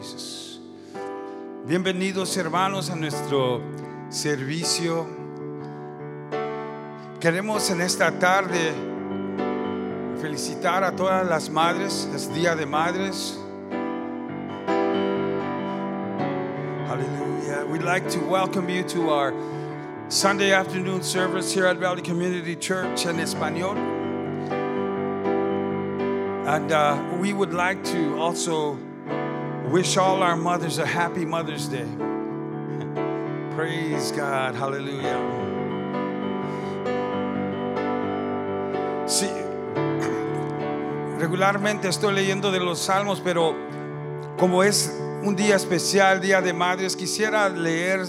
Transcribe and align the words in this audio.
Jesus. 0.00 0.58
Bienvenidos 1.66 2.34
hermanos 2.38 2.88
a 2.88 2.96
nuestro 2.96 3.60
servicio. 4.08 5.06
Queremos 7.20 7.68
en 7.70 7.82
esta 7.82 8.10
tarde 8.18 8.72
felicitar 10.18 10.84
a 10.84 10.92
todas 10.96 11.28
las 11.28 11.50
madres, 11.50 12.08
es 12.14 12.32
Día 12.32 12.56
de 12.56 12.64
Madres. 12.64 13.38
Hallelujah. 16.88 17.66
We'd 17.66 17.82
like 17.82 18.08
to 18.08 18.20
welcome 18.20 18.70
you 18.70 18.82
to 18.84 19.10
our 19.10 19.34
Sunday 20.08 20.52
afternoon 20.52 21.02
service 21.02 21.52
here 21.52 21.66
at 21.66 21.76
Valley 21.76 22.00
Community 22.00 22.56
Church 22.56 23.04
en 23.04 23.16
español. 23.16 23.76
And 26.46 26.72
uh, 26.72 26.98
we 27.20 27.34
would 27.34 27.52
like 27.52 27.84
to 27.84 28.18
also 28.18 28.78
wish 29.70 29.96
all 29.96 30.22
our 30.22 30.36
mothers 30.36 30.78
a 30.78 30.86
happy 30.86 31.24
Mother's 31.24 31.68
Day. 31.68 31.86
Praise 33.54 34.10
God. 34.10 34.56
Hallelujah. 34.56 35.46
Sí, 39.06 39.28
regularmente 41.18 41.88
estoy 41.88 42.14
leyendo 42.14 42.50
de 42.50 42.60
los 42.60 42.80
salmos, 42.80 43.20
pero 43.20 43.56
como 44.36 44.62
es 44.62 44.96
un 45.22 45.36
día 45.36 45.56
especial, 45.56 46.20
Día 46.20 46.40
de 46.40 46.52
Madres, 46.52 46.96
quisiera 46.96 47.48
leer 47.48 48.06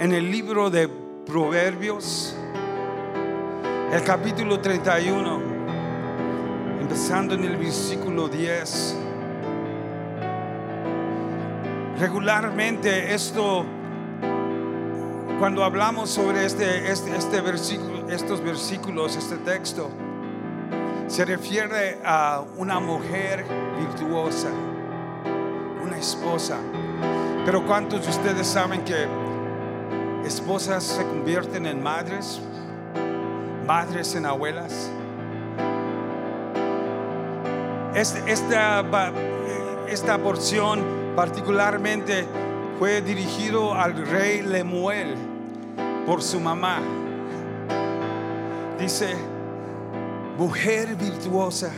en 0.00 0.12
el 0.12 0.30
libro 0.30 0.70
de 0.70 0.88
Proverbios, 1.26 2.34
el 3.92 4.02
capítulo 4.02 4.60
31, 4.60 5.42
empezando 6.80 7.34
en 7.34 7.44
el 7.44 7.56
versículo 7.56 8.28
10. 8.28 9.07
Regularmente 11.98 13.12
esto, 13.12 13.66
cuando 15.40 15.64
hablamos 15.64 16.10
sobre 16.10 16.44
este, 16.44 16.92
este, 16.92 17.16
este 17.16 17.40
versículo, 17.40 18.08
estos 18.08 18.40
versículos, 18.40 19.16
este 19.16 19.36
texto, 19.38 19.90
se 21.08 21.24
refiere 21.24 21.98
a 22.04 22.44
una 22.56 22.78
mujer 22.78 23.44
virtuosa, 23.80 24.46
una 25.82 25.98
esposa. 25.98 26.58
Pero 27.44 27.66
¿cuántos 27.66 28.04
de 28.04 28.10
ustedes 28.10 28.46
saben 28.46 28.84
que 28.84 29.08
esposas 30.24 30.84
se 30.84 31.02
convierten 31.02 31.66
en 31.66 31.82
madres, 31.82 32.40
madres 33.66 34.14
en 34.14 34.24
abuelas? 34.24 34.88
Esta, 37.92 38.84
esta 39.88 40.18
porción 40.18 41.07
particularmente 41.18 42.24
fue 42.78 43.02
dirigido 43.02 43.74
al 43.74 44.06
rey 44.06 44.40
Lemuel 44.40 45.16
por 46.06 46.22
su 46.22 46.38
mamá. 46.38 46.78
Dice, 48.78 49.16
mujer 50.36 50.94
virtuosa, 50.94 51.72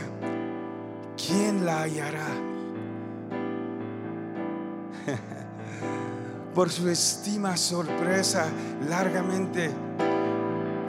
¿quién 1.17 1.65
la 1.65 1.81
hallará? 1.81 2.27
por 6.53 6.69
su 6.69 6.87
estima 6.87 7.57
sorpresa 7.57 8.45
largamente 8.87 9.71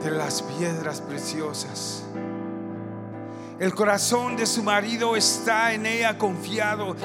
de 0.03 0.11
las 0.11 0.43
piedras 0.43 1.01
preciosas. 1.01 2.03
El 3.57 3.73
corazón 3.73 4.35
de 4.35 4.45
su 4.45 4.61
marido 4.61 5.15
está 5.15 5.73
en 5.73 5.87
ella 5.87 6.19
confiado 6.19 6.95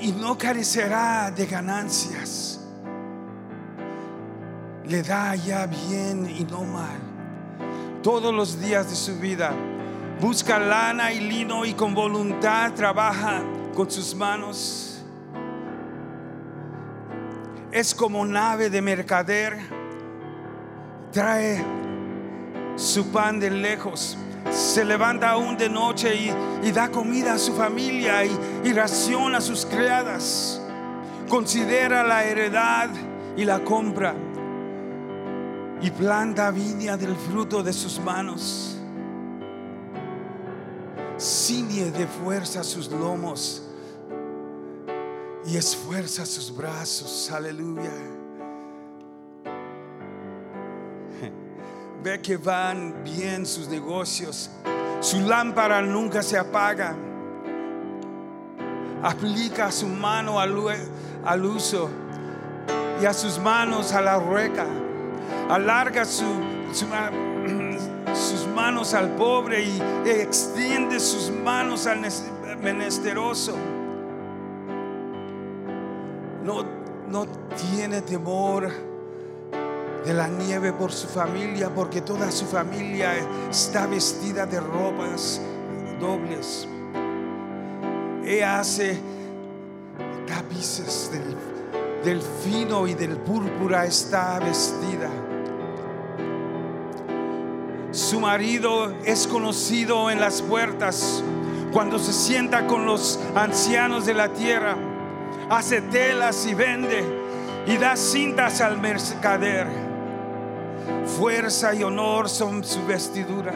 y, 0.00 0.12
no 0.12 0.36
carecerá 0.36 1.30
de 1.30 1.46
ganancias. 1.46 2.60
Le 4.84 5.02
da 5.02 5.34
ya 5.34 5.66
bien 5.66 6.28
y 6.28 6.44
no 6.44 6.64
mal. 6.64 6.98
Todos 8.02 8.32
los 8.32 8.60
días 8.60 8.88
de 8.88 8.96
su 8.96 9.18
vida 9.18 9.52
busca 10.20 10.58
lana 10.58 11.12
y 11.12 11.20
lino 11.20 11.64
y 11.64 11.74
con 11.74 11.94
voluntad 11.94 12.72
trabaja 12.72 13.42
con 13.74 13.90
sus 13.90 14.14
manos 14.14 14.88
es 17.70 17.94
como 17.94 18.24
nave 18.24 18.70
de 18.70 18.80
mercader, 18.80 19.58
trae 21.12 21.64
su 22.76 23.10
pan 23.10 23.38
de 23.38 23.50
lejos, 23.50 24.16
se 24.52 24.84
levanta 24.84 25.30
aún 25.30 25.56
de 25.56 25.68
noche 25.68 26.14
y, 26.62 26.70
da 26.72 26.90
comida 26.90 27.34
a 27.34 27.38
su 27.38 27.52
familia 27.54 28.24
y, 28.24 28.38
y 28.64 28.72
ración 28.72 29.34
a 29.34 29.40
sus 29.40 29.64
criadas, 29.66 30.60
considera 31.28 32.02
la 32.02 32.24
heredad 32.24 32.90
y 33.36 33.44
la 33.44 33.62
compra 33.64 34.14
y 35.80 35.90
planta 35.90 36.50
viña 36.50 36.96
del 36.96 37.14
fruto 37.14 37.62
de 37.62 37.72
sus 37.72 38.00
manos, 38.00 38.76
ciñe 41.18 41.90
de 41.90 42.06
fuerza 42.06 42.64
sus 42.64 42.90
lomos 42.90 43.62
y 45.46 45.56
esfuerza 45.56 46.26
sus 46.26 46.54
brazos. 46.54 47.30
Aleluya. 47.32 48.17
Ve 52.02 52.20
que 52.20 52.36
van 52.36 52.94
bien 53.04 53.44
sus 53.44 53.68
negocios. 53.68 54.50
Su 55.00 55.20
lámpara 55.20 55.82
nunca 55.82 56.22
se 56.22 56.38
apaga. 56.38 56.94
Aplica 59.02 59.70
su 59.70 59.86
mano 59.86 60.40
al, 60.40 60.56
uso 61.44 61.88
y 63.00 63.06
a 63.06 63.12
sus 63.12 63.38
manos 63.38 63.92
a 63.92 64.00
la 64.00 64.18
rueca. 64.18 64.66
Alarga 65.48 66.04
su, 66.04 66.24
sus 68.14 68.46
manos 68.54 68.94
al 68.94 69.10
pobre 69.10 69.62
y 69.62 69.82
extiende 70.04 70.98
sus 70.98 71.30
manos 71.30 71.86
al 71.86 72.00
menesteroso 72.62 73.54
no, 76.48 76.64
no 77.08 77.26
tiene 77.56 78.00
temor 78.00 78.70
de 80.04 80.14
la 80.14 80.28
nieve 80.28 80.72
por 80.72 80.92
su 80.92 81.08
familia, 81.08 81.70
porque 81.74 82.00
toda 82.00 82.30
su 82.30 82.46
familia 82.46 83.12
está 83.50 83.86
vestida 83.86 84.46
de 84.46 84.60
ropas 84.60 85.40
dobles. 86.00 86.68
Ella 88.24 88.60
hace 88.60 88.98
tapices 90.26 91.10
del, 91.10 91.36
del 92.04 92.22
fino 92.22 92.86
y 92.86 92.94
del 92.94 93.16
púrpura 93.16 93.86
está 93.86 94.38
vestida. 94.38 95.10
Su 97.90 98.20
marido 98.20 98.92
es 99.04 99.26
conocido 99.26 100.10
en 100.10 100.20
las 100.20 100.42
puertas 100.42 101.22
cuando 101.72 101.98
se 101.98 102.12
sienta 102.12 102.66
con 102.66 102.86
los 102.86 103.18
ancianos 103.34 104.06
de 104.06 104.14
la 104.14 104.32
tierra 104.32 104.76
hace 105.50 105.80
telas 105.80 106.46
y 106.46 106.54
vende 106.54 107.04
y 107.66 107.76
da 107.76 107.96
cintas 107.96 108.60
al 108.60 108.78
mercader. 108.78 109.87
Fuerza 111.18 111.74
y 111.74 111.82
honor 111.82 112.28
son 112.28 112.62
su 112.64 112.84
vestidura 112.86 113.52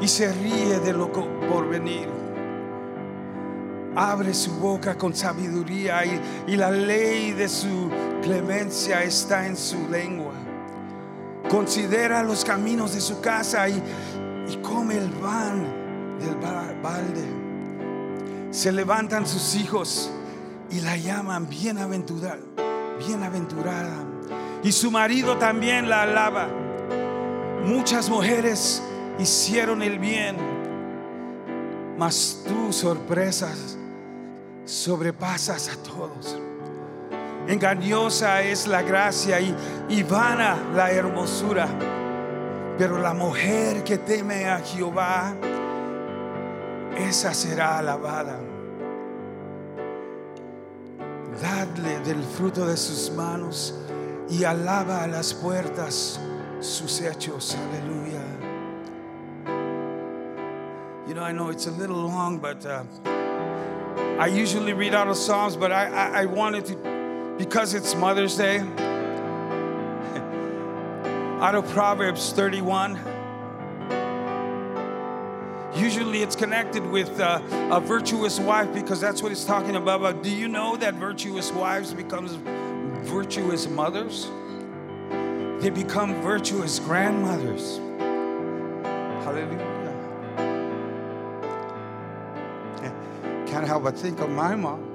y 0.00 0.08
se 0.08 0.32
ríe 0.32 0.78
de 0.80 0.92
lo 0.92 1.10
por 1.12 1.68
venir. 1.68 2.08
Abre 3.96 4.32
su 4.34 4.52
boca 4.52 4.96
con 4.96 5.14
sabiduría 5.14 6.04
y, 6.04 6.52
y 6.52 6.56
la 6.56 6.70
ley 6.70 7.32
de 7.32 7.48
su 7.48 7.90
clemencia 8.22 9.02
está 9.02 9.46
en 9.46 9.56
su 9.56 9.88
lengua. 9.88 10.32
Considera 11.50 12.22
los 12.22 12.44
caminos 12.44 12.94
de 12.94 13.00
su 13.00 13.20
casa 13.20 13.68
y, 13.68 13.82
y 14.48 14.56
come 14.58 14.96
el 14.96 15.10
pan 15.10 15.64
del 16.20 16.36
balde. 16.80 17.24
Se 18.50 18.70
levantan 18.70 19.26
sus 19.26 19.56
hijos 19.56 20.10
y 20.70 20.80
la 20.80 20.96
llaman 20.96 21.48
bienaventurada, 21.48 22.38
bienaventurada. 22.98 24.09
Y 24.62 24.72
su 24.72 24.90
marido 24.90 25.36
también 25.38 25.88
la 25.88 26.02
alaba. 26.02 26.48
Muchas 27.64 28.08
mujeres 28.10 28.82
hicieron 29.18 29.82
el 29.82 29.98
bien, 29.98 30.36
mas 31.98 32.42
tú 32.46 32.72
sorpresas 32.72 33.78
sobrepasas 34.64 35.68
a 35.68 35.82
todos. 35.82 36.38
Engañosa 37.46 38.42
es 38.42 38.66
la 38.66 38.82
gracia 38.82 39.40
y, 39.40 39.54
y 39.88 40.02
vana 40.02 40.56
la 40.74 40.90
hermosura, 40.90 41.66
pero 42.78 42.98
la 42.98 43.14
mujer 43.14 43.82
que 43.82 43.98
teme 43.98 44.46
a 44.46 44.60
Jehová, 44.60 45.34
esa 46.96 47.34
será 47.34 47.78
alabada 47.78 48.38
dadle 51.40 52.00
del 52.00 52.22
fruto 52.22 52.66
de 52.66 52.76
sus 52.76 53.10
manos 53.12 53.74
y 54.30 54.44
alaba 54.44 55.02
a 55.02 55.08
las 55.08 55.34
puertas 55.34 56.20
sus 56.60 57.00
hechos. 57.00 57.56
Aleluya. 57.56 58.20
You 61.08 61.14
know, 61.14 61.22
I 61.22 61.32
know 61.32 61.48
it's 61.48 61.66
a 61.66 61.72
little 61.72 61.96
long, 61.96 62.38
but 62.38 62.64
uh, 62.64 62.84
I 64.20 64.28
usually 64.28 64.72
read 64.72 64.94
out 64.94 65.08
of 65.08 65.16
Psalms, 65.16 65.56
but 65.56 65.72
I, 65.72 65.86
I, 65.86 66.22
I 66.22 66.26
wanted 66.26 66.66
to, 66.66 67.34
because 67.38 67.74
it's 67.74 67.96
Mother's 67.96 68.36
Day, 68.36 68.58
out 71.40 71.56
of 71.56 71.68
Proverbs 71.70 72.32
31. 72.32 73.00
Usually 75.74 76.22
it's 76.22 76.36
connected 76.36 76.84
with 76.84 77.18
uh, 77.18 77.40
a 77.72 77.80
virtuous 77.80 78.38
wife 78.38 78.72
because 78.72 79.00
that's 79.00 79.22
what 79.22 79.32
it's 79.32 79.44
talking 79.44 79.74
about. 79.74 80.02
But 80.02 80.22
do 80.22 80.30
you 80.30 80.46
know 80.46 80.76
that 80.76 80.94
virtuous 80.94 81.50
wives 81.50 81.94
becomes 81.94 82.36
virtuous 83.02 83.68
mothers? 83.68 84.28
They 85.60 85.70
become 85.70 86.20
virtuous 86.22 86.78
grandmothers. 86.78 87.78
Hallelujah. 89.24 89.70
Can't 93.46 93.66
help 93.66 93.82
but 93.82 93.98
think 93.98 94.20
of 94.20 94.30
my 94.30 94.54
mom. 94.54 94.86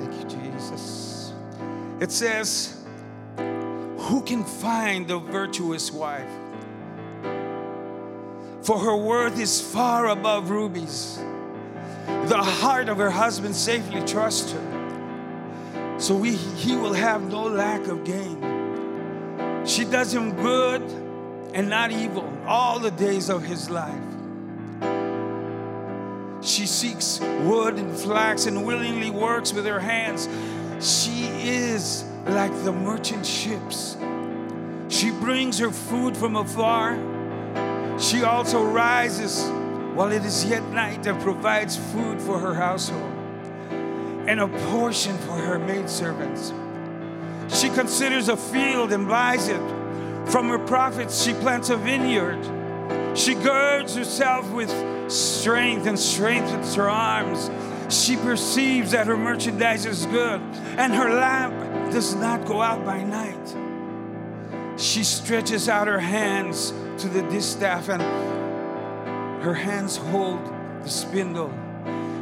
Thank 0.00 0.12
you, 0.18 0.24
Jesus. 0.28 1.32
It 2.00 2.10
says, 2.10 2.84
Who 3.36 4.22
can 4.26 4.44
find 4.44 5.10
a 5.10 5.18
virtuous 5.18 5.92
wife? 5.92 6.28
For 8.62 8.78
her 8.78 8.96
worth 8.96 9.38
is 9.38 9.60
far 9.60 10.08
above 10.08 10.50
rubies. 10.50 11.18
The 12.26 12.38
heart 12.38 12.88
of 12.88 12.98
her 12.98 13.10
husband 13.10 13.54
safely 13.54 14.02
trusts 14.04 14.52
her. 14.52 14.71
So 16.02 16.16
we, 16.16 16.32
he 16.34 16.74
will 16.74 16.94
have 16.94 17.30
no 17.30 17.44
lack 17.44 17.86
of 17.86 18.02
gain. 18.02 19.62
She 19.64 19.84
does 19.84 20.12
him 20.12 20.34
good 20.34 20.82
and 21.54 21.68
not 21.68 21.92
evil 21.92 22.28
all 22.44 22.80
the 22.80 22.90
days 22.90 23.30
of 23.30 23.44
his 23.44 23.70
life. 23.70 24.02
She 26.40 26.66
seeks 26.66 27.20
wood 27.20 27.76
and 27.76 27.96
flax 27.96 28.46
and 28.46 28.66
willingly 28.66 29.10
works 29.10 29.52
with 29.52 29.64
her 29.64 29.78
hands. 29.78 30.28
She 30.80 31.26
is 31.48 32.02
like 32.26 32.52
the 32.64 32.72
merchant 32.72 33.24
ships. 33.24 33.96
She 34.88 35.12
brings 35.12 35.56
her 35.60 35.70
food 35.70 36.16
from 36.16 36.34
afar. 36.34 36.98
She 38.00 38.24
also 38.24 38.64
rises 38.64 39.44
while 39.94 40.10
it 40.10 40.24
is 40.24 40.44
yet 40.46 40.68
night 40.70 41.06
and 41.06 41.20
provides 41.22 41.76
food 41.76 42.20
for 42.20 42.40
her 42.40 42.54
household 42.54 43.11
and 44.26 44.40
a 44.40 44.48
portion 44.70 45.16
for 45.18 45.36
her 45.36 45.58
maidservants. 45.58 46.52
She 47.48 47.68
considers 47.68 48.28
a 48.28 48.36
field 48.36 48.92
and 48.92 49.08
buys 49.08 49.48
it. 49.48 49.60
From 50.30 50.48
her 50.48 50.58
profits, 50.58 51.22
she 51.22 51.34
plants 51.34 51.70
a 51.70 51.76
vineyard. 51.76 52.38
She 53.16 53.34
girds 53.34 53.94
herself 53.94 54.50
with 54.50 54.70
strength 55.10 55.86
and 55.86 55.98
strengthens 55.98 56.74
her 56.76 56.88
arms. 56.88 57.50
She 57.94 58.16
perceives 58.16 58.92
that 58.92 59.06
her 59.06 59.16
merchandise 59.16 59.84
is 59.84 60.06
good 60.06 60.40
and 60.78 60.94
her 60.94 61.12
lamp 61.12 61.92
does 61.92 62.14
not 62.14 62.46
go 62.46 62.62
out 62.62 62.84
by 62.84 63.02
night. 63.02 64.80
She 64.80 65.04
stretches 65.04 65.68
out 65.68 65.88
her 65.88 65.98
hands 66.00 66.72
to 66.98 67.08
the 67.08 67.22
distaff 67.24 67.88
and 67.88 68.02
her 69.42 69.54
hands 69.54 69.96
hold 69.96 70.40
the 70.82 70.88
spindle. 70.88 71.52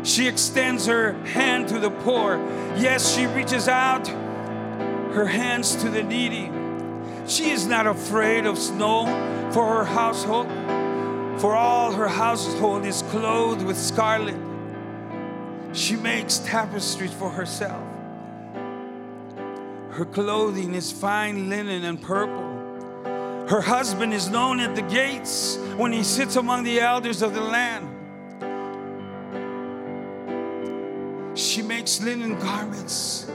She 0.02 0.26
extends 0.26 0.86
her 0.86 1.12
hand 1.24 1.68
to 1.68 1.78
the 1.78 1.90
poor. 1.90 2.36
Yes, 2.76 3.14
she 3.14 3.26
reaches 3.26 3.68
out 3.68 4.08
her 4.08 5.26
hands 5.26 5.76
to 5.76 5.88
the 5.88 6.02
needy. 6.02 6.50
She 7.26 7.50
is 7.50 7.66
not 7.66 7.86
afraid 7.86 8.46
of 8.46 8.58
snow 8.58 9.06
for 9.52 9.66
her 9.66 9.84
household 9.84 10.48
for 11.40 11.56
all 11.56 11.90
her 11.90 12.06
household 12.06 12.84
is 12.84 13.00
clothed 13.08 13.62
with 13.62 13.78
scarlet. 13.78 14.36
She 15.72 15.96
makes 15.96 16.38
tapestries 16.40 17.14
for 17.14 17.30
herself. 17.30 17.82
Her 19.90 20.04
clothing 20.04 20.74
is 20.74 20.92
fine 20.92 21.48
linen 21.48 21.84
and 21.84 22.00
purple. 22.00 22.42
Her 23.48 23.62
husband 23.62 24.12
is 24.12 24.28
known 24.28 24.60
at 24.60 24.76
the 24.76 24.82
gates 24.82 25.56
when 25.78 25.92
he 25.92 26.02
sits 26.02 26.36
among 26.36 26.64
the 26.64 26.78
elders 26.78 27.22
of 27.22 27.32
the 27.32 27.40
land. 27.40 27.88
She 31.34 31.62
makes 31.62 32.00
linen 32.02 32.38
garments. 32.38 33.30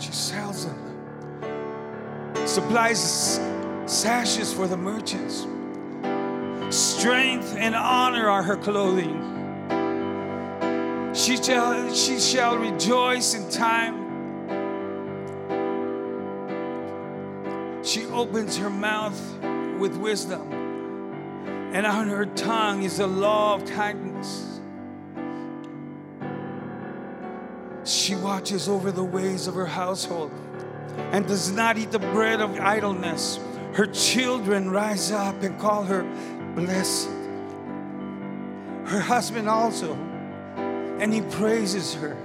She 0.00 0.12
sells 0.12 0.66
them. 0.66 2.46
Supplies 2.46 3.40
sashes 3.86 4.52
for 4.52 4.66
the 4.66 4.76
merchants. 4.76 5.46
Strength 6.74 7.56
and 7.56 7.74
honor 7.74 8.28
are 8.28 8.42
her 8.42 8.56
clothing. 8.56 9.30
She 11.14 11.36
shall, 11.36 11.94
she 11.94 12.18
shall 12.18 12.56
rejoice 12.56 13.34
in 13.34 13.48
time. 13.50 14.02
She 17.84 18.06
opens 18.06 18.56
her 18.56 18.70
mouth 18.70 19.20
with 19.78 19.96
wisdom, 19.96 20.52
and 21.72 21.86
on 21.86 22.08
her 22.08 22.26
tongue 22.26 22.82
is 22.82 22.96
the 22.96 23.06
law 23.06 23.54
of 23.54 23.64
kindness. 23.66 24.53
She 27.84 28.16
watches 28.16 28.68
over 28.68 28.90
the 28.90 29.04
ways 29.04 29.46
of 29.46 29.54
her 29.54 29.66
household 29.66 30.30
and 31.12 31.26
does 31.26 31.52
not 31.52 31.76
eat 31.76 31.90
the 31.90 31.98
bread 31.98 32.40
of 32.40 32.58
idleness. 32.58 33.38
Her 33.74 33.86
children 33.86 34.70
rise 34.70 35.12
up 35.12 35.42
and 35.42 35.58
call 35.58 35.84
her 35.84 36.02
blessed. 36.54 37.08
Her 38.86 39.00
husband 39.00 39.48
also, 39.48 39.94
and 40.98 41.12
he 41.12 41.20
praises 41.22 41.94
her. 41.94 42.16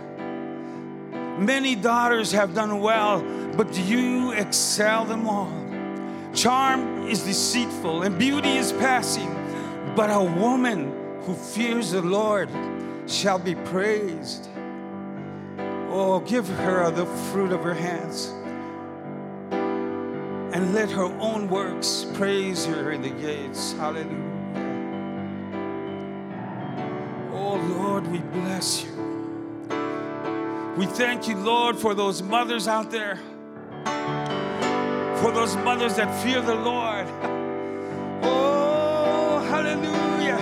Many 1.40 1.76
daughters 1.76 2.32
have 2.32 2.54
done 2.54 2.80
well, 2.80 3.22
but 3.56 3.74
you 3.78 4.32
excel 4.32 5.06
them 5.06 5.28
all. 5.28 5.54
Charm 6.34 7.08
is 7.08 7.24
deceitful 7.24 8.04
and 8.04 8.18
beauty 8.20 8.58
is 8.58 8.72
passing, 8.74 9.34
but 9.96 10.10
a 10.10 10.24
woman 10.24 10.94
who 11.24 11.34
fears 11.34 11.92
the 11.92 12.02
Lord 12.02 12.50
shall 13.08 13.40
be 13.40 13.56
praised. 13.56 14.48
Oh, 15.92 16.20
give 16.26 16.48
her 16.48 16.92
the 16.92 17.06
fruit 17.06 17.52
of 17.52 17.64
her 17.64 17.74
hands 17.74 18.34
and 20.52 20.74
let 20.74 20.90
her 20.90 21.06
own 21.20 21.48
works 21.48 22.06
praise 22.16 22.66
her 22.66 22.92
in 22.92 23.02
the 23.02 23.10
gates. 23.10 23.74
Hallelujah. 23.74 24.26
Oh 27.32 27.56
Lord, 27.78 28.08
we 28.08 28.20
bless 28.20 28.84
you. 28.84 28.90
We 30.76 30.86
thank 30.86 31.28
you, 31.28 31.36
Lord, 31.36 31.78
for 31.78 31.94
those 31.94 32.22
mothers 32.22 32.68
out 32.68 32.90
there, 32.90 33.18
for 35.22 35.32
those 35.32 35.56
mothers 35.58 35.96
that 35.96 36.24
fear 36.24 36.42
the 36.42 36.56
Lord. 36.56 37.08
Oh, 38.22 39.40
hallelujah. 39.50 40.38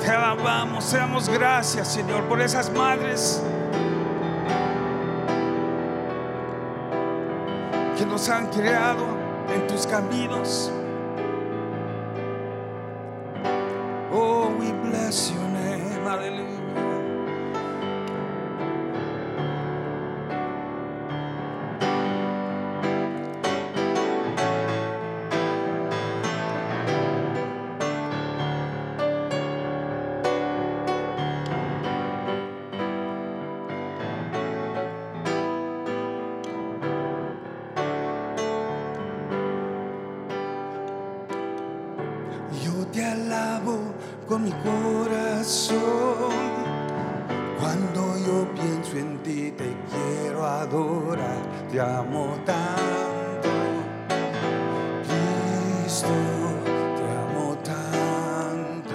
Te 0.00 0.10
alabamos, 0.10 0.84
seamos 0.84 1.28
gracias, 1.28 1.88
Señor, 1.96 2.28
por 2.28 2.38
esas 2.40 2.70
madres. 2.70 3.42
Que 7.98 8.06
nos 8.06 8.28
han 8.28 8.46
creado 8.46 9.04
en 9.52 9.66
tus 9.66 9.84
caminos. 9.84 10.70
Te 42.98 43.04
alabo 43.04 43.78
con 44.26 44.42
mi 44.42 44.50
corazón. 44.50 45.76
Cuando 47.60 48.00
yo 48.26 48.52
pienso 48.54 48.96
en 48.96 49.18
ti, 49.22 49.52
te 49.56 49.76
quiero 49.88 50.44
adorar. 50.44 51.40
Te 51.70 51.80
amo 51.80 52.36
tanto. 52.44 53.50
Cristo, 55.06 56.08
te 56.98 57.04
amo 57.24 57.56
tanto. 57.62 58.94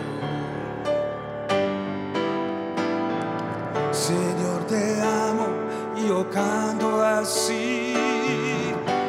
Señor, 3.91 4.67
te 4.67 5.01
amo 5.01 5.47
y 5.95 6.07
yo 6.09 6.29
canto 6.29 7.01
así. 7.01 7.93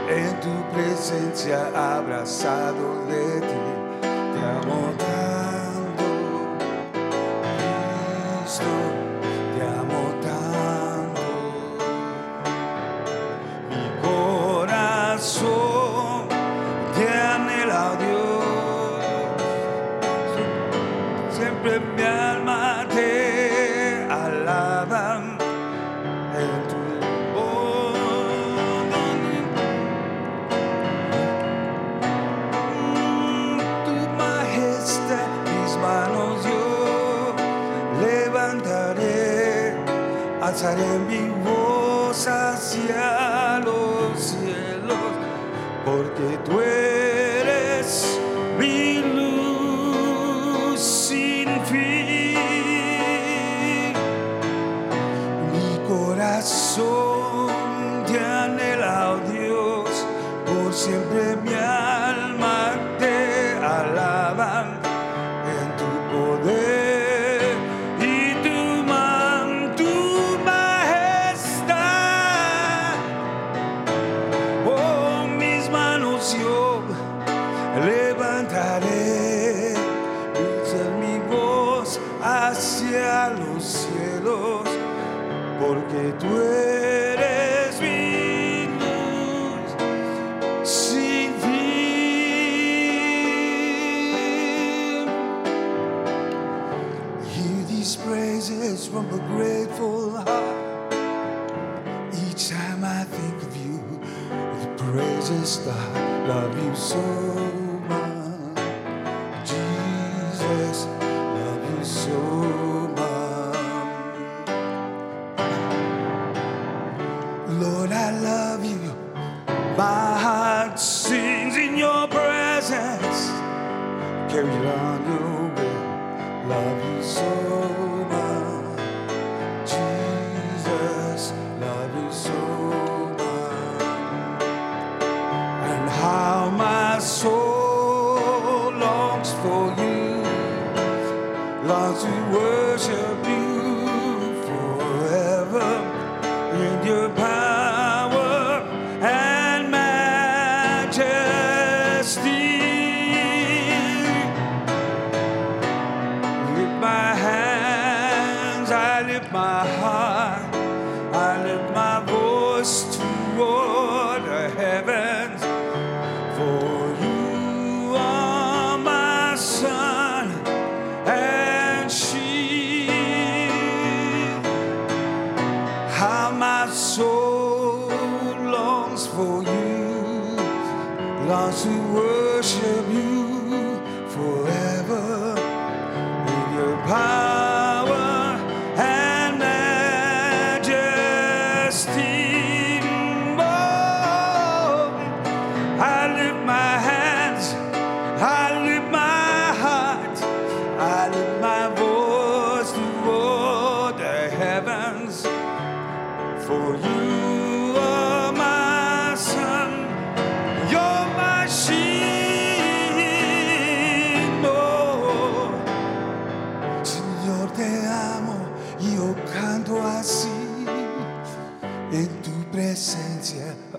En 0.08 0.38
tu 0.38 0.54
presencia 0.72 1.66
abrazado 1.96 3.06
de 3.08 3.40
ti. 3.40 3.63
Te 4.64 4.93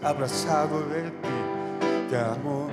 abrazado 0.05 0.81
de 0.87 1.01
ti. 1.01 2.09
Te 2.09 2.17
amo 2.17 2.64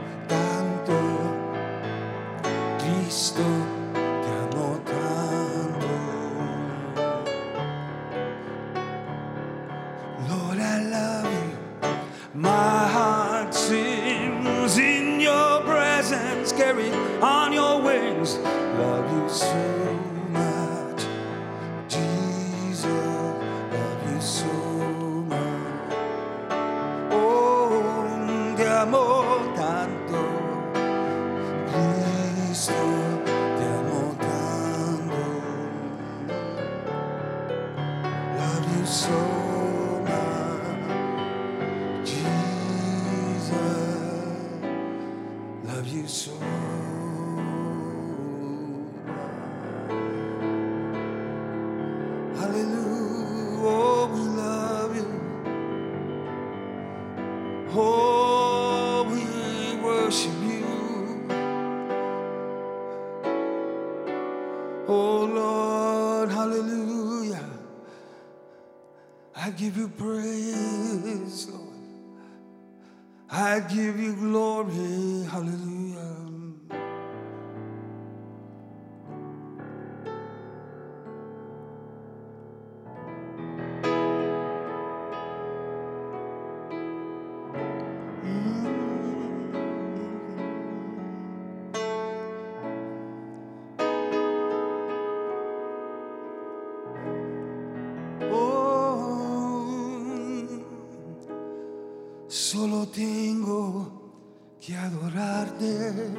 que 104.65 104.77
adorarte. 104.77 106.15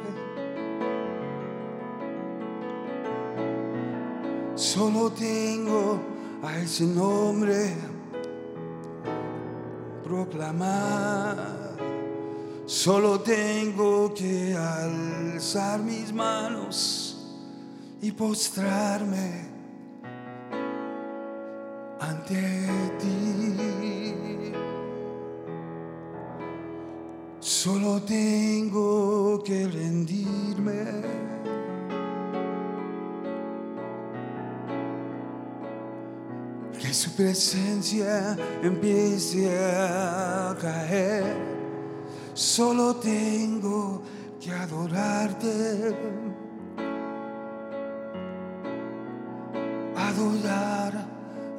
Solo 4.54 5.12
tengo 5.12 6.00
a 6.44 6.58
ese 6.58 6.84
nombre 6.84 7.74
proclamar. 10.04 11.38
Solo 12.66 13.22
tengo 13.22 14.14
que 14.14 14.54
alzar 14.56 15.80
mis 15.80 16.12
manos 16.14 17.16
y 18.02 18.12
postrarme 18.12 19.48
ante 22.02 22.68
ti. 23.00 23.52
tengo 28.05 29.41
que 29.43 29.67
rendirme. 29.67 30.83
Que 36.79 36.93
su 36.93 37.15
presencia 37.15 38.38
empiece 38.62 39.50
a 39.57 40.55
caer. 40.60 41.36
Solo 42.33 42.95
tengo 42.95 44.01
que 44.39 44.51
adorarte. 44.51 45.95
Adorar 49.95 51.07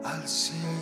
al 0.04 0.28
Señor. 0.28 0.73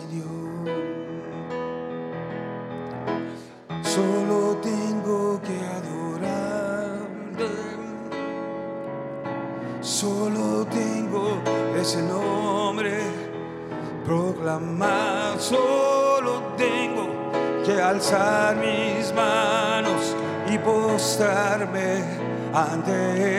ante 22.55 23.32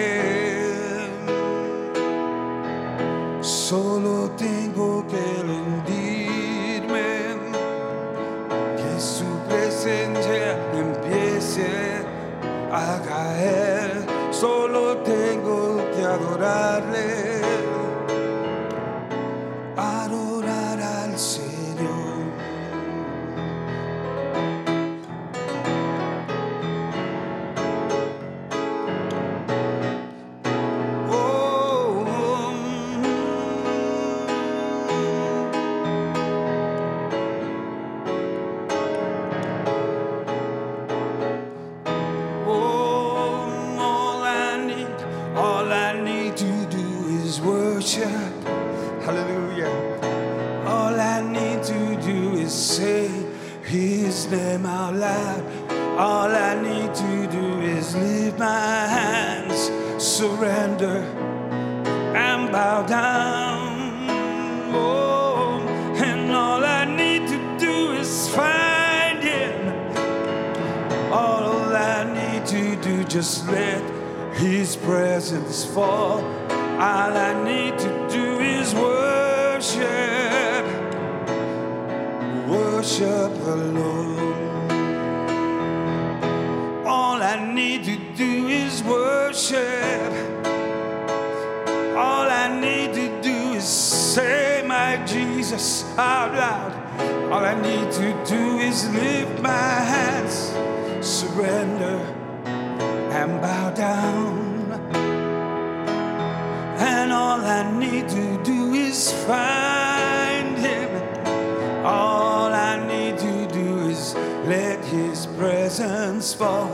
fall. 116.44 116.68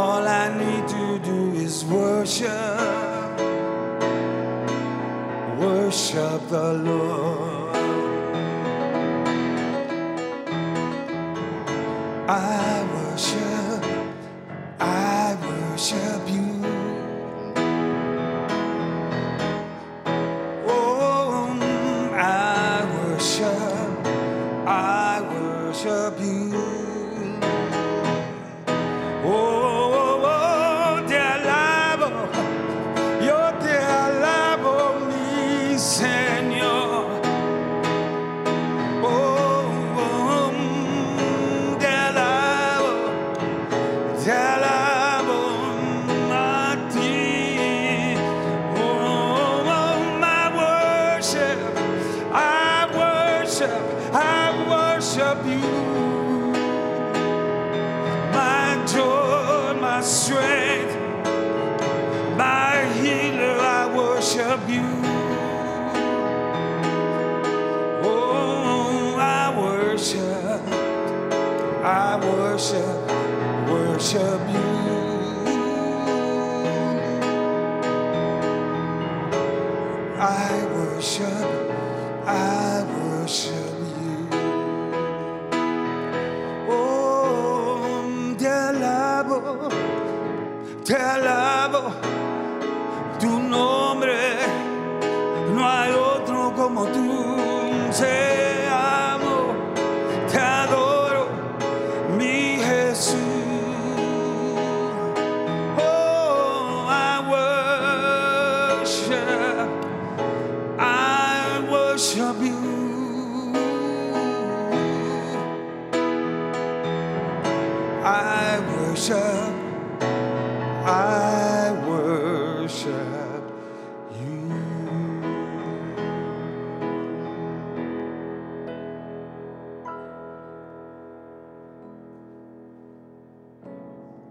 All 0.00 0.24
I 0.42 0.44
need 0.62 0.84
to 0.96 1.06
do 1.30 1.40
is 1.66 1.84
worship, 1.84 3.28
worship 5.64 6.40
the 6.48 6.68
Lord. 6.88 7.21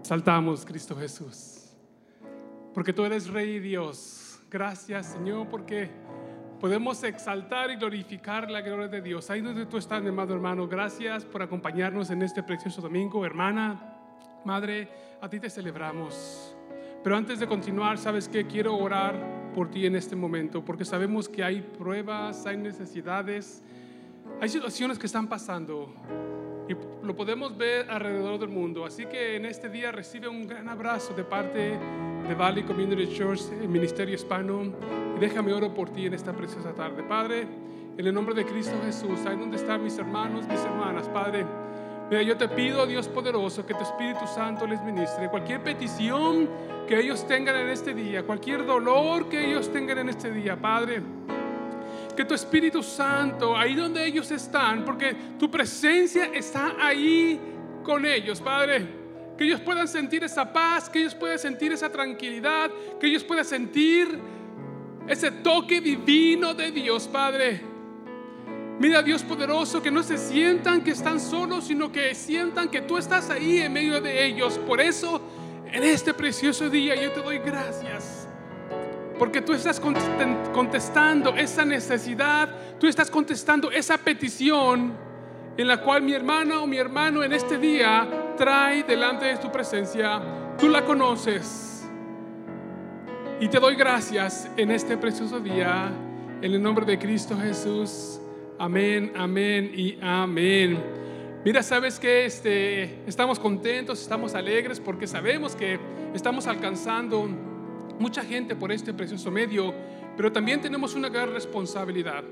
Saltamos, 0.02 0.66
Cristo 0.66 0.96
Jesús. 0.96 1.70
Porque 2.74 2.92
tú 2.92 3.04
eres 3.04 3.28
Rey 3.28 3.60
Dios. 3.60 4.40
Gracias, 4.50 5.12
Señor, 5.12 5.48
porque 5.48 5.90
podemos 6.60 7.02
exaltar 7.04 7.70
y 7.70 7.76
glorificar 7.76 8.50
la 8.50 8.60
gloria 8.62 8.88
de 8.88 9.00
Dios. 9.00 9.30
Ahí 9.30 9.40
donde 9.40 9.64
tú 9.66 9.78
estás, 9.78 10.02
mi 10.02 10.08
amado 10.08 10.34
hermano, 10.34 10.66
gracias 10.66 11.24
por 11.24 11.40
acompañarnos 11.40 12.10
en 12.10 12.22
este 12.22 12.42
precioso 12.42 12.82
domingo. 12.82 13.24
Hermana, 13.24 13.96
madre, 14.44 14.88
a 15.20 15.28
ti 15.28 15.38
te 15.38 15.48
celebramos. 15.48 16.56
Pero 17.04 17.16
antes 17.16 17.38
de 17.38 17.46
continuar, 17.46 17.96
¿sabes 17.96 18.28
qué? 18.28 18.44
Quiero 18.44 18.76
orar 18.76 19.52
por 19.54 19.70
ti 19.70 19.86
en 19.86 19.94
este 19.94 20.16
momento, 20.16 20.64
porque 20.64 20.84
sabemos 20.84 21.28
que 21.28 21.44
hay 21.44 21.60
pruebas, 21.60 22.44
hay 22.44 22.56
necesidades, 22.56 23.62
hay 24.40 24.48
situaciones 24.48 24.98
que 24.98 25.06
están 25.06 25.28
pasando 25.28 25.94
y 26.68 27.04
lo 27.04 27.14
podemos 27.14 27.56
ver 27.56 27.90
alrededor 27.90 28.38
del 28.38 28.48
mundo. 28.48 28.84
Así 28.84 29.06
que 29.06 29.36
en 29.36 29.46
este 29.46 29.68
día 29.68 29.92
recibe 29.92 30.28
un 30.28 30.46
gran 30.46 30.68
abrazo 30.68 31.12
de 31.14 31.24
parte 31.24 31.78
de 32.28 32.34
Valley 32.34 32.62
Community 32.62 33.12
Church, 33.12 33.42
el 33.60 33.68
Ministerio 33.68 34.14
Hispano. 34.14 34.62
Y 35.16 35.20
déjame 35.20 35.52
oro 35.52 35.74
por 35.74 35.90
ti 35.90 36.06
en 36.06 36.14
esta 36.14 36.32
preciosa 36.32 36.72
tarde. 36.72 37.02
Padre, 37.02 37.46
en 37.96 38.06
el 38.06 38.14
nombre 38.14 38.34
de 38.34 38.44
Cristo 38.44 38.74
Jesús, 38.84 39.26
ahí 39.26 39.36
donde 39.36 39.56
están 39.56 39.82
mis 39.82 39.98
hermanos, 39.98 40.46
mis 40.46 40.60
hermanas, 40.60 41.08
Padre. 41.08 41.44
Mira, 42.08 42.22
yo 42.22 42.36
te 42.36 42.48
pido, 42.48 42.86
Dios 42.86 43.08
poderoso, 43.08 43.64
que 43.64 43.74
tu 43.74 43.82
Espíritu 43.82 44.26
Santo 44.26 44.66
les 44.66 44.82
ministre. 44.82 45.28
Cualquier 45.28 45.62
petición 45.62 46.48
que 46.86 47.00
ellos 47.00 47.26
tengan 47.26 47.56
en 47.56 47.70
este 47.70 47.94
día, 47.94 48.22
cualquier 48.22 48.66
dolor 48.66 49.28
que 49.28 49.50
ellos 49.50 49.72
tengan 49.72 49.98
en 49.98 50.08
este 50.10 50.30
día, 50.30 50.56
Padre 50.56 51.02
que 52.16 52.24
tu 52.24 52.34
Espíritu 52.34 52.82
Santo, 52.82 53.56
ahí 53.56 53.74
donde 53.74 54.04
ellos 54.06 54.30
están, 54.30 54.84
porque 54.84 55.14
tu 55.38 55.50
presencia 55.50 56.26
está 56.32 56.76
ahí 56.78 57.40
con 57.82 58.04
ellos, 58.04 58.40
Padre. 58.40 58.86
Que 59.36 59.44
ellos 59.44 59.60
puedan 59.60 59.88
sentir 59.88 60.22
esa 60.24 60.52
paz, 60.52 60.88
que 60.88 61.00
ellos 61.00 61.14
puedan 61.14 61.38
sentir 61.38 61.72
esa 61.72 61.90
tranquilidad, 61.90 62.70
que 63.00 63.06
ellos 63.06 63.24
puedan 63.24 63.44
sentir 63.44 64.18
ese 65.08 65.30
toque 65.30 65.80
divino 65.80 66.54
de 66.54 66.70
Dios, 66.70 67.08
Padre. 67.08 67.62
Mira, 68.78 69.02
Dios 69.02 69.22
poderoso, 69.22 69.82
que 69.82 69.90
no 69.90 70.02
se 70.02 70.18
sientan 70.18 70.82
que 70.82 70.90
están 70.90 71.20
solos, 71.20 71.64
sino 71.66 71.92
que 71.92 72.14
sientan 72.14 72.68
que 72.68 72.82
tú 72.82 72.98
estás 72.98 73.30
ahí 73.30 73.60
en 73.60 73.72
medio 73.72 74.00
de 74.00 74.26
ellos. 74.26 74.58
Por 74.58 74.80
eso, 74.80 75.20
en 75.70 75.84
este 75.84 76.12
precioso 76.14 76.68
día, 76.68 76.94
yo 76.94 77.12
te 77.12 77.20
doy 77.20 77.38
gracias. 77.38 78.21
Porque 79.22 79.40
tú 79.40 79.52
estás 79.52 79.78
contestando 79.78 81.36
esa 81.36 81.64
necesidad, 81.64 82.48
tú 82.80 82.88
estás 82.88 83.08
contestando 83.08 83.70
esa 83.70 83.96
petición 83.96 84.94
en 85.56 85.68
la 85.68 85.80
cual 85.80 86.02
mi 86.02 86.12
hermana 86.12 86.60
o 86.60 86.66
mi 86.66 86.76
hermano 86.76 87.22
en 87.22 87.32
este 87.32 87.56
día 87.56 88.34
trae 88.36 88.82
delante 88.82 89.26
de 89.26 89.36
tu 89.36 89.52
presencia. 89.52 90.20
Tú 90.58 90.68
la 90.68 90.84
conoces. 90.84 91.88
Y 93.38 93.46
te 93.46 93.60
doy 93.60 93.76
gracias 93.76 94.50
en 94.56 94.72
este 94.72 94.96
precioso 94.96 95.38
día, 95.38 95.88
en 96.42 96.52
el 96.52 96.60
nombre 96.60 96.84
de 96.84 96.98
Cristo 96.98 97.38
Jesús. 97.38 98.20
Amén, 98.58 99.12
amén 99.14 99.70
y 99.72 99.98
amén. 100.02 100.82
Mira, 101.44 101.62
sabes 101.62 102.00
que 102.00 102.24
este, 102.24 103.04
estamos 103.06 103.38
contentos, 103.38 104.02
estamos 104.02 104.34
alegres 104.34 104.80
porque 104.80 105.06
sabemos 105.06 105.54
que 105.54 105.78
estamos 106.12 106.48
alcanzando 106.48 107.51
mucha 107.98 108.24
gente 108.24 108.56
por 108.56 108.72
este 108.72 108.92
precioso 108.92 109.30
medio, 109.30 109.74
pero 110.16 110.30
también 110.32 110.60
tenemos 110.60 110.94
una 110.94 111.08
gran 111.08 111.32
responsabilidad. 111.32 112.24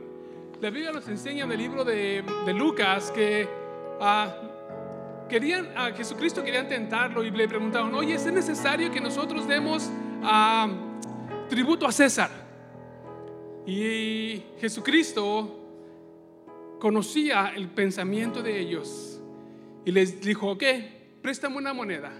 La 0.61 0.71
Biblia 0.71 0.93
nos 0.93 1.09
enseña 1.09 1.45
en 1.45 1.53
el 1.53 1.59
libro 1.59 1.85
de, 1.85 2.23
Lucas 2.55 3.11
que 3.13 3.49
ah, 4.01 4.35
querían, 5.29 5.69
a 5.77 5.93
Jesucristo 5.93 6.43
querían 6.45 6.69
tentarlo 6.69 7.25
y 7.25 7.31
le 7.31 7.49
preguntaron, 7.49 7.95
oye, 7.95 8.15
¿es 8.15 8.31
necesario 8.31 8.91
que 8.91 9.01
nosotros 9.01 9.49
demos 9.49 9.91
ah, 10.23 10.69
tributo 11.49 11.87
a 11.87 11.93
César? 11.93 12.31
Y 13.67 14.43
Jesucristo 14.59 15.57
conocía 16.79 17.53
el 17.55 17.69
pensamiento 17.69 18.43
de 18.43 18.59
ellos 18.59 19.21
y 19.85 19.93
les 19.93 20.21
dijo, 20.21 20.51
ok, 20.51 20.65
préstame 21.23 21.57
una 21.57 21.73
moneda. 21.73 22.13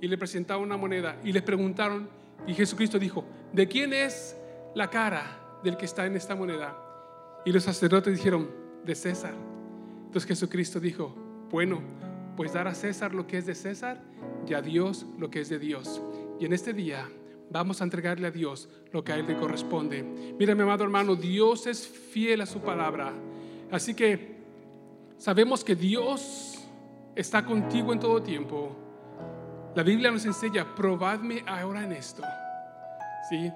Y 0.00 0.08
le 0.08 0.18
presentaba 0.18 0.60
una 0.60 0.76
moneda 0.76 1.20
y 1.24 1.32
les 1.32 1.42
preguntaron, 1.42 2.08
y 2.46 2.54
Jesucristo 2.54 2.98
dijo, 2.98 3.24
¿de 3.52 3.68
quién 3.68 3.92
es 3.92 4.36
la 4.74 4.90
cara 4.90 5.58
del 5.62 5.76
que 5.76 5.84
está 5.84 6.06
en 6.06 6.16
esta 6.16 6.34
moneda? 6.34 6.76
Y 7.44 7.52
los 7.52 7.64
sacerdotes 7.64 8.16
dijeron, 8.16 8.48
de 8.84 8.94
César. 8.94 9.34
Entonces 10.06 10.26
Jesucristo 10.26 10.80
dijo, 10.80 11.14
bueno, 11.50 11.80
pues 12.36 12.52
dar 12.52 12.68
a 12.68 12.74
César 12.74 13.14
lo 13.14 13.26
que 13.26 13.38
es 13.38 13.46
de 13.46 13.54
César 13.54 14.02
y 14.46 14.54
a 14.54 14.62
Dios 14.62 15.06
lo 15.18 15.30
que 15.30 15.40
es 15.40 15.48
de 15.48 15.58
Dios. 15.58 16.02
Y 16.40 16.44
en 16.44 16.52
este 16.52 16.72
día 16.72 17.08
vamos 17.50 17.80
a 17.80 17.84
entregarle 17.84 18.26
a 18.26 18.30
Dios 18.30 18.68
lo 18.92 19.04
que 19.04 19.12
a 19.12 19.16
Él 19.16 19.26
le 19.26 19.36
corresponde. 19.36 20.02
Mira, 20.38 20.54
mi 20.54 20.62
amado 20.62 20.84
hermano, 20.84 21.14
Dios 21.14 21.66
es 21.66 21.86
fiel 21.86 22.40
a 22.40 22.46
su 22.46 22.60
palabra. 22.60 23.12
Así 23.70 23.94
que 23.94 24.36
sabemos 25.18 25.62
que 25.62 25.76
Dios 25.76 26.58
está 27.14 27.44
contigo 27.44 27.92
en 27.92 28.00
todo 28.00 28.22
tiempo. 28.22 28.76
La 29.74 29.82
Biblia 29.82 30.10
nos 30.10 30.26
enseña, 30.26 30.74
probadme 30.74 31.42
ahora 31.46 31.82
en 31.82 31.92
esto. 31.92 32.22
¿Sí? 33.30 33.50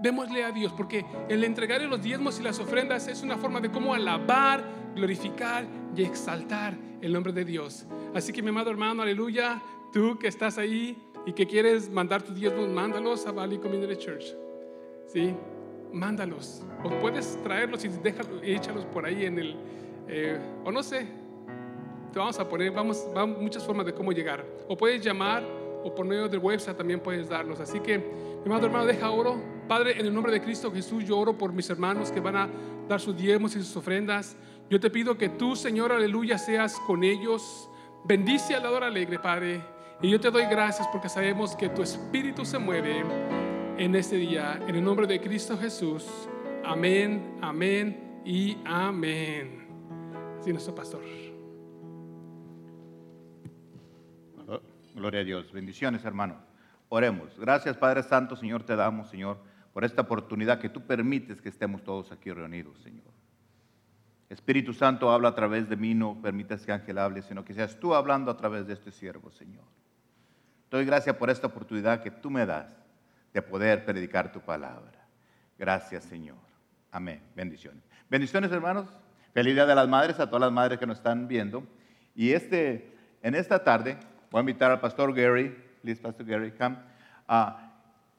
Démosle 0.00 0.44
a 0.44 0.50
Dios, 0.50 0.72
porque 0.76 1.04
el 1.28 1.44
entregarle 1.44 1.86
los 1.86 2.02
diezmos 2.02 2.40
y 2.40 2.42
las 2.42 2.58
ofrendas 2.58 3.06
es 3.06 3.22
una 3.22 3.36
forma 3.36 3.60
de 3.60 3.70
cómo 3.70 3.94
alabar, 3.94 4.64
glorificar 4.96 5.64
y 5.94 6.02
exaltar 6.02 6.76
el 7.00 7.12
nombre 7.12 7.32
de 7.32 7.44
Dios. 7.44 7.86
Así 8.14 8.32
que 8.32 8.42
mi 8.42 8.48
amado 8.48 8.70
hermano, 8.70 9.02
aleluya, 9.02 9.62
tú 9.92 10.18
que 10.18 10.26
estás 10.26 10.58
ahí 10.58 11.00
y 11.24 11.32
que 11.32 11.46
quieres 11.46 11.88
mandar 11.88 12.22
tus 12.22 12.34
diezmos, 12.34 12.68
mándalos 12.68 13.24
a 13.26 13.32
Valley 13.32 13.58
Community 13.58 13.96
Church. 13.96 14.24
¿Sí? 15.06 15.34
Mándalos. 15.92 16.64
O 16.82 16.90
puedes 16.98 17.40
traerlos 17.44 17.84
y 17.84 17.88
déjalos, 17.88 18.40
échalos 18.42 18.84
por 18.86 19.06
ahí 19.06 19.24
en 19.24 19.38
el, 19.38 19.56
eh, 20.08 20.38
o 20.64 20.72
no 20.72 20.82
sé, 20.82 21.06
te 22.12 22.18
vamos 22.18 22.38
a 22.38 22.48
poner, 22.48 22.70
vamos, 22.72 23.06
vamos, 23.14 23.38
muchas 23.40 23.64
formas 23.64 23.86
de 23.86 23.92
cómo 23.92 24.12
llegar. 24.12 24.44
O 24.68 24.76
puedes 24.76 25.02
llamar 25.04 25.42
o 25.84 25.94
por 25.94 26.06
medio 26.06 26.28
del 26.28 26.40
website 26.40 26.76
también 26.76 27.00
puedes 27.00 27.28
darnos. 27.28 27.60
Así 27.60 27.80
que, 27.80 27.98
mi 27.98 28.46
amado 28.46 28.66
hermano, 28.66 28.86
deja 28.86 29.10
oro. 29.10 29.36
Padre, 29.68 29.98
en 29.98 30.06
el 30.06 30.14
nombre 30.14 30.32
de 30.32 30.40
Cristo 30.40 30.72
Jesús, 30.72 31.04
yo 31.04 31.18
oro 31.18 31.36
por 31.36 31.52
mis 31.52 31.68
hermanos 31.70 32.10
que 32.10 32.20
van 32.20 32.36
a 32.36 32.48
dar 32.88 33.00
sus 33.00 33.16
diezmos 33.16 33.54
y 33.54 33.62
sus 33.62 33.76
ofrendas. 33.76 34.36
Yo 34.70 34.80
te 34.80 34.90
pido 34.90 35.16
que 35.16 35.28
tú, 35.28 35.56
Señor, 35.56 35.92
aleluya, 35.92 36.38
seas 36.38 36.76
con 36.86 37.04
ellos. 37.04 37.68
Bendice 38.04 38.54
al 38.54 38.62
dador 38.62 38.84
alegre, 38.84 39.18
Padre. 39.18 39.62
Y 40.00 40.10
yo 40.10 40.20
te 40.20 40.30
doy 40.30 40.44
gracias 40.44 40.88
porque 40.92 41.08
sabemos 41.08 41.56
que 41.56 41.68
tu 41.68 41.82
espíritu 41.82 42.44
se 42.44 42.58
mueve 42.58 43.04
en 43.76 43.94
este 43.94 44.16
día. 44.16 44.60
En 44.66 44.74
el 44.74 44.84
nombre 44.84 45.06
de 45.06 45.20
Cristo 45.20 45.56
Jesús. 45.58 46.06
Amén, 46.64 47.38
amén 47.40 48.20
y 48.24 48.56
amén. 48.64 49.66
Así 50.40 50.50
nuestro 50.52 50.74
pastor. 50.74 51.27
Gloria 54.98 55.20
a 55.20 55.24
Dios. 55.24 55.52
Bendiciones, 55.52 56.04
hermano. 56.04 56.36
Oremos. 56.88 57.38
Gracias, 57.38 57.76
Padre 57.76 58.02
Santo, 58.02 58.34
Señor, 58.34 58.64
te 58.64 58.74
damos, 58.74 59.08
Señor, 59.08 59.38
por 59.72 59.84
esta 59.84 60.02
oportunidad 60.02 60.58
que 60.58 60.68
tú 60.68 60.84
permites 60.88 61.40
que 61.40 61.48
estemos 61.48 61.84
todos 61.84 62.10
aquí 62.10 62.32
reunidos, 62.32 62.80
Señor. 62.80 63.06
Espíritu 64.28 64.72
Santo, 64.72 65.12
habla 65.12 65.28
a 65.28 65.34
través 65.36 65.68
de 65.68 65.76
mí, 65.76 65.94
no 65.94 66.20
permitas 66.20 66.66
que 66.66 66.72
Ángel 66.72 66.98
hable, 66.98 67.22
sino 67.22 67.44
que 67.44 67.54
seas 67.54 67.78
tú 67.78 67.94
hablando 67.94 68.28
a 68.32 68.36
través 68.36 68.66
de 68.66 68.72
este 68.72 68.90
siervo, 68.90 69.30
Señor. 69.30 69.64
Doy 70.68 70.84
gracias 70.84 71.14
por 71.14 71.30
esta 71.30 71.46
oportunidad 71.46 72.02
que 72.02 72.10
tú 72.10 72.28
me 72.28 72.44
das 72.44 72.76
de 73.32 73.40
poder 73.40 73.84
predicar 73.84 74.32
tu 74.32 74.40
palabra. 74.40 75.06
Gracias, 75.56 76.04
Señor. 76.04 76.38
Amén. 76.90 77.22
Bendiciones. 77.36 77.84
Bendiciones, 78.10 78.50
hermanos. 78.50 78.88
Feliz 79.32 79.54
Día 79.54 79.64
de 79.64 79.76
las 79.76 79.88
Madres 79.88 80.18
a 80.18 80.26
todas 80.26 80.40
las 80.40 80.52
madres 80.52 80.80
que 80.80 80.86
nos 80.86 80.98
están 80.98 81.28
viendo. 81.28 81.62
Y 82.16 82.32
este, 82.32 82.92
en 83.22 83.36
esta 83.36 83.62
tarde 83.62 83.96
Voy 84.30 84.38
a 84.38 84.40
invitar 84.40 84.70
al 84.70 84.80
pastor 84.80 85.12
Gary. 85.14 85.54
Please, 85.82 86.00
Pastor 86.00 86.24
Gary, 86.24 86.50
come. 86.50 86.76
Uh, 87.28 87.52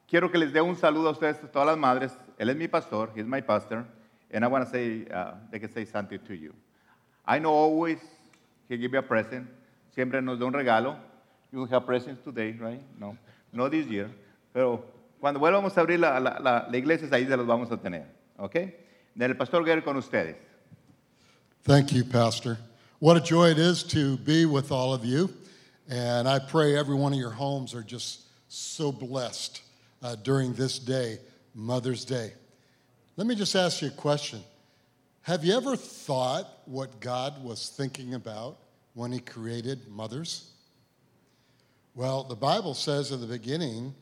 quiero 0.08 0.30
que 0.32 0.40
les 0.40 0.52
dé 0.52 0.62
un 0.62 0.76
saludo 0.76 1.10
a 1.10 1.12
ustedes, 1.12 1.38
a 1.44 1.48
todas 1.48 1.68
las 1.68 1.78
madres. 1.78 2.18
Él 2.38 2.50
es 2.50 2.56
mi 2.56 2.68
pastor. 2.68 3.12
He's 3.16 3.26
my 3.26 3.42
pastor. 3.42 3.86
And 4.32 4.44
I 4.44 4.48
want 4.48 4.66
to 4.66 4.72
say, 4.72 5.06
uh, 5.14 5.34
they 5.52 5.60
can 5.60 5.72
say 5.72 5.86
something 5.86 6.20
to 6.28 6.34
you. 6.36 6.54
I 7.26 7.40
know 7.40 7.52
always 7.52 8.00
he 8.68 8.78
give 8.78 8.94
you 8.94 9.00
a 9.00 9.04
present. 9.04 9.48
Siempre 9.94 10.22
nos 10.22 10.40
da 10.40 10.46
un 10.46 10.54
regalo. 10.54 10.96
You 11.52 11.66
have 11.66 11.86
presents 11.86 12.24
today, 12.24 12.56
right? 12.60 12.82
No, 13.00 13.18
no 13.52 13.70
this 13.70 13.88
year. 13.88 14.10
Pero 14.54 14.84
cuando 15.20 15.40
vuelvamos 15.40 15.76
a 15.78 15.82
abrir 15.82 16.00
la, 16.00 16.20
la, 16.20 16.40
la, 16.40 16.68
la 16.70 16.78
iglesia, 16.78 17.08
ahí 17.12 17.28
se 17.28 17.36
los 17.36 17.46
vamos 17.46 17.72
a 17.72 17.78
tener. 17.78 18.06
¿Ok? 18.38 18.56
Del 19.16 19.36
pastor 19.36 19.64
Gary 19.66 19.82
con 19.82 19.98
ustedes. 19.98 20.38
Thank 21.64 21.92
you, 21.92 22.04
Pastor. 22.04 22.58
What 23.00 23.18
a 23.18 23.20
joy 23.20 23.52
it 23.52 23.60
is 23.60 23.84
to 23.84 24.18
be 24.18 24.46
with 24.46 24.72
all 24.72 24.94
of 24.94 25.04
you. 25.04 25.30
And 25.90 26.28
I 26.28 26.38
pray 26.38 26.78
every 26.78 26.96
one 26.96 27.14
of 27.14 27.20
your 27.20 27.32
homes 27.32 27.74
are 27.74 27.82
just 27.82 28.22
so 28.48 28.92
blessed 28.92 29.64
uh, 30.04 30.16
during 30.16 30.54
this 30.54 30.78
day, 30.78 31.18
Mother's 31.56 32.06
Day. 32.06 32.32
Let 33.18 33.26
me 33.26 33.34
just 33.34 33.56
ask 33.56 33.82
you 33.82 33.88
a 33.88 33.92
question. 33.92 34.40
Have 35.24 35.44
you 35.44 35.58
ever 35.58 35.76
thought 35.76 36.48
what 36.66 37.00
God 37.00 37.44
was 37.44 37.70
thinking 37.70 38.14
about 38.14 38.58
when 38.94 39.12
He 39.12 39.20
created 39.20 39.88
mothers? 39.90 40.52
Well, 41.96 42.24
the 42.24 42.36
Bible 42.36 42.76
says 42.76 43.12
in 43.12 43.20
the 43.20 43.28
beginning 43.28 43.94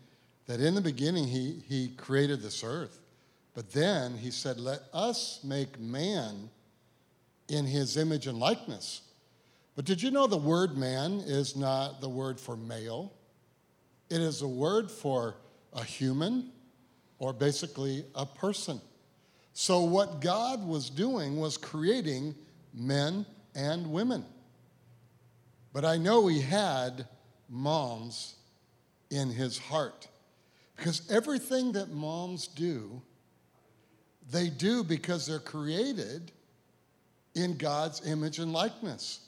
that 0.45 0.59
in 0.59 0.75
the 0.75 0.81
beginning 0.81 1.25
he, 1.25 1.63
he 1.67 1.89
created 1.89 2.41
this 2.41 2.63
earth. 2.63 2.99
But 3.53 3.71
then 3.71 4.15
he 4.17 4.29
said, 4.29 4.59
Let 4.59 4.81
us 4.93 5.39
make 5.43 5.79
man 5.79 6.49
in 7.47 7.65
his 7.65 7.97
image 7.97 8.27
and 8.27 8.37
likeness. 8.37 9.01
But 9.77 9.85
did 9.85 10.01
you 10.01 10.09
know 10.09 10.25
the 10.25 10.35
word 10.35 10.75
man 10.75 11.21
is 11.23 11.55
not 11.55 12.01
the 12.01 12.09
word 12.09 12.39
for 12.39 12.57
male? 12.57 13.13
It 14.09 14.19
is 14.19 14.41
a 14.41 14.47
word 14.47 14.89
for 14.89 15.35
a 15.71 15.83
human 15.83 16.51
or 17.19 17.31
basically 17.31 18.03
a 18.15 18.25
person. 18.25 18.81
So, 19.53 19.81
what 19.81 20.19
God 20.19 20.67
was 20.67 20.89
doing 20.89 21.39
was 21.39 21.57
creating 21.57 22.33
men 22.73 23.27
and 23.53 23.91
women. 23.91 24.25
But 25.73 25.85
I 25.85 25.97
know 25.97 26.25
He 26.25 26.41
had 26.41 27.07
moms 27.47 28.33
in 29.11 29.29
His 29.29 29.59
heart 29.59 30.07
because 30.75 31.03
everything 31.11 31.73
that 31.73 31.91
moms 31.91 32.47
do, 32.47 32.99
they 34.31 34.49
do 34.49 34.83
because 34.83 35.27
they're 35.27 35.37
created 35.37 36.31
in 37.35 37.57
God's 37.57 38.07
image 38.07 38.39
and 38.39 38.51
likeness. 38.51 39.26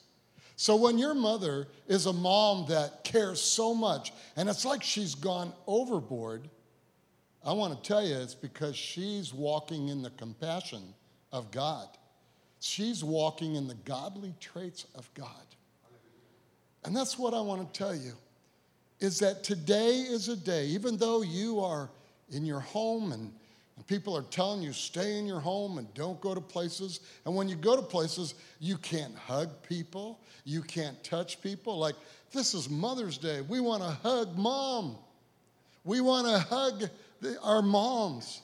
So 0.60 0.76
when 0.76 0.98
your 0.98 1.13
mother 1.13 1.69
is 1.88 2.06
a 2.06 2.12
mom 2.12 2.65
that 2.67 3.06
cares 3.06 3.39
so 3.39 3.74
much, 3.74 4.12
and 4.36 4.50
it's 4.50 4.65
like 4.65 4.84
she's 4.84 5.15
gone 5.15 5.54
overboard, 5.67 6.50
I 7.45 7.54
want 7.54 7.82
to 7.82 7.88
tell 7.88 8.06
you 8.06 8.17
it's 8.17 8.36
because 8.36 8.76
she's 8.76 9.34
walking 9.34 9.88
in 9.88 10.02
the 10.02 10.10
compassion 10.10 10.93
of 11.32 11.50
God. 11.52 11.88
She's 12.60 13.06
walking 13.06 13.56
in 13.56 13.69
the 13.69 13.78
godly 13.86 14.34
traits 14.41 14.86
of 14.95 15.10
God. 15.13 15.30
And 16.84 16.93
that's 16.93 17.17
what 17.17 17.34
I 17.34 17.39
want 17.39 17.74
to 17.74 17.78
tell 17.78 17.95
you 17.95 18.12
is 19.00 19.17
that 19.19 19.45
today 19.45 19.91
is 19.91 20.28
a 20.28 20.36
day, 20.36 20.65
even 20.65 20.98
though 20.98 21.22
you 21.22 21.62
are 21.62 21.89
in 22.32 22.45
your 22.45 22.60
home 22.60 23.13
and, 23.13 23.32
and 23.80 23.88
people 23.88 24.13
are 24.18 24.24
telling 24.24 24.62
you 24.62 24.74
stay 24.74 25.18
in 25.18 25.26
your 25.26 25.39
home 25.39 25.78
and 25.78 25.92
don't 25.94 26.20
go 26.20 26.36
to 26.36 26.42
places. 26.42 27.00
And 27.24 27.34
when 27.34 27.48
you 27.48 27.56
go 27.56 27.78
to 27.78 27.82
places, 27.82 28.36
you 28.60 28.76
can't 28.76 29.15
hug 29.15 29.50
people, 29.63 30.20
you 30.44 30.62
can't 30.62 31.02
touch 31.02 31.42
people. 31.42 31.78
Like 31.78 31.96
this 32.34 32.54
is 32.54 32.70
Mother's 32.70 33.18
Day. 33.18 33.39
We 33.39 33.62
want 33.62 33.82
to 33.82 33.89
hug 33.89 34.38
mom. 34.38 34.98
We 35.86 36.02
want 36.02 36.28
to 36.28 36.39
hug 36.39 36.89
the, 37.22 37.39
our 37.42 37.62
moms. 37.62 38.42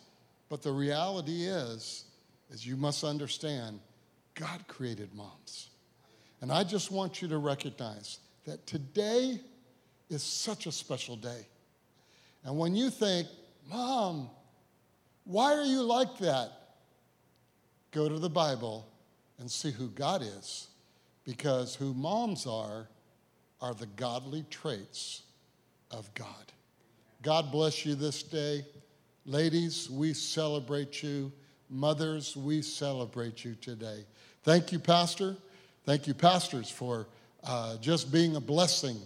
But 0.47 0.61
the 0.61 0.71
reality 0.71 1.47
is, 1.47 2.05
is 2.49 2.65
you 2.65 2.77
must 2.77 3.03
understand, 3.03 3.81
God 4.35 4.65
created 4.69 5.13
moms. 5.13 5.67
And 6.39 6.49
I 6.49 6.63
just 6.63 6.91
want 6.91 7.21
you 7.21 7.27
to 7.27 7.39
recognize 7.39 8.19
that 8.45 8.65
today 8.65 9.41
is 10.09 10.23
such 10.23 10.65
a 10.65 10.71
special 10.71 11.17
day. 11.17 11.45
And 12.45 12.57
when 12.57 12.73
you 12.73 12.89
think, 12.89 13.27
Mom, 13.69 14.29
why 15.25 15.53
are 15.53 15.63
you 15.63 15.81
like 15.81 16.17
that? 16.19 16.51
Go 17.91 18.07
to 18.07 18.19
the 18.19 18.29
Bible 18.29 18.87
and 19.39 19.49
see 19.49 19.71
who 19.71 19.89
God 19.89 20.21
is, 20.21 20.67
because 21.25 21.75
who 21.75 21.93
moms 21.93 22.45
are, 22.45 22.87
are 23.61 23.73
the 23.73 23.87
godly 23.87 24.45
traits 24.49 25.23
of 25.91 26.13
God. 26.13 26.51
God 27.21 27.51
bless 27.51 27.85
you 27.85 27.95
this 27.95 28.21
day. 28.21 28.65
Ladies, 29.25 29.89
we 29.89 30.13
celebrate 30.13 31.01
you. 31.01 31.31
Mothers, 31.69 32.37
we 32.37 32.61
celebrate 32.61 33.43
you 33.43 33.55
today. 33.55 34.05
Thank 34.43 34.71
you, 34.71 34.77
Pastor. 34.77 35.35
Thank 35.85 36.05
you, 36.05 36.13
pastors, 36.13 36.69
for 36.69 37.07
uh, 37.43 37.77
just 37.77 38.11
being 38.11 38.35
a 38.35 38.39
blessing 38.39 38.97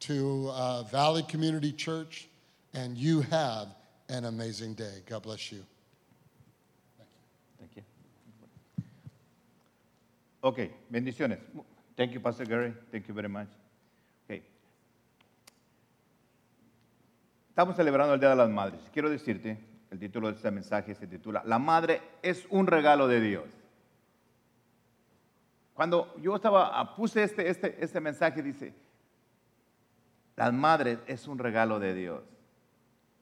to 0.00 0.48
uh, 0.52 0.84
Valley 0.84 1.24
Community 1.24 1.72
Church. 1.72 2.28
And 2.74 2.96
you 2.96 3.22
have 3.22 3.68
an 4.08 4.24
amazing 4.24 4.74
day. 4.74 5.02
God 5.08 5.22
bless 5.22 5.52
you. 5.52 5.64
Thank 7.58 7.76
you. 7.76 7.82
Ok, 10.42 10.58
bendiciones. 10.90 11.38
Thank 11.96 12.12
you, 12.12 12.20
Pastor 12.20 12.44
Gary. 12.44 12.72
Thank 12.90 13.08
you 13.08 13.14
very 13.14 13.28
much. 13.28 13.48
Okay. 14.24 14.42
Estamos 17.50 17.74
celebrando 17.76 18.14
el 18.14 18.20
Día 18.20 18.30
de 18.30 18.36
las 18.36 18.50
Madres. 18.50 18.80
Quiero 18.92 19.10
decirte, 19.10 19.58
el 19.90 19.98
título 19.98 20.28
de 20.28 20.36
este 20.36 20.50
mensaje 20.50 20.94
se 20.94 21.06
titula 21.06 21.42
La 21.44 21.58
madre 21.58 22.00
es 22.22 22.46
un 22.50 22.66
regalo 22.66 23.08
de 23.08 23.20
Dios. 23.20 23.44
Cuando 25.74 26.14
yo 26.22 26.36
estaba, 26.36 26.78
ah, 26.78 26.94
puse 26.94 27.22
este, 27.22 27.48
este, 27.50 27.76
este 27.84 28.00
mensaje, 28.00 28.42
dice, 28.42 28.72
las 30.34 30.52
madres 30.52 30.98
es 31.06 31.26
un 31.26 31.38
regalo 31.38 31.78
de 31.78 31.92
Dios. 31.92 32.22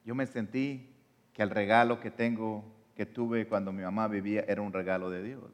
Yo 0.04 0.14
me 0.14 0.26
sentí 0.26 0.94
que 1.32 1.42
el 1.42 1.50
regalo 1.50 2.00
que 2.00 2.10
tengo, 2.10 2.64
que 2.94 3.06
tuve 3.06 3.46
cuando 3.46 3.72
mi 3.72 3.82
mamá 3.82 4.06
vivía, 4.08 4.44
era 4.46 4.62
un 4.62 4.72
regalo 4.72 5.10
de 5.10 5.22
Dios. 5.22 5.50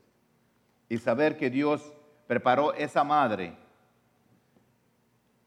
Y 0.88 0.98
saber 0.98 1.36
que 1.36 1.50
Dios 1.50 1.94
preparó 2.26 2.74
esa 2.74 3.04
madre 3.04 3.56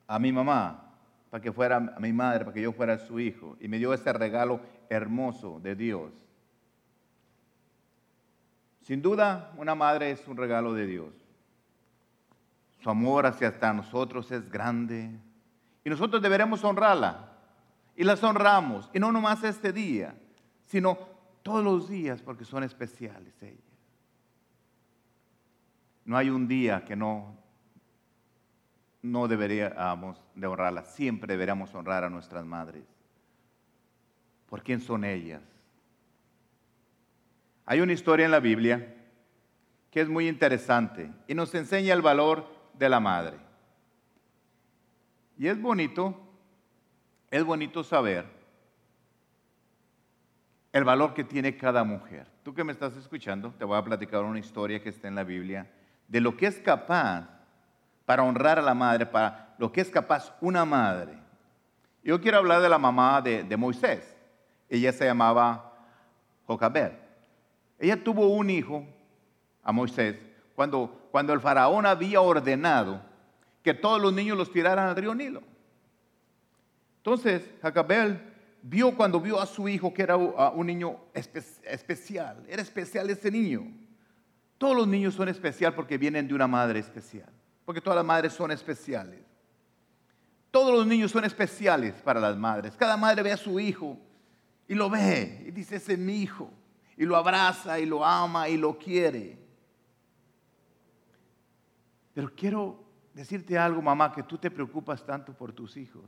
a 0.07 0.19
mi 0.19 0.31
mamá 0.31 0.83
para 1.29 1.41
que 1.41 1.51
fuera 1.51 1.77
a 1.77 1.99
mi 1.99 2.13
madre, 2.13 2.45
para 2.45 2.53
que 2.53 2.61
yo 2.61 2.71
fuera 2.71 2.97
su 2.97 3.19
hijo. 3.19 3.57
Y 3.59 3.67
me 3.67 3.77
dio 3.77 3.93
ese 3.93 4.13
regalo 4.13 4.61
hermoso 4.89 5.59
de 5.59 5.75
Dios. 5.75 6.11
Sin 8.83 9.01
duda, 9.01 9.51
una 9.57 9.75
madre 9.75 10.11
es 10.11 10.27
un 10.27 10.37
regalo 10.37 10.73
de 10.73 10.85
Dios. 10.85 11.13
Su 12.81 12.89
amor 12.89 13.25
hacia 13.25 13.47
hasta 13.47 13.73
nosotros 13.73 14.31
es 14.31 14.49
grande. 14.49 15.09
Y 15.83 15.89
nosotros 15.89 16.21
deberemos 16.21 16.63
honrarla. 16.63 17.32
Y 17.95 18.03
las 18.03 18.23
honramos. 18.23 18.89
Y 18.93 18.99
no 18.99 19.11
nomás 19.11 19.43
este 19.43 19.71
día, 19.71 20.15
sino 20.65 20.97
todos 21.41 21.63
los 21.63 21.89
días 21.89 22.21
porque 22.21 22.45
son 22.45 22.63
especiales 22.63 23.33
ellas. 23.41 23.59
No 26.05 26.17
hay 26.17 26.29
un 26.29 26.47
día 26.47 26.83
que 26.83 26.95
no 26.95 27.43
no 29.03 29.27
deberíamos 29.27 30.17
de 30.33 30.47
honrarlas, 30.47 30.95
siempre 30.95 31.33
deberíamos 31.33 31.75
honrar 31.75 32.05
a 32.05 32.09
nuestras 32.09 32.45
madres. 32.45 32.85
¿Por 34.49 34.63
quién 34.63 34.79
son 34.79 35.03
ellas? 35.03 35.41
Hay 37.65 37.81
una 37.81 37.93
historia 37.93 38.25
en 38.25 38.31
la 38.31 38.39
Biblia 38.39 38.95
que 39.91 40.01
es 40.01 40.07
muy 40.07 40.27
interesante 40.27 41.11
y 41.27 41.35
nos 41.35 41.53
enseña 41.53 41.93
el 41.93 42.01
valor 42.01 42.47
de 42.79 42.89
la 42.89 42.99
madre. 42.99 43.37
Y 45.37 45.47
es 45.47 45.61
bonito, 45.61 46.17
es 47.33 47.43
bonito 47.43 47.83
saber 47.83 48.27
el 50.71 50.83
valor 50.83 51.15
que 51.15 51.23
tiene 51.23 51.57
cada 51.57 51.83
mujer. 51.83 52.27
Tú 52.43 52.53
que 52.53 52.63
me 52.63 52.71
estás 52.71 52.95
escuchando, 52.95 53.51
te 53.57 53.65
voy 53.65 53.75
a 53.75 53.83
platicar 53.83 54.21
una 54.21 54.37
historia 54.37 54.83
que 54.83 54.89
está 54.89 55.07
en 55.07 55.15
la 55.15 55.23
Biblia 55.23 55.67
de 56.07 56.21
lo 56.21 56.37
que 56.37 56.45
es 56.45 56.59
capaz 56.59 57.27
para 58.05 58.21
honrar 58.21 58.59
a 58.59 58.61
la 58.61 58.75
madre, 58.75 59.07
para 59.07 59.55
lo 59.57 59.71
que 59.71 59.81
es 59.81 59.89
capaz 59.89 60.35
una 60.41 60.63
madre. 60.63 61.17
Yo 62.03 62.21
quiero 62.21 62.37
hablar 62.37 62.61
de 62.61 62.69
la 62.69 62.77
mamá 62.77 63.19
de, 63.19 63.43
de 63.43 63.57
Moisés. 63.57 64.15
Ella 64.69 64.93
se 64.93 65.05
llamaba 65.05 65.73
Jocabed. 66.45 66.91
Ella 67.79 68.03
tuvo 68.03 68.27
un 68.27 68.51
hijo, 68.51 68.85
a 69.63 69.71
Moisés, 69.71 70.17
cuando, 70.53 71.07
cuando 71.09 71.33
el 71.33 71.39
faraón 71.39 71.87
había 71.87 72.21
ordenado 72.21 73.01
que 73.63 73.73
todos 73.73 73.99
los 73.99 74.13
niños 74.13 74.37
los 74.37 74.51
tiraran 74.51 74.89
al 74.89 74.95
río 74.95 75.15
Nilo. 75.15 75.41
Entonces, 77.03 77.43
Jacabel 77.61 78.19
vio 78.61 78.95
cuando 78.95 79.19
vio 79.19 79.39
a 79.39 79.45
su 79.45 79.67
hijo 79.67 79.93
que 79.93 80.03
era 80.03 80.15
un 80.15 80.65
niño 80.65 80.97
especial, 81.13 82.43
era 82.47 82.61
especial 82.61 83.09
ese 83.09 83.29
niño. 83.29 83.71
Todos 84.57 84.77
los 84.77 84.87
niños 84.87 85.13
son 85.13 85.27
especiales 85.27 85.75
porque 85.75 85.97
vienen 85.97 86.27
de 86.27 86.33
una 86.33 86.47
madre 86.47 86.79
especial 86.79 87.29
porque 87.65 87.81
todas 87.81 87.97
las 87.97 88.05
madres 88.05 88.33
son 88.33 88.51
especiales. 88.51 89.19
Todos 90.51 90.71
los 90.71 90.85
niños 90.85 91.11
son 91.11 91.25
especiales 91.25 91.93
para 92.01 92.19
las 92.19 92.37
madres. 92.37 92.75
Cada 92.75 92.97
madre 92.97 93.23
ve 93.23 93.31
a 93.31 93.37
su 93.37 93.59
hijo 93.59 93.97
y 94.67 94.75
lo 94.75 94.89
ve 94.89 95.45
y 95.47 95.51
dice, 95.51 95.77
ese 95.77 95.93
es 95.93 95.99
mi 95.99 96.21
hijo. 96.21 96.51
Y 96.95 97.05
lo 97.05 97.15
abraza 97.15 97.79
y 97.79 97.85
lo 97.85 98.05
ama 98.05 98.49
y 98.49 98.57
lo 98.57 98.77
quiere. 98.77 99.39
Pero 102.13 102.31
quiero 102.35 102.83
decirte 103.13 103.57
algo, 103.57 103.81
mamá, 103.81 104.11
que 104.11 104.21
tú 104.21 104.37
te 104.37 104.51
preocupas 104.51 105.03
tanto 105.03 105.33
por 105.33 105.51
tus 105.53 105.75
hijos. 105.75 106.03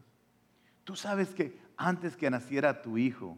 Tú 0.86 0.96
sabes 0.96 1.36
que 1.36 1.60
antes 1.76 2.16
que 2.16 2.30
naciera 2.30 2.82
tu 2.82 2.98
hijo, 2.98 3.38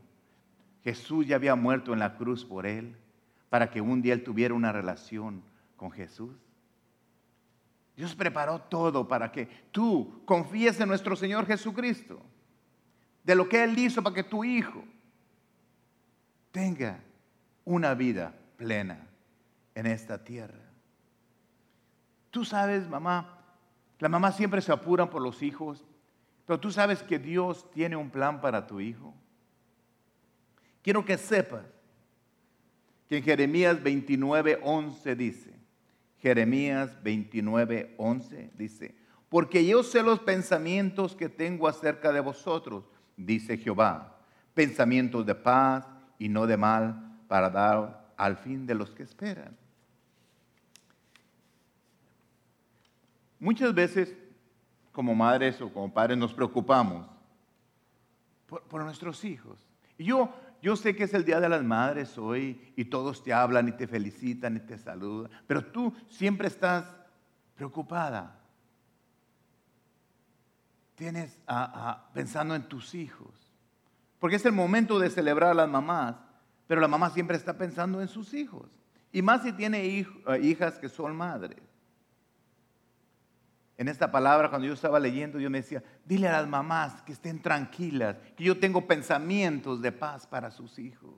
Jesús 0.84 1.26
ya 1.26 1.38
había 1.38 1.56
muerto 1.56 1.94
en 1.94 2.00
la 2.00 2.16
cruz 2.16 2.46
por 2.46 2.68
él, 2.68 2.96
para 3.50 3.72
que 3.72 3.82
un 3.82 4.02
día 4.02 4.14
él 4.14 4.24
tuviera 4.24 4.54
una 4.54 4.72
relación 4.72 5.42
con 5.76 5.90
Jesús. 5.92 6.36
Dios 7.96 8.14
preparó 8.14 8.60
todo 8.60 9.08
para 9.08 9.32
que 9.32 9.48
tú 9.72 10.22
confíes 10.26 10.80
en 10.80 10.88
nuestro 10.88 11.16
Señor 11.16 11.48
Jesucristo, 11.48 12.22
de 13.24 13.34
lo 13.34 13.50
que 13.50 13.64
Él 13.64 13.78
hizo 13.80 14.04
para 14.04 14.14
que 14.14 14.24
tu 14.24 14.44
hijo 14.44 14.84
tenga 16.52 17.00
una 17.66 17.96
vida 17.96 18.36
plena 18.56 19.08
en 19.74 19.88
esta 19.88 20.24
tierra. 20.24 20.62
Tú 22.30 22.46
sabes, 22.46 22.88
mamá, 22.88 23.40
la 23.98 24.10
mamá 24.10 24.32
siempre 24.32 24.62
se 24.62 24.72
apura 24.72 25.10
por 25.10 25.22
los 25.22 25.42
hijos, 25.42 25.84
Pero 26.48 26.60
tú 26.62 26.72
sabes 26.72 27.04
que 27.04 27.20
Dios 27.20 27.70
tiene 27.72 27.98
un 27.98 28.10
plan 28.10 28.40
para 28.40 28.66
tu 28.66 28.80
hijo. 28.80 29.14
Quiero 30.82 31.04
que 31.04 31.18
sepas 31.18 31.66
que 33.10 33.18
en 33.18 33.24
Jeremías 33.24 33.84
29, 33.84 34.62
11 34.64 35.16
dice, 35.18 35.54
Jeremías 36.20 37.04
29, 37.04 37.96
11 37.98 38.52
dice, 38.58 38.96
porque 39.28 39.66
yo 39.66 39.84
sé 39.84 40.02
los 40.02 40.20
pensamientos 40.22 41.18
que 41.18 41.28
tengo 41.28 41.68
acerca 41.68 42.14
de 42.14 42.22
vosotros, 42.22 42.86
dice 43.18 43.58
Jehová, 43.58 44.18
pensamientos 44.54 45.26
de 45.26 45.36
paz 45.36 45.86
y 46.18 46.30
no 46.30 46.48
de 46.48 46.56
mal, 46.56 47.20
para 47.28 47.50
dar 47.50 48.14
al 48.16 48.38
fin 48.38 48.66
de 48.66 48.76
los 48.76 48.92
que 48.92 49.04
esperan. 49.04 49.58
Muchas 53.38 53.74
veces, 53.74 54.16
como 54.98 55.14
madres 55.14 55.62
o 55.62 55.72
como 55.72 55.94
padres, 55.94 56.18
nos 56.18 56.34
preocupamos 56.34 57.06
por, 58.48 58.84
nuestros 58.84 59.24
hijos. 59.26 59.64
Y 59.96 60.06
yo, 60.06 60.34
yo 60.60 60.76
sé 60.76 60.96
que 60.96 61.04
es 61.04 61.14
el 61.14 61.24
Día 61.24 61.40
de 61.40 61.48
las 61.48 61.64
Madres 61.64 62.18
hoy 62.18 62.74
y 62.76 62.86
todos 62.86 63.24
te 63.24 63.32
hablan 63.32 63.68
y 63.68 63.74
te 63.74 63.86
felicitan 63.86 64.58
y 64.58 64.60
te 64.62 64.76
saludan, 64.80 65.30
pero 65.46 65.64
tú 65.64 65.94
siempre 66.10 66.48
estás 66.48 66.96
preocupada. 67.54 68.40
Tienes 70.96 71.38
pensando 72.12 72.56
en 72.56 72.64
tus 72.68 72.96
hijos. 72.96 73.54
Porque 74.18 74.38
es 74.38 74.46
el 74.48 74.52
momento 74.52 74.98
de 74.98 75.12
celebrar 75.12 75.52
a 75.52 75.54
las 75.54 75.70
mamás, 75.70 76.16
pero 76.66 76.82
la 76.82 76.88
mamá 76.88 77.12
siempre 77.12 77.38
está 77.38 77.56
pensando 77.56 78.02
en 78.02 78.08
sus 78.08 78.34
hijos. 78.34 78.68
Y 79.12 79.22
más 79.22 79.44
si 79.44 79.54
tiene 79.54 79.86
hijas 80.42 80.80
que 80.80 80.90
son 80.90 81.16
madres. 81.16 81.67
En 83.78 83.88
esta 83.88 84.12
palabra, 84.12 84.50
cuando 84.50 84.68
yo 84.68 84.74
estaba 84.74 85.00
leyendo, 85.00 85.40
yo 85.40 85.52
me 85.52 85.62
decía, 85.62 85.84
dile 86.04 86.28
a 86.28 86.42
las 86.42 86.48
mamás 86.48 87.04
que 87.04 87.12
estén 87.12 87.42
tranquilas, 87.42 88.18
que 88.36 88.44
yo 88.44 88.60
tengo 88.60 88.88
pensamientos 88.88 89.82
de 89.82 89.92
paz 89.92 90.26
para 90.26 90.50
sus 90.50 90.80
hijos. 90.80 91.14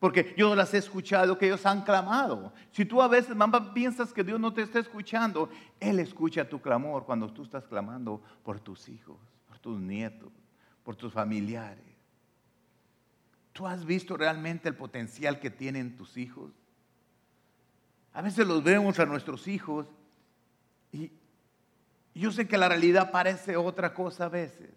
Porque 0.00 0.34
yo 0.36 0.54
las 0.54 0.74
he 0.74 0.78
escuchado 0.78 1.38
que 1.38 1.46
ellos 1.46 1.64
han 1.64 1.82
clamado. 1.82 2.52
Si 2.72 2.84
tú 2.84 3.00
a 3.00 3.08
veces, 3.08 3.36
mamá, 3.36 3.72
piensas 3.72 4.12
que 4.12 4.24
Dios 4.24 4.38
no 4.38 4.52
te 4.52 4.62
está 4.62 4.80
escuchando, 4.80 5.48
Él 5.78 6.00
escucha 6.00 6.48
tu 6.48 6.60
clamor 6.60 7.04
cuando 7.04 7.32
tú 7.32 7.42
estás 7.44 7.66
clamando 7.66 8.22
por 8.44 8.60
tus 8.60 8.88
hijos, 8.88 9.16
por 9.46 9.58
tus 9.58 9.80
nietos, 9.80 10.32
por 10.82 10.96
tus 10.96 11.12
familiares. 11.12 11.84
¿Tú 13.52 13.66
has 13.66 13.84
visto 13.84 14.16
realmente 14.16 14.68
el 14.68 14.76
potencial 14.76 15.40
que 15.40 15.50
tienen 15.50 15.96
tus 15.96 16.16
hijos? 16.16 16.52
A 18.12 18.22
veces 18.22 18.46
los 18.46 18.62
vemos 18.62 18.98
a 19.00 19.06
nuestros 19.06 19.48
hijos 19.48 19.86
y, 20.92 21.10
yo 22.18 22.32
sé 22.32 22.48
que 22.48 22.58
la 22.58 22.68
realidad 22.68 23.12
parece 23.12 23.56
otra 23.56 23.94
cosa 23.94 24.24
a 24.24 24.28
veces, 24.28 24.70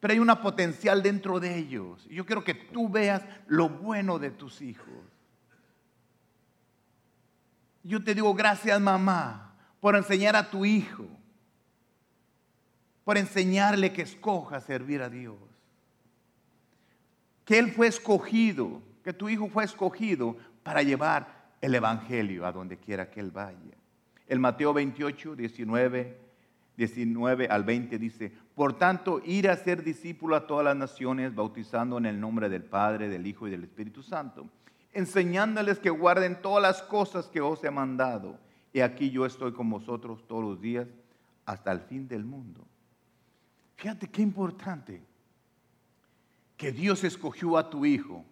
pero 0.00 0.12
hay 0.12 0.18
una 0.18 0.42
potencial 0.42 1.02
dentro 1.02 1.40
de 1.40 1.56
ellos. 1.56 2.06
Yo 2.10 2.26
quiero 2.26 2.44
que 2.44 2.52
tú 2.52 2.90
veas 2.90 3.22
lo 3.46 3.70
bueno 3.70 4.18
de 4.18 4.30
tus 4.30 4.60
hijos. 4.60 4.92
Yo 7.82 8.04
te 8.04 8.14
digo 8.14 8.34
gracias 8.34 8.78
mamá 8.80 9.54
por 9.80 9.96
enseñar 9.96 10.36
a 10.36 10.50
tu 10.50 10.66
hijo, 10.66 11.06
por 13.04 13.16
enseñarle 13.16 13.92
que 13.92 14.02
escoja 14.02 14.60
servir 14.60 15.00
a 15.00 15.08
Dios. 15.08 15.38
Que 17.46 17.58
él 17.58 17.72
fue 17.72 17.86
escogido, 17.86 18.82
que 19.02 19.14
tu 19.14 19.28
hijo 19.30 19.48
fue 19.48 19.64
escogido 19.64 20.36
para 20.62 20.82
llevar 20.82 21.50
el 21.62 21.74
Evangelio 21.74 22.44
a 22.44 22.52
donde 22.52 22.76
quiera 22.76 23.10
que 23.10 23.20
él 23.20 23.30
vaya. 23.30 23.76
El 24.28 24.38
Mateo 24.38 24.74
28, 24.74 25.34
19 25.34 26.21
19 26.82 27.46
al 27.46 27.62
20 27.62 27.96
dice, 27.96 28.32
por 28.56 28.76
tanto, 28.76 29.22
ir 29.24 29.48
a 29.48 29.56
ser 29.56 29.84
discípulo 29.84 30.34
a 30.34 30.48
todas 30.48 30.64
las 30.64 30.76
naciones, 30.76 31.32
bautizando 31.32 31.96
en 31.96 32.06
el 32.06 32.18
nombre 32.18 32.48
del 32.48 32.64
Padre, 32.64 33.08
del 33.08 33.24
Hijo 33.24 33.46
y 33.46 33.52
del 33.52 33.62
Espíritu 33.62 34.02
Santo, 34.02 34.48
enseñándoles 34.92 35.78
que 35.78 35.90
guarden 35.90 36.42
todas 36.42 36.60
las 36.60 36.82
cosas 36.82 37.26
que 37.26 37.40
os 37.40 37.62
he 37.62 37.70
mandado. 37.70 38.36
Y 38.72 38.80
aquí 38.80 39.10
yo 39.10 39.24
estoy 39.24 39.52
con 39.52 39.70
vosotros 39.70 40.26
todos 40.26 40.42
los 40.42 40.60
días 40.60 40.88
hasta 41.46 41.70
el 41.70 41.80
fin 41.82 42.08
del 42.08 42.24
mundo. 42.24 42.66
Fíjate 43.76 44.08
qué 44.08 44.22
importante 44.22 45.02
que 46.56 46.72
Dios 46.72 47.04
escogió 47.04 47.56
a 47.56 47.70
tu 47.70 47.86
hijo 47.86 48.24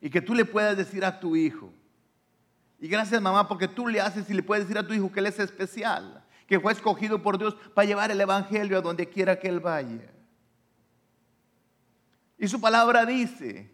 y 0.00 0.08
que 0.08 0.22
tú 0.22 0.34
le 0.34 0.46
puedas 0.46 0.76
decir 0.76 1.04
a 1.04 1.20
tu 1.20 1.36
hijo, 1.36 1.72
y 2.78 2.88
gracias 2.88 3.22
mamá 3.22 3.48
porque 3.48 3.68
tú 3.68 3.86
le 3.86 4.00
haces 4.00 4.28
y 4.28 4.34
le 4.34 4.42
puedes 4.42 4.64
decir 4.64 4.78
a 4.78 4.86
tu 4.86 4.92
hijo 4.92 5.10
que 5.10 5.20
él 5.20 5.26
es 5.26 5.38
especial 5.38 6.22
que 6.46 6.60
fue 6.60 6.72
escogido 6.72 7.22
por 7.22 7.38
Dios 7.38 7.56
para 7.74 7.86
llevar 7.86 8.10
el 8.10 8.20
Evangelio 8.20 8.78
a 8.78 8.80
donde 8.80 9.08
quiera 9.08 9.38
que 9.38 9.48
Él 9.48 9.60
vaya. 9.60 10.12
Y 12.38 12.48
su 12.48 12.60
palabra 12.60 13.04
dice 13.04 13.70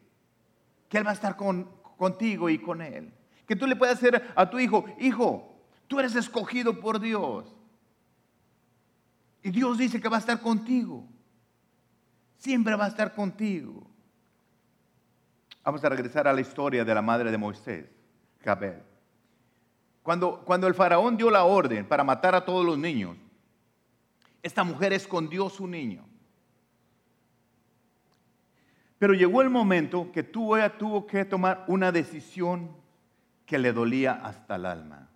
que 0.89 0.99
Él 0.99 1.07
va 1.07 1.11
a 1.11 1.15
estar 1.15 1.37
contigo 1.37 2.49
y 2.49 2.59
con 2.59 2.81
Él. 2.81 3.13
Que 3.47 3.57
tú 3.57 3.67
le 3.67 3.77
puedes 3.77 4.01
decir 4.01 4.23
a 4.35 4.49
tu 4.49 4.59
hijo, 4.59 4.85
hijo, 4.99 5.61
tú 5.89 5.99
eres 5.99 6.15
escogido 6.15 6.81
por 6.81 7.01
Dios. 7.01 7.55
Y 9.43 9.51
Dios 9.51 9.79
dice 9.79 10.01
que 10.01 10.09
va 10.09 10.17
a 10.17 10.21
estar 10.21 10.41
contigo. 10.41 11.07
Siempre 12.39 12.77
va 12.77 12.87
a 12.87 12.89
estar 12.89 13.15
contigo. 13.15 13.87
Vamos 15.65 15.85
a 15.85 15.89
regresar 15.89 16.27
a 16.27 16.33
la 16.33 16.41
historia 16.41 16.85
de 16.85 16.95
la 16.95 17.03
madre 17.03 17.31
de 17.31 17.39
Moisés, 17.39 17.87
Jabel. 18.41 18.83
Cuando, 20.03 20.67
el 20.67 20.75
faraón 20.75 21.17
dio 21.17 21.31
la 21.31 21.45
orden 21.45 21.87
para 21.87 22.03
matar 22.03 22.35
a 22.35 22.45
todos 22.45 22.65
los 22.65 22.77
niños, 22.77 23.17
esta 24.43 24.65
mujer 24.65 24.93
escondió 24.93 25.49
su 25.49 25.69
niño. 25.69 26.05
Pero 28.99 29.15
llegó 29.15 29.43
el 29.43 29.51
momento 29.51 30.11
que 30.13 30.23
tuvo, 30.23 30.57
ella 30.57 30.77
tuvo 30.77 31.07
que 31.07 31.25
tomar 31.25 31.65
una 31.69 31.93
decisión 31.93 32.71
que 33.47 33.59
le 33.59 33.73
dolía 33.73 34.13
hasta 34.13 34.57
el 34.57 34.67
alma. 34.67 35.09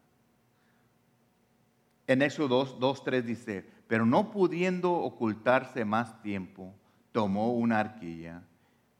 En 2.06 2.22
Éxodo 2.22 2.64
2, 2.64 2.78
2, 2.78 3.04
3 3.04 3.26
dice, 3.26 3.68
pero 3.88 4.06
no 4.06 4.30
pudiendo 4.30 4.92
ocultarse 4.92 5.84
más 5.84 6.22
tiempo, 6.22 6.72
tomó 7.10 7.52
una 7.52 7.80
arquilla 7.80 8.42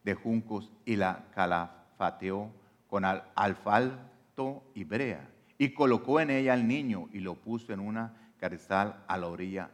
de 0.03 0.13
juncos 0.13 0.71
y 0.85 0.97
la 0.97 1.25
calafateó 1.33 2.51
con 2.89 3.05
alfalto 3.05 4.63
y 4.73 4.83
brea 4.83 5.36
y 5.57 5.73
colocó 5.73 6.19
en 6.19 6.29
ella 6.29 6.53
al 6.53 6.67
niño 6.67 7.09
y 7.11 7.19
lo 7.19 7.35
puso 7.35 7.73
en 7.73 7.79
una 7.79 8.13
carrizal 8.39 9.03
a 9.07 9.17
la 9.17 9.27
orilla 9.27 9.71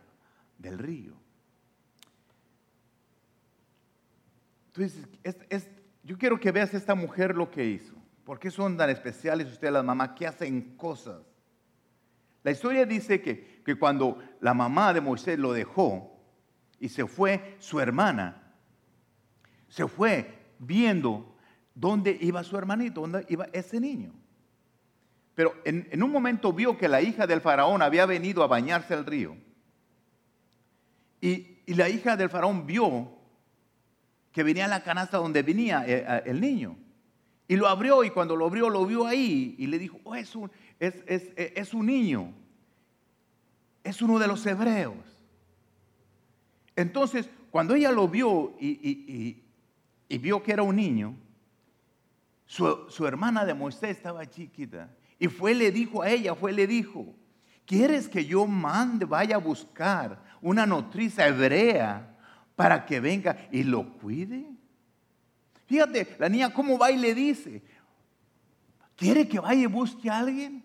del 0.58 0.78
río. 0.78 1.14
Entonces, 4.68 5.70
yo 6.04 6.18
quiero 6.18 6.40
que 6.40 6.52
veas 6.52 6.74
esta 6.74 6.96
mujer 6.96 7.36
lo 7.36 7.52
que 7.52 7.66
hizo. 7.66 7.94
¿Por 8.24 8.40
qué 8.40 8.50
son 8.50 8.78
tan 8.78 8.90
especiales 8.90 9.52
ustedes 9.52 9.74
las 9.74 9.84
mamás 9.84 10.12
que 10.12 10.26
hacen 10.26 10.76
cosas? 10.78 11.22
La 12.42 12.52
historia 12.52 12.86
dice 12.86 13.22
que, 13.22 13.62
que 13.64 13.76
cuando 13.76 14.20
la 14.40 14.54
mamá 14.54 14.94
de 14.94 15.02
Moisés 15.02 15.38
lo 15.38 15.54
dejó 15.54 16.18
y 16.80 16.90
se 16.90 17.06
fue 17.06 17.56
su 17.60 17.80
hermana, 17.80 18.42
se 19.68 19.88
fue 19.88 20.54
viendo 20.60 21.36
dónde 21.76 22.18
iba 22.22 22.44
su 22.44 22.58
hermanito, 22.58 23.02
dónde 23.02 23.26
iba 23.30 23.48
ese 23.54 23.80
niño. 23.80 24.14
Pero 25.36 25.56
en, 25.66 26.04
un 26.04 26.12
momento 26.12 26.54
vio 26.54 26.78
que 26.78 26.88
la 26.88 27.02
hija 27.02 27.26
del 27.26 27.42
faraón 27.42 27.82
había 27.82 28.06
venido 28.06 28.44
a 28.44 28.48
bañarse 28.48 28.94
al 28.94 29.06
río. 29.06 29.36
Y, 31.22 31.50
la 31.68 31.88
hija 31.88 32.18
del 32.18 32.30
faraón 32.30 32.68
vio 32.68 33.10
que 34.34 34.44
venía 34.44 34.68
la 34.68 34.84
canasta 34.84 35.18
donde 35.18 35.42
venía 35.44 35.86
eh, 35.88 36.06
eh, 36.08 36.24
el, 36.26 36.42
niño. 36.42 36.76
Y 37.48 37.56
lo 37.56 37.68
abrió 37.68 38.04
y 38.04 38.10
cuando 38.10 38.36
lo 38.36 38.46
abrió 38.48 38.70
lo 38.70 38.86
vio 38.86 39.08
ahí 39.08 39.56
y 39.58 39.68
le 39.68 39.80
dijo, 39.80 40.00
oh, 40.04 40.14
es, 40.14 40.36
un, 40.36 40.52
es, 40.80 40.96
es, 41.08 41.74
un 41.74 41.86
niño. 41.86 42.34
Es 43.84 44.02
uno 44.02 44.20
de 44.20 44.28
los 44.28 44.46
hebreos. 44.46 44.96
Entonces, 46.76 47.30
cuando 47.50 47.76
ella 47.76 47.92
lo 47.92 48.08
vio 48.08 48.56
y, 48.60 49.42
vio 50.10 50.44
que 50.44 50.52
era 50.52 50.64
un 50.64 50.76
niño, 50.76 51.16
su, 52.46 52.90
su, 52.90 53.08
hermana 53.08 53.46
de 53.46 53.54
Moisés 53.54 53.92
estaba 53.92 54.30
chiquita 54.30 54.90
y 55.20 55.28
fue, 55.28 55.53
le 55.53 55.72
dijo 55.72 56.01
a 56.01 56.09
ella, 56.09 56.36
fue, 56.36 56.51
le 56.51 56.68
dijo, 56.68 57.05
¿quieres 57.66 58.07
que 58.09 58.26
yo 58.26 58.45
mande, 58.47 59.05
vaya 59.05 59.36
a 59.36 59.39
buscar 59.39 60.22
una 60.41 60.66
nodriza 60.66 61.28
hebrea 61.28 62.16
para 62.55 62.86
que 62.86 62.99
venga 62.99 63.47
y 63.51 63.64
lo 63.64 63.93
cuide? 63.97 64.45
Fíjate, 65.66 66.16
la 66.20 66.30
niña 66.30 66.53
cómo 66.53 66.78
va 66.78 66.91
y 66.91 66.97
le 66.97 67.16
dice, 67.16 67.64
¿quiere 68.95 69.28
que 69.28 69.39
vaya 69.39 69.61
y 69.61 69.66
busque 69.66 70.09
a 70.09 70.20
alguien? 70.20 70.64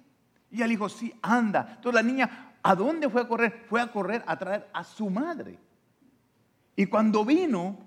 Y 0.50 0.56
ella 0.56 0.66
le 0.66 0.70
dijo, 0.72 0.88
sí, 0.88 1.12
anda. 1.22 1.74
Entonces 1.76 1.94
la 1.94 2.02
niña, 2.02 2.52
¿a 2.62 2.74
dónde 2.74 3.08
fue 3.08 3.22
a 3.22 3.28
correr? 3.28 3.64
Fue 3.68 3.80
a 3.80 3.92
correr 3.92 4.24
a 4.26 4.36
traer 4.36 4.68
a 4.72 4.82
su 4.82 5.08
madre. 5.08 5.58
Y 6.74 6.86
cuando 6.86 7.24
vino, 7.24 7.78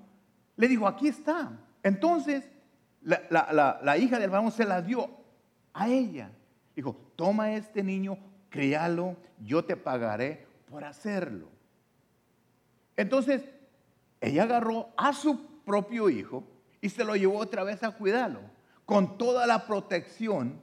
le 0.55 0.67
dijo, 0.67 0.87
aquí 0.87 1.07
está. 1.07 1.51
Entonces, 1.83 2.49
la, 3.01 3.79
la 3.83 3.97
hija 3.97 4.19
del 4.19 4.29
varón 4.29 4.51
se 4.51 4.65
la 4.65 4.81
dio 4.81 5.09
a 5.73 5.87
ella. 5.87 6.31
Dijo, 6.81 6.95
toma 7.15 7.53
este 7.53 7.83
niño, 7.83 8.17
críalo, 8.49 9.15
yo 9.45 9.63
te 9.63 9.77
pagaré 9.77 10.47
por 10.67 10.83
hacerlo. 10.83 11.47
Entonces, 12.97 13.43
ella 14.19 14.41
agarró 14.45 14.89
a 14.97 15.13
su 15.13 15.61
propio 15.63 16.09
hijo 16.09 16.43
y 16.81 16.89
se 16.89 17.03
lo 17.03 17.15
llevó 17.15 17.37
otra 17.37 17.63
vez 17.63 17.83
a 17.83 17.91
cuidarlo, 17.91 18.39
con 18.83 19.19
toda 19.19 19.45
la 19.45 19.67
protección 19.67 20.59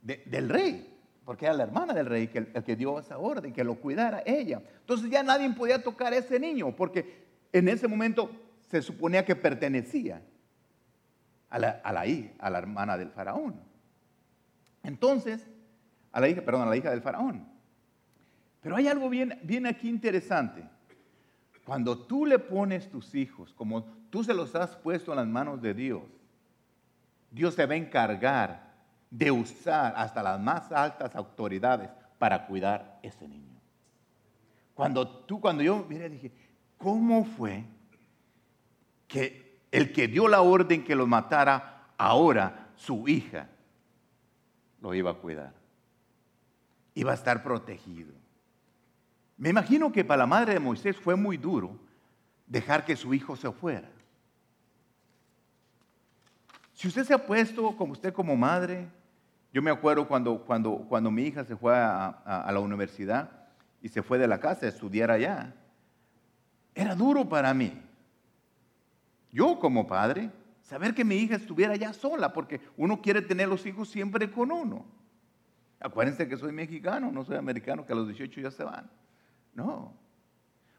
de- 0.00 0.22
del 0.26 0.48
rey, 0.48 0.96
porque 1.24 1.46
era 1.46 1.54
la 1.54 1.64
hermana 1.64 1.92
del 1.92 2.06
rey 2.06 2.28
que, 2.28 2.38
el 2.38 2.62
que 2.62 2.76
dio 2.76 3.00
esa 3.00 3.18
orden, 3.18 3.52
que 3.52 3.64
lo 3.64 3.74
cuidara 3.80 4.22
ella. 4.24 4.62
Entonces 4.78 5.10
ya 5.10 5.24
nadie 5.24 5.50
podía 5.50 5.82
tocar 5.82 6.12
a 6.12 6.18
ese 6.18 6.38
niño, 6.38 6.76
porque 6.76 7.24
en 7.52 7.66
ese 7.66 7.88
momento 7.88 8.30
se 8.60 8.80
suponía 8.80 9.24
que 9.24 9.34
pertenecía 9.34 10.22
a 11.50 11.58
la, 11.58 11.80
a 11.82 11.92
la 11.92 12.04
a 12.38 12.48
la 12.50 12.58
hermana 12.58 12.96
del 12.96 13.10
faraón. 13.10 13.71
Entonces, 14.82 15.46
a 16.10 16.20
la 16.20 16.28
hija, 16.28 16.42
perdón, 16.42 16.62
a 16.62 16.70
la 16.70 16.76
hija 16.76 16.90
del 16.90 17.02
faraón. 17.02 17.46
Pero 18.60 18.76
hay 18.76 18.86
algo 18.86 19.08
bien, 19.08 19.66
aquí 19.66 19.88
interesante. 19.88 20.64
Cuando 21.64 21.98
tú 21.98 22.26
le 22.26 22.38
pones 22.38 22.90
tus 22.90 23.14
hijos, 23.14 23.52
como 23.54 23.84
tú 24.10 24.22
se 24.24 24.34
los 24.34 24.54
has 24.54 24.76
puesto 24.76 25.12
en 25.12 25.16
las 25.18 25.26
manos 25.26 25.60
de 25.60 25.74
Dios, 25.74 26.02
Dios 27.30 27.54
se 27.54 27.66
va 27.66 27.74
a 27.74 27.76
encargar 27.76 28.72
de 29.10 29.30
usar 29.30 29.94
hasta 29.96 30.22
las 30.22 30.40
más 30.40 30.70
altas 30.72 31.14
autoridades 31.16 31.90
para 32.18 32.46
cuidar 32.46 32.98
ese 33.02 33.26
niño. 33.26 33.60
Cuando 34.74 35.06
tú, 35.06 35.40
cuando 35.40 35.62
yo, 35.62 35.84
mira, 35.88 36.08
dije, 36.08 36.32
¿cómo 36.78 37.24
fue 37.24 37.64
que 39.06 39.60
el 39.70 39.92
que 39.92 40.08
dio 40.08 40.28
la 40.28 40.42
orden 40.42 40.84
que 40.84 40.94
lo 40.94 41.06
matara, 41.06 41.88
ahora 41.96 42.68
su 42.76 43.08
hija 43.08 43.48
lo 44.82 44.92
iba 44.94 45.12
a 45.12 45.14
cuidar? 45.14 45.54
Iba 46.94 47.12
a 47.12 47.14
estar 47.14 47.42
protegido. 47.42 48.12
Me 49.38 49.48
imagino 49.48 49.90
que 49.90 50.04
para 50.04 50.18
la 50.18 50.26
madre 50.26 50.52
de 50.54 50.60
Moisés 50.60 50.96
fue 50.96 51.16
muy 51.16 51.36
duro 51.38 51.78
dejar 52.46 52.84
que 52.84 52.96
su 52.96 53.14
hijo 53.14 53.34
se 53.36 53.50
fuera. 53.50 53.88
Si 56.74 56.88
usted 56.88 57.04
se 57.04 57.14
ha 57.14 57.26
puesto 57.26 57.74
como 57.76 57.92
usted 57.92 58.12
como 58.12 58.36
madre, 58.36 58.88
yo 59.52 59.62
me 59.62 59.70
acuerdo 59.70 60.06
cuando, 60.06 60.38
cuando, 60.44 60.78
cuando 60.88 61.10
mi 61.10 61.22
hija 61.22 61.44
se 61.44 61.56
fue 61.56 61.74
a, 61.76 62.08
a- 62.24 62.42
a 62.42 62.52
la 62.52 62.60
universidad 62.60 63.30
y 63.80 63.88
se 63.88 64.02
fue 64.02 64.18
de 64.18 64.26
la 64.26 64.38
casa 64.40 64.66
a 64.66 64.68
estudiar 64.68 65.10
allá, 65.10 65.54
era 66.74 66.94
duro 66.94 67.28
para 67.28 67.54
mí. 67.54 67.80
Yo 69.30 69.58
como 69.58 69.86
padre, 69.86 70.30
saber 70.62 70.94
que 70.94 71.04
mi 71.04 71.16
hija 71.16 71.36
estuviera 71.36 71.74
allá 71.74 71.92
sola, 71.92 72.32
porque 72.32 72.60
uno 72.76 73.02
quiere 73.02 73.22
tener 73.22 73.48
los 73.48 73.66
hijos 73.66 73.88
siempre 73.88 74.30
con 74.30 74.50
uno. 74.50 74.84
Acuérdense 75.80 76.28
que 76.28 76.36
soy 76.36 76.52
mexicano, 76.52 77.10
no 77.10 77.24
soy 77.24 77.36
americano, 77.36 77.84
que 77.84 77.92
a 77.92 77.96
los 77.96 78.06
18 78.06 78.40
ya 78.40 78.50
se 78.50 78.62
van. 78.62 78.88
No. 79.54 79.92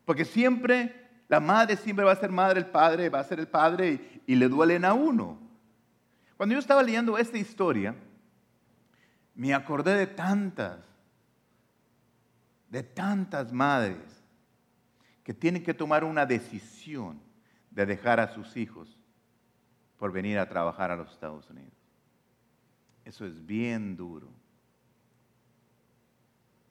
Porque 0.05 0.25
siempre, 0.25 1.09
la 1.27 1.39
madre 1.39 1.75
siempre 1.75 2.05
va 2.05 2.13
a 2.13 2.15
ser 2.15 2.31
madre, 2.31 2.59
el 2.59 2.67
padre 2.67 3.09
va 3.09 3.19
a 3.19 3.23
ser 3.23 3.39
el 3.39 3.47
padre 3.47 4.21
y, 4.25 4.33
y 4.33 4.35
le 4.35 4.47
duelen 4.47 4.85
a 4.85 4.93
uno. 4.93 5.37
Cuando 6.37 6.53
yo 6.53 6.59
estaba 6.59 6.81
leyendo 6.81 7.17
esta 7.17 7.37
historia, 7.37 7.95
me 9.35 9.53
acordé 9.53 9.95
de 9.95 10.07
tantas, 10.07 10.79
de 12.69 12.83
tantas 12.83 13.51
madres 13.51 14.23
que 15.23 15.33
tienen 15.33 15.63
que 15.63 15.73
tomar 15.73 16.03
una 16.03 16.25
decisión 16.25 17.19
de 17.71 17.85
dejar 17.85 18.19
a 18.19 18.29
sus 18.29 18.55
hijos 18.55 18.97
por 19.97 20.11
venir 20.11 20.37
a 20.39 20.47
trabajar 20.49 20.91
a 20.91 20.95
los 20.95 21.11
Estados 21.11 21.49
Unidos. 21.49 21.73
Eso 23.05 23.25
es 23.25 23.45
bien 23.45 23.95
duro. 23.95 24.29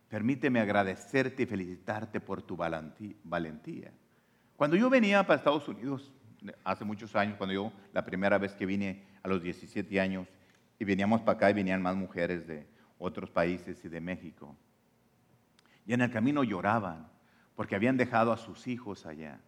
Permíteme 0.09 0.61
agradecerte 0.61 1.45
y 1.45 1.47
felicitarte 1.47 2.21
por 2.21 2.43
tu 2.43 2.57
valentí- 2.57 3.17
valentía. 3.25 3.91
Cuando 4.57 4.77
yo 4.77 4.91
venía 4.91 5.27
para 5.27 5.39
Estados 5.39 5.67
Unidos, 5.69 6.13
hace 6.65 6.85
muchos 6.85 7.17
años, 7.17 7.37
cuando 7.37 7.55
yo, 7.55 7.73
la 7.93 8.05
primera 8.05 8.37
vez 8.39 8.55
que 8.55 8.67
vine 8.67 9.05
a 9.23 9.29
los 9.29 9.43
17 9.43 10.01
años, 10.01 10.29
y 10.79 10.85
veníamos 10.85 11.21
para 11.23 11.37
acá 11.37 11.51
y 11.51 11.55
venían 11.55 11.81
más 11.81 11.97
mujeres 11.97 12.47
de 12.47 12.67
otros 12.99 13.31
países 13.31 13.83
y 13.85 13.89
de 13.89 14.01
México. 14.01 14.55
Y 15.87 15.95
en 15.95 16.01
el 16.03 16.11
camino 16.11 16.45
lloraban 16.45 17.09
porque 17.57 17.75
habían 17.75 17.97
dejado 17.97 18.33
a 18.33 18.37
sus 18.37 18.67
hijos 18.67 19.07
allá. 19.07 19.41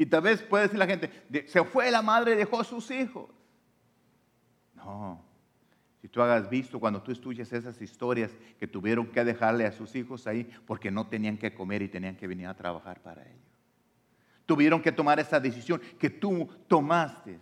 Y 0.00 0.06
tal 0.06 0.22
vez 0.22 0.40
puede 0.42 0.62
decir 0.64 0.78
la 0.78 0.86
gente, 0.86 1.10
"De- 1.28 1.46
se 1.46 1.62
fue 1.62 1.90
la 1.90 2.00
madre 2.00 2.32
y 2.32 2.36
dejó 2.36 2.58
a 2.58 2.64
sus 2.64 2.90
hijos. 2.90 3.28
No, 4.74 5.22
si 6.00 6.08
tú 6.08 6.22
hagas 6.22 6.48
visto 6.48 6.80
cuando 6.80 7.02
tú 7.02 7.12
estudias 7.12 7.52
esas 7.52 7.78
historias 7.82 8.30
que 8.58 8.66
tuvieron 8.66 9.08
que 9.08 9.22
dejarle 9.22 9.66
a 9.66 9.72
sus 9.72 9.94
hijos 9.94 10.26
ahí 10.26 10.44
porque 10.66 10.90
no 10.90 11.06
tenían 11.06 11.36
que 11.36 11.52
comer 11.52 11.82
y 11.82 11.88
tenían 11.88 12.16
que 12.16 12.26
venir 12.26 12.46
a 12.46 12.54
trabajar 12.56 13.02
para 13.02 13.20
ellos. 13.26 13.44
Tuvieron 14.46 14.80
que 14.80 14.90
tomar 14.90 15.20
esa 15.20 15.38
decisión 15.38 15.82
que 15.98 16.08
tú 16.08 16.48
tomaste 16.66 17.38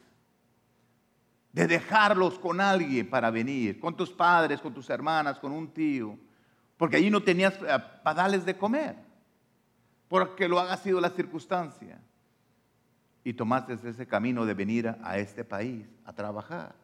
de 1.52 1.66
dejarlos 1.68 2.40
con 2.40 2.61
alguien 2.61 3.09
para 3.09 3.30
venir, 3.30 3.78
con 3.78 3.96
tus 3.96 4.11
padres, 4.11 4.61
con 4.61 4.74
tus 4.74 4.90
hermanas, 4.90 5.38
con 5.38 5.52
un 5.52 5.68
tío, 5.72 6.18
porque 6.76 6.96
allí 6.96 7.09
no 7.09 7.22
tenías 7.22 7.54
eh, 7.54 7.78
para 8.02 8.22
darles 8.22 8.44
de 8.44 8.56
comer, 8.56 8.96
porque 10.09 10.48
lo 10.48 10.59
haga 10.59 10.76
sido 10.76 11.00
la 11.00 11.11
circunstancia. 11.11 12.00
Y 13.24 13.34
tomaste 13.34 13.74
ese 13.74 14.06
camino 14.06 14.46
de 14.46 14.54
venir 14.54 14.88
a, 15.02 15.18
este 15.18 15.44
país 15.44 15.86
a 16.04 16.12
trabajar. 16.12 16.74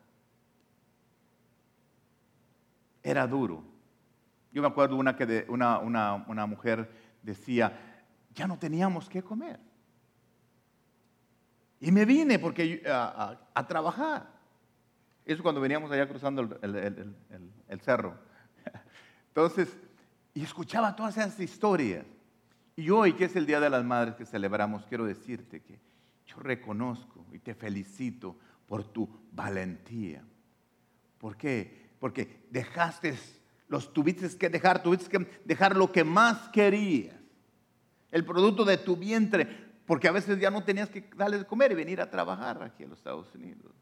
Era 3.02 3.26
duro. 3.26 3.62
Yo 4.52 4.62
me 4.62 4.68
acuerdo 4.68 4.96
una, 4.96 5.16
que 5.16 5.46
una, 5.48 5.78
una, 5.78 6.24
una 6.28 6.46
mujer 6.46 6.90
decía, 7.22 7.76
ya 8.34 8.46
no 8.46 8.58
teníamos 8.58 9.08
que 9.08 9.22
comer. 9.22 9.58
Y 11.80 11.90
me 11.92 12.04
vine 12.04 12.38
porque 12.38 12.82
a, 12.86 13.36
trabajar. 13.68 14.28
Eso 15.24 15.42
cuando 15.42 15.60
veníamos 15.60 15.90
allá 15.90 16.08
cruzando 16.08 16.42
el, 16.42 16.58
el- 16.62 16.76
el- 16.76 17.16
el- 17.30 17.52
el 17.68 17.80
cerro. 17.80 18.14
Entonces, 19.28 19.76
y 20.34 20.42
escuchaba 20.42 20.94
todas 20.94 21.16
esas 21.16 21.38
historias. 21.40 22.06
Y 22.76 22.90
hoy, 22.90 23.12
que 23.12 23.24
es 23.24 23.36
el 23.36 23.46
Día 23.46 23.60
de 23.60 23.70
las 23.70 23.84
Madres 23.84 24.14
que 24.16 24.26
celebramos, 24.26 24.84
quiero 24.86 25.04
decirte 25.04 25.60
que 25.62 25.78
yo 26.26 26.36
reconozco 26.38 27.26
y 27.32 27.38
te 27.38 27.54
felicito 27.54 28.36
por 28.66 28.84
tu 28.84 29.08
valentía. 29.32 30.24
¿Por 31.18 31.36
qué? 31.36 31.90
Porque 31.98 32.46
dejaste, 32.50 33.16
los 33.68 33.92
tuviste 33.92 34.28
que 34.36 34.48
dejar, 34.48 34.82
tuviste 34.82 35.08
que 35.08 35.26
dejar 35.44 35.76
lo 35.76 35.90
que 35.90 36.04
más 36.04 36.48
querías. 36.50 37.16
El 38.10 38.24
producto 38.24 38.64
de 38.64 38.76
tu 38.76 38.96
vientre, 38.96 39.46
porque 39.86 40.08
a 40.08 40.12
veces 40.12 40.38
ya 40.38 40.50
no 40.50 40.62
tenías 40.62 40.88
que 40.88 41.08
darles 41.16 41.40
de 41.40 41.46
comer 41.46 41.72
y 41.72 41.74
venir 41.74 42.00
a 42.00 42.10
trabajar 42.10 42.62
aquí 42.62 42.84
en 42.84 42.90
los 42.90 42.98
Estados 42.98 43.34
Unidos. 43.34 43.72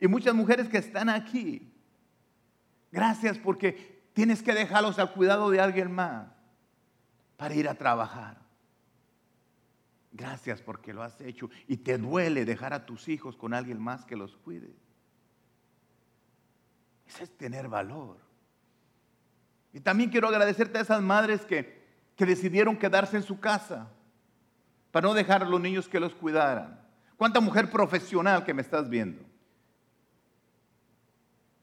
Y 0.00 0.08
muchas 0.08 0.34
mujeres 0.34 0.68
que 0.68 0.78
están 0.78 1.08
aquí, 1.08 1.72
gracias 2.90 3.38
porque 3.38 4.02
tienes 4.12 4.42
que 4.42 4.52
dejarlos 4.52 4.98
al 4.98 5.12
cuidado 5.12 5.50
de 5.50 5.60
alguien 5.60 5.92
más 5.92 6.28
para 7.36 7.54
ir 7.54 7.68
a 7.68 7.74
trabajar. 7.74 8.41
Gracias 10.12 10.60
porque 10.60 10.92
lo 10.92 11.02
has 11.02 11.18
hecho 11.22 11.48
y 11.66 11.78
te 11.78 11.96
duele 11.96 12.44
dejar 12.44 12.74
a 12.74 12.84
tus 12.84 13.08
hijos 13.08 13.34
con 13.36 13.54
alguien 13.54 13.80
más 13.80 14.04
que 14.04 14.14
los 14.14 14.36
cuide. 14.36 14.70
Eso 17.06 17.24
es 17.24 17.30
tener 17.36 17.66
valor. 17.66 18.18
Y 19.72 19.80
también 19.80 20.10
quiero 20.10 20.28
agradecerte 20.28 20.78
a 20.78 20.82
esas 20.82 21.00
madres 21.00 21.46
que, 21.46 21.82
que 22.14 22.26
decidieron 22.26 22.76
quedarse 22.76 23.16
en 23.16 23.22
su 23.22 23.40
casa 23.40 23.90
para 24.90 25.08
no 25.08 25.14
dejar 25.14 25.42
a 25.42 25.48
los 25.48 25.60
niños 25.60 25.88
que 25.88 25.98
los 25.98 26.14
cuidaran. 26.14 26.78
¿Cuánta 27.16 27.40
mujer 27.40 27.70
profesional 27.70 28.44
que 28.44 28.52
me 28.52 28.60
estás 28.60 28.90
viendo? 28.90 29.22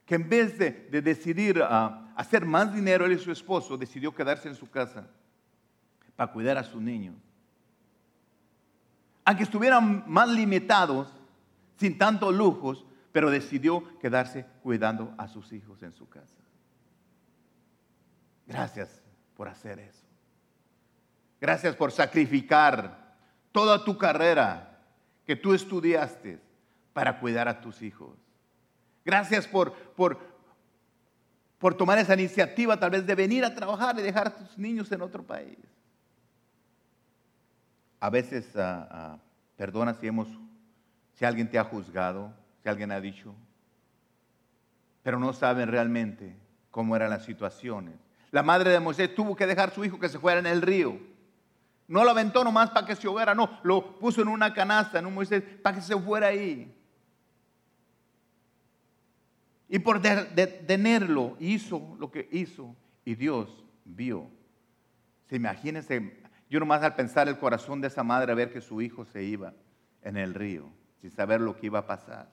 Que 0.08 0.16
en 0.16 0.28
vez 0.28 0.58
de, 0.58 0.72
de 0.72 1.04
decidir 1.04 1.62
a 1.62 2.12
hacer 2.16 2.46
más 2.46 2.74
dinero, 2.74 3.06
él 3.06 3.12
y 3.12 3.20
su 3.20 3.32
esposo 3.32 3.78
decidió 3.78 4.16
quedarse 4.16 4.50
en 4.50 4.56
su 4.56 4.68
casa 4.68 5.08
para 6.16 6.32
cuidar 6.32 6.58
a 6.58 6.64
sus 6.64 6.82
niños. 6.82 7.29
Aunque 9.30 9.44
estuvieran 9.44 10.06
más 10.08 10.28
limitados, 10.28 11.08
sin 11.78 12.00
tantos 12.00 12.34
lujos, 12.34 12.84
pero 13.12 13.30
decidió 13.30 13.84
quedarse 14.00 14.48
cuidando 14.64 15.14
a 15.20 15.28
sus 15.28 15.54
hijos 15.54 15.84
en 15.84 15.94
su 15.94 16.10
casa. 16.10 16.42
Gracias 18.48 19.04
por 19.36 19.48
hacer 19.48 19.78
eso. 19.78 20.04
Gracias 21.40 21.76
por 21.76 21.92
sacrificar 21.92 23.18
toda 23.52 23.86
tu 23.86 24.00
carrera 24.00 24.80
que 25.28 25.36
tú 25.36 25.54
estudiaste 25.54 26.42
para 26.92 27.20
cuidar 27.20 27.48
a 27.48 27.62
tus 27.62 27.84
hijos. 27.84 28.18
Gracias 29.06 29.46
por, 29.48 29.74
por, 29.74 30.18
por 31.60 31.76
tomar 31.76 32.00
esa 32.00 32.16
iniciativa 32.16 32.80
tal 32.80 32.90
vez 32.90 33.06
de 33.06 33.14
venir 33.14 33.46
a 33.46 33.54
trabajar 33.54 34.00
y 34.00 34.02
dejar 34.02 34.30
a 34.30 34.36
tus 34.36 34.58
niños 34.58 34.92
en 34.92 35.04
otro 35.04 35.22
país. 35.22 35.60
A 38.00 38.10
veces, 38.10 38.56
ah, 38.56 38.88
ah, 38.92 39.18
perdona 39.58 39.94
si, 39.94 40.08
hemos, 40.08 40.28
si 41.14 41.26
alguien 41.26 41.50
te 41.50 41.60
ha 41.60 41.64
juzgado, 41.64 42.34
si 42.64 42.70
alguien 42.70 42.92
ha 42.92 43.02
dicho, 43.02 43.36
pero 45.04 45.20
no 45.20 45.34
saben 45.34 45.70
realmente 45.70 46.36
cómo 46.72 46.96
eran 46.96 47.10
las 47.10 47.26
situaciones. 47.26 47.96
La 48.32 48.44
madre 48.44 48.72
de 48.72 48.80
Moisés 48.80 49.14
tuvo 49.16 49.36
que 49.36 49.48
dejar 49.48 49.70
a 49.70 49.74
su 49.74 49.84
hijo 49.84 50.00
que 50.00 50.10
se 50.10 50.20
fuera 50.20 50.40
en 50.40 50.46
el 50.46 50.62
río 50.62 51.00
No 51.88 52.04
lo 52.04 52.12
aventó 52.12 52.44
nomás 52.44 52.70
para 52.70 52.86
que 52.86 52.96
se 52.96 53.08
ahogara, 53.08 53.34
no, 53.34 53.60
lo 53.64 53.98
puso 53.98 54.22
en 54.22 54.28
una 54.28 54.54
canasta, 54.54 55.00
en 55.00 55.08
un 55.08 55.16
Moisés, 55.16 55.42
para 55.64 55.76
que 55.76 55.82
se 55.82 55.98
fuera 55.98 56.28
ahí. 56.28 56.72
Y 59.68 59.80
por 59.80 60.00
detenerlo, 60.00 61.36
hizo 61.40 61.96
lo 62.00 62.12
que 62.12 62.28
hizo 62.32 62.76
y 63.06 63.16
Dios 63.16 63.64
vio. 63.86 64.28
Se 65.28 65.36
imagínense, 65.36 66.19
yo 66.50 66.60
nomás 66.60 66.82
al 66.82 66.96
pensar 66.96 67.28
el 67.28 67.38
corazón 67.38 67.80
de 67.82 67.88
esa 67.88 68.04
madre 68.04 68.32
a 68.32 68.36
ver 68.36 68.52
que 68.52 68.62
su 68.62 68.82
hijo 68.82 69.06
se 69.06 69.24
iba 69.24 69.54
en 70.02 70.18
el 70.18 70.34
río, 70.34 70.70
sin 70.98 71.12
saber 71.12 71.42
lo 71.42 71.56
que 71.56 71.68
iba 71.68 71.80
a 71.80 71.88
pasar. 71.88 72.30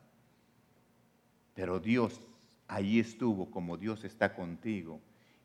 Pero 1.54 1.78
Dios 1.80 2.20
allí 2.68 2.98
estuvo 2.98 3.50
como 3.50 3.76
Dios 3.76 4.04
está 4.04 4.34
contigo 4.34 5.00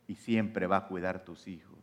y 0.08 0.16
siempre 0.16 0.68
va 0.68 0.78
a 0.78 0.88
cuidar 0.88 1.24
tus 1.24 1.48
hijos. 1.48 1.78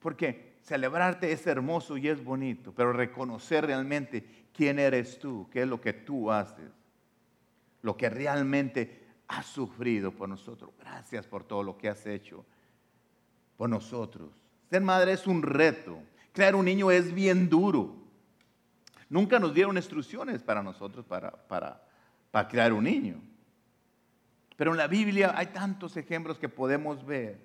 Porque 0.00 0.56
celebrarte 0.62 1.32
es 1.32 1.46
hermoso 1.46 1.96
y 1.96 2.08
es 2.08 2.22
bonito, 2.22 2.72
pero 2.74 2.92
reconocer 2.92 3.66
realmente 3.66 4.46
quién 4.52 4.78
eres 4.78 5.18
tú, 5.18 5.48
qué 5.50 5.62
es 5.62 5.68
lo 5.68 5.80
que 5.80 5.92
tú 5.92 6.30
haces, 6.30 6.70
lo 7.82 7.96
que 7.96 8.10
realmente 8.10 9.06
has 9.28 9.46
sufrido 9.46 10.12
por 10.12 10.28
nosotros. 10.28 10.70
Gracias 10.78 11.26
por 11.26 11.44
todo 11.44 11.62
lo 11.62 11.76
que 11.76 11.88
has 11.88 12.06
hecho 12.06 12.44
por 13.56 13.68
nosotros. 13.68 14.47
Ser 14.70 14.82
madre 14.82 15.12
es 15.12 15.26
un 15.26 15.42
reto. 15.42 15.98
Crear 16.32 16.54
un 16.54 16.64
niño 16.64 16.90
es 16.90 17.12
bien 17.12 17.48
duro. 17.48 17.96
Nunca 19.08 19.38
nos 19.38 19.54
dieron 19.54 19.76
instrucciones 19.76 20.42
para 20.42 20.62
nosotros 20.62 21.04
para, 21.06 21.30
para, 21.30 21.82
para 22.30 22.48
crear 22.48 22.72
un 22.72 22.84
niño. 22.84 23.20
Pero 24.56 24.72
en 24.72 24.76
la 24.76 24.88
Biblia 24.88 25.32
hay 25.36 25.46
tantos 25.46 25.96
ejemplos 25.96 26.38
que 26.38 26.48
podemos 26.48 27.06
ver. 27.06 27.38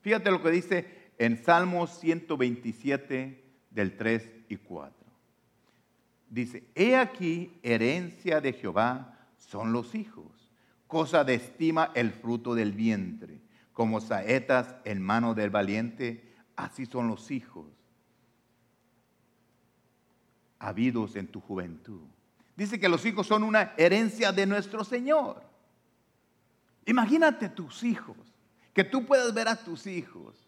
Fíjate 0.00 0.30
lo 0.30 0.42
que 0.42 0.50
dice 0.50 1.10
en 1.16 1.42
Salmos 1.42 1.98
127 2.00 3.44
del 3.70 3.96
3 3.96 4.30
y 4.48 4.56
4. 4.56 4.94
Dice, 6.28 6.64
he 6.74 6.96
aquí 6.96 7.58
herencia 7.62 8.40
de 8.40 8.52
Jehová 8.52 9.16
son 9.36 9.72
los 9.72 9.94
hijos, 9.94 10.50
cosa 10.86 11.24
de 11.24 11.34
estima 11.34 11.92
el 11.94 12.10
fruto 12.10 12.54
del 12.54 12.72
vientre, 12.72 13.40
como 13.72 14.00
saetas 14.00 14.74
en 14.84 15.00
mano 15.00 15.34
del 15.34 15.50
valiente, 15.50 16.33
así 16.56 16.86
son 16.86 17.08
los 17.08 17.30
hijos, 17.30 17.66
habidos 20.58 21.16
en 21.16 21.26
tu 21.26 21.40
juventud. 21.40 22.02
Dice 22.56 22.78
que 22.78 22.88
los 22.88 23.04
hijos 23.04 23.26
son 23.26 23.42
una 23.42 23.74
herencia 23.76 24.32
de 24.32 24.46
nuestro 24.46 24.84
Señor. 24.84 25.42
Imagínate 26.86 27.48
tus 27.48 27.82
hijos, 27.82 28.16
que 28.72 28.84
tú 28.84 29.04
puedas 29.06 29.32
ver 29.34 29.48
a 29.48 29.56
tus 29.56 29.86
hijos 29.86 30.44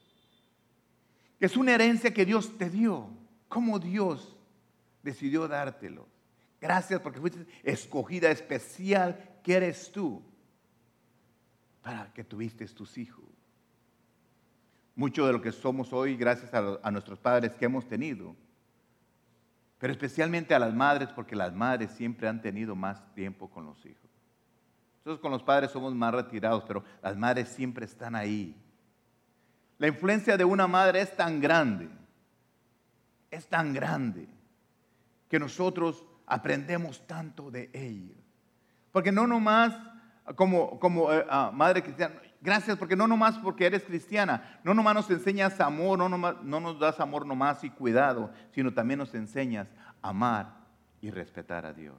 es 1.41 1.57
una 1.57 1.75
herencia 1.75 2.13
que 2.13 2.25
Dios 2.25 2.57
te 2.57 2.71
dio. 2.71 3.09
¿Cómo 3.49 3.79
Dios 3.79 4.37
decidió 5.03 5.47
dártelo? 5.47 6.09
Gracias 6.61 7.01
porque 7.01 7.21
fuiste 7.21 7.47
escogida 7.63 8.31
especial 8.31 9.39
que 9.43 9.55
eres 9.55 9.93
tú 9.93 10.23
para 11.83 12.13
que 12.13 12.25
tuviste 12.25 12.67
tus 12.67 12.97
hijos. 12.99 13.25
Mucho 14.97 15.27
de 15.27 15.33
lo 15.33 15.41
que 15.41 15.53
somos 15.53 15.93
hoy, 15.93 16.17
gracias 16.17 16.53
a, 16.53 16.91
nuestros 16.91 17.21
padres 17.21 17.55
que 17.55 17.67
hemos 17.67 17.87
tenido, 17.87 18.35
pero 19.79 19.93
especialmente 19.93 20.55
a 20.55 20.59
las 20.59 20.75
madres, 20.75 21.11
porque 21.11 21.37
las 21.37 21.55
madres 21.55 21.93
siempre 21.93 22.27
han 22.27 22.43
tenido 22.43 22.75
más 22.75 23.15
tiempo 23.15 23.49
con 23.49 23.67
los 23.67 23.85
hijos. 23.87 24.11
Nosotros 25.05 25.21
con 25.21 25.31
los 25.31 25.45
padres 25.45 25.71
somos 25.71 25.95
más 25.95 26.13
retirados, 26.13 26.65
pero 26.67 26.83
las 27.03 27.17
madres 27.17 27.51
siempre 27.51 27.85
están 27.85 28.17
ahí 28.17 28.57
la 29.79 29.89
influencia 29.89 30.37
de 30.37 30.45
una 30.45 30.67
madre 30.67 31.03
es 31.03 31.15
tan 31.15 31.41
grande, 31.41 31.89
es 33.31 33.47
tan 33.47 33.75
grande, 33.75 34.27
que 35.29 35.39
nosotros 35.39 36.05
aprendemos 36.27 37.07
tanto 37.07 37.51
de 37.51 37.71
ella. 37.73 38.15
Porque 38.91 39.13
no 39.13 39.27
nomás 39.27 39.75
como, 40.35 40.81
como 40.81 41.13
eh, 41.13 41.27
ah, 41.29 41.51
madre 41.53 41.83
cristiana, 41.83 42.15
gracias 42.47 42.79
porque 42.79 42.95
no 42.95 43.09
nomás 43.09 43.37
porque 43.39 43.67
eres 43.67 43.83
cristiana, 43.83 44.61
no 44.63 44.73
nomás 44.73 44.95
nos 44.95 45.11
enseñas 45.11 45.61
amor, 45.61 45.99
no, 45.99 46.09
no 46.09 46.61
nos 46.61 46.79
das 46.79 47.01
amor 47.01 47.27
nomás 47.27 47.65
y 47.65 47.71
cuidado, 47.71 48.31
sino 48.53 48.73
también 48.73 48.99
nos 48.99 49.13
enseñas 49.15 49.69
a 50.01 50.11
amar 50.11 50.55
y 51.01 51.11
respetar 51.11 51.67
a 51.67 51.73
Dios. 51.73 51.97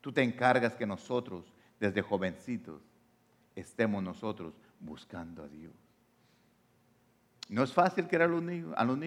Tú 0.00 0.12
te 0.12 0.22
encargas 0.22 0.74
que 0.74 0.86
nosotros, 0.86 1.52
desde 1.78 2.00
jovencitos, 2.00 2.80
estemos 3.54 4.02
nosotros 4.02 4.54
buscando 4.80 5.44
a 5.44 5.48
Dios. 5.48 5.74
No 7.50 7.62
es 7.62 7.72
fácil 7.72 8.08
crear 8.08 8.22
a 8.22 8.28
los 8.28 8.42
niños. 8.42 8.72
A 8.76 8.84
los. 8.84 8.98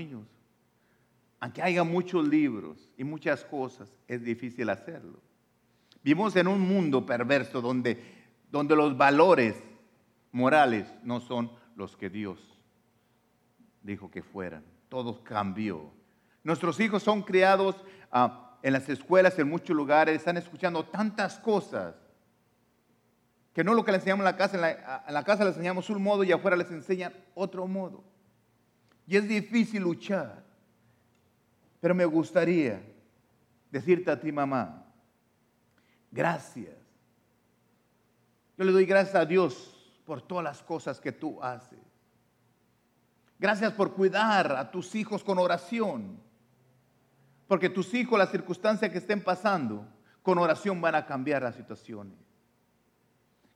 Aunque 1.40 1.64
haya 1.64 1.84
muchos 1.84 2.28
libros 2.28 2.92
y 2.96 3.04
muchas 3.04 3.44
cosas, 3.44 3.90
es 4.08 4.24
difícil 4.24 4.70
hacerlo. 4.70 5.20
Vivimos 6.04 6.36
en 6.36 6.48
un 6.48 6.62
mundo 6.62 7.08
perverso 7.08 7.60
donde, 7.60 8.00
donde 8.52 8.76
los 8.76 8.96
valores 8.96 9.56
morales 10.32 10.88
no 11.04 11.20
son 11.20 11.52
los 11.76 11.96
que 11.96 12.10
Dios 12.10 12.40
dijo 13.82 14.10
que 14.10 14.24
fueran. 14.24 14.64
Todo 14.90 15.24
cambió. 15.24 15.92
Nuestros 16.44 16.80
hijos 16.80 17.04
son 17.04 17.22
criados 17.22 17.76
ah, 18.12 18.58
en 18.62 18.74
las 18.74 18.90
escuelas, 18.90 19.38
en 19.40 19.50
muchos 19.50 19.76
lugares, 19.76 20.16
están 20.16 20.38
escuchando 20.38 20.86
tantas 20.86 21.40
cosas 21.40 21.96
que 23.54 23.64
no 23.64 23.74
lo 23.74 23.84
que 23.84 23.92
les 23.92 24.02
enseñamos 24.02 24.22
en 24.22 24.26
la 24.26 24.38
casa, 24.38 24.56
en 24.56 24.62
la, 24.62 25.04
en 25.08 25.14
la 25.14 25.24
casa 25.24 25.44
les 25.44 25.56
enseñamos 25.56 25.90
un 25.90 26.02
modo 26.02 26.24
y 26.24 26.32
afuera 26.32 26.56
les 26.56 26.72
enseñan 26.72 27.14
otro 27.36 27.68
modo. 27.68 28.04
Y 29.08 29.18
es 29.18 29.28
difícil 29.28 29.84
luchar. 29.84 30.44
Pero 31.82 31.96
me 31.96 32.06
gustaría 32.06 32.82
decirte 33.70 34.12
a 34.12 34.20
ti, 34.20 34.32
mamá, 34.32 34.86
gracias. 36.12 36.76
Yo 38.58 38.64
le 38.64 38.72
doy 38.72 38.86
gracias 38.86 39.16
a 39.16 39.26
Dios 39.26 39.71
por 40.12 40.22
todas 40.22 40.44
las 40.44 40.62
cosas 40.62 41.00
que 41.00 41.14
tú 41.14 41.42
haces. 41.42 41.80
Gracias 43.40 43.72
por 43.72 43.94
cuidar 43.94 44.52
a 44.52 44.70
tus 44.70 44.94
hijos 44.94 45.24
con 45.24 45.40
oración. 45.40 46.20
Porque 47.48 47.70
tus 47.70 47.94
hijos, 47.94 48.20
las 48.20 48.30
circunstancias 48.30 48.92
que 48.92 48.98
estén 48.98 49.24
pasando, 49.24 49.88
con 50.22 50.38
oración 50.38 50.82
van 50.82 50.96
a 50.96 51.06
cambiar 51.06 51.44
las 51.44 51.56
situaciones. 51.56 52.18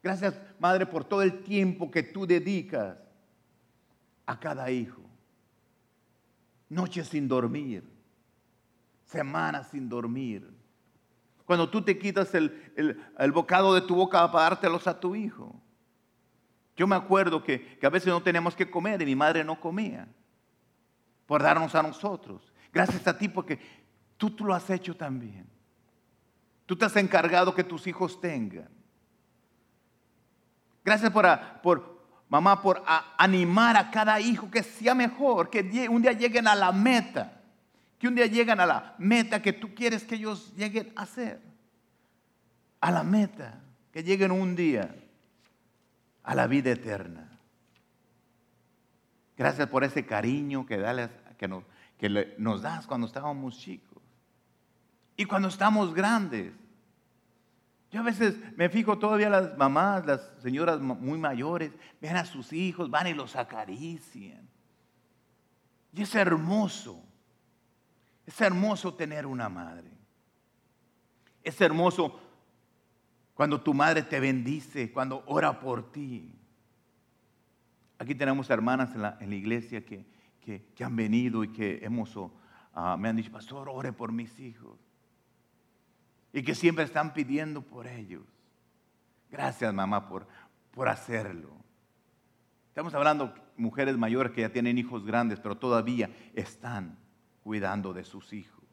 Gracias, 0.02 0.40
Madre, 0.58 0.86
por 0.86 1.04
todo 1.04 1.24
el 1.24 1.44
tiempo 1.44 1.92
que 1.92 2.04
tú 2.04 2.26
dedicas 2.26 2.96
a 4.26 4.40
cada 4.40 4.72
hijo 4.72 5.02
noches 6.70 7.10
sin 7.10 7.28
dormir, 7.28 7.84
semanas 9.04 9.68
sin 9.72 9.90
dormir. 9.90 10.50
Cuando 11.44 11.70
tú 11.70 11.82
te 11.82 12.00
quitas 12.00 12.34
el, 12.34 13.34
bocado 13.34 13.74
de 13.74 13.82
tu 13.82 13.94
boca 13.94 14.32
para 14.32 14.52
dártelos 14.52 14.88
a 14.88 14.98
tu 14.98 15.18
hijo. 15.18 15.62
Yo 16.76 16.88
me 16.88 16.96
acuerdo 16.96 17.42
que, 17.42 17.78
que 17.78 17.86
a 17.86 17.90
veces 17.90 18.10
no 18.10 18.22
teníamos 18.22 18.56
que 18.56 18.70
comer 18.70 19.02
y 19.02 19.06
mi 19.06 19.16
madre 19.16 19.44
no 19.44 19.60
comía 19.60 20.08
por 21.26 21.42
darnos 21.42 21.74
a 21.74 21.82
nosotros. 21.82 22.52
Gracias 22.74 23.08
a 23.08 23.18
ti 23.18 23.30
porque 23.30 23.60
tú, 24.18 24.30
tú 24.30 24.46
lo 24.46 24.54
has 24.54 24.70
hecho 24.70 24.96
también. 24.96 25.48
Tú 26.66 26.76
te 26.76 26.86
has 26.86 26.96
encargado 26.98 27.56
que 27.56 27.64
tus 27.64 27.88
hijos 27.88 28.20
tengan. 28.20 28.70
Gracias 30.84 31.12
por, 31.12 31.26
por, 31.64 32.08
mamá, 32.28 32.62
por 32.62 32.84
animar 33.18 33.78
a 33.78 33.90
cada 33.90 34.20
hijo 34.20 34.52
que 34.52 34.62
sea 34.62 34.94
mejor, 34.94 35.50
que 35.50 35.88
un 35.90 36.02
día 36.02 36.12
lleguen 36.12 36.48
a 36.48 36.56
la 36.56 36.72
meta, 36.72 37.42
que 37.98 38.08
un 38.08 38.16
día 38.16 38.26
lleguen 38.26 38.60
a 38.60 38.66
la 38.66 38.96
meta 38.98 39.42
que 39.42 39.54
tú 39.54 39.74
quieres 39.74 40.04
que 40.04 40.16
ellos 40.16 40.54
lleguen 40.56 40.92
a 40.96 41.06
ser, 41.06 41.42
a 42.82 42.92
la 42.92 43.04
meta, 43.04 43.62
que 43.92 44.04
lleguen 44.04 44.32
un 44.32 44.56
día 44.56 44.94
a 46.26 46.34
la 46.34 46.48
vida 46.48 46.72
eterna. 46.72 47.30
Gracias 49.38 49.68
por 49.70 49.84
ese 49.84 50.06
cariño 50.06 50.66
que, 50.66 50.78
nos 52.38 52.62
das 52.62 52.88
cuando 52.88 53.08
estábamos 53.08 53.58
chicos 53.60 54.02
y 55.16 55.26
cuando 55.26 55.48
estamos 55.48 55.94
grandes. 55.94 56.54
Yo 57.92 58.02
a 58.02 58.04
veces 58.04 58.36
me 58.58 58.70
fijo 58.70 58.98
todavía 58.98 59.30
las 59.30 59.56
mamás, 59.58 60.06
las 60.06 60.22
señoras 60.42 60.82
muy 60.82 61.18
mayores, 61.18 61.72
ven 62.02 62.18
a 62.18 62.26
sus 62.26 62.52
hijos, 62.52 62.90
van 62.90 63.08
y 63.08 63.14
los 63.14 63.36
acarician. 63.36 64.50
Y 65.94 66.02
es 66.02 66.16
hermoso, 66.16 67.02
es 68.26 68.42
hermoso 68.42 68.96
tener 68.96 69.26
una 69.26 69.48
madre. 69.48 69.92
Es 71.44 71.62
hermoso 71.62 72.20
cuando 73.36 73.62
tu 73.62 73.74
madre 73.74 74.02
te 74.02 74.20
bendice, 74.20 74.92
cuando 74.92 75.24
ora 75.28 75.60
por 75.60 75.92
ti. 75.92 76.34
Aquí 78.00 78.16
tenemos 78.16 78.50
hermanas 78.50 78.96
en 78.96 79.02
la, 79.02 79.36
iglesia 79.36 79.86
que, 79.86 80.06
han 80.84 80.96
venido 80.96 81.44
y 81.44 81.50
que 81.50 81.80
hemos, 81.84 82.18
ah, 82.74 82.98
me 82.98 83.10
han 83.10 83.18
dicho, 83.18 83.32
pastor, 83.32 83.70
ore 83.70 83.94
por 83.94 84.12
mis 84.12 84.40
hijos 84.40 84.80
y 86.32 86.44
que 86.44 86.56
siempre 86.56 86.84
están 86.86 87.14
pidiendo 87.14 87.62
por 87.62 87.88
ellos. 87.88 88.24
Gracias 89.30 89.74
mamá 89.74 90.08
por, 90.08 90.28
por 90.72 90.88
hacerlo. 90.88 91.50
Estamos 92.70 92.94
hablando 92.94 93.28
de 93.28 93.42
mujeres 93.58 93.98
mayores 93.98 94.34
que 94.34 94.42
ya 94.42 94.52
tienen 94.52 94.78
hijos 94.78 95.06
grandes, 95.06 95.40
pero 95.40 95.58
todavía 95.58 96.10
están 96.34 96.98
cuidando 97.44 97.94
de 97.94 98.04
sus 98.04 98.34
hijos. 98.34 98.64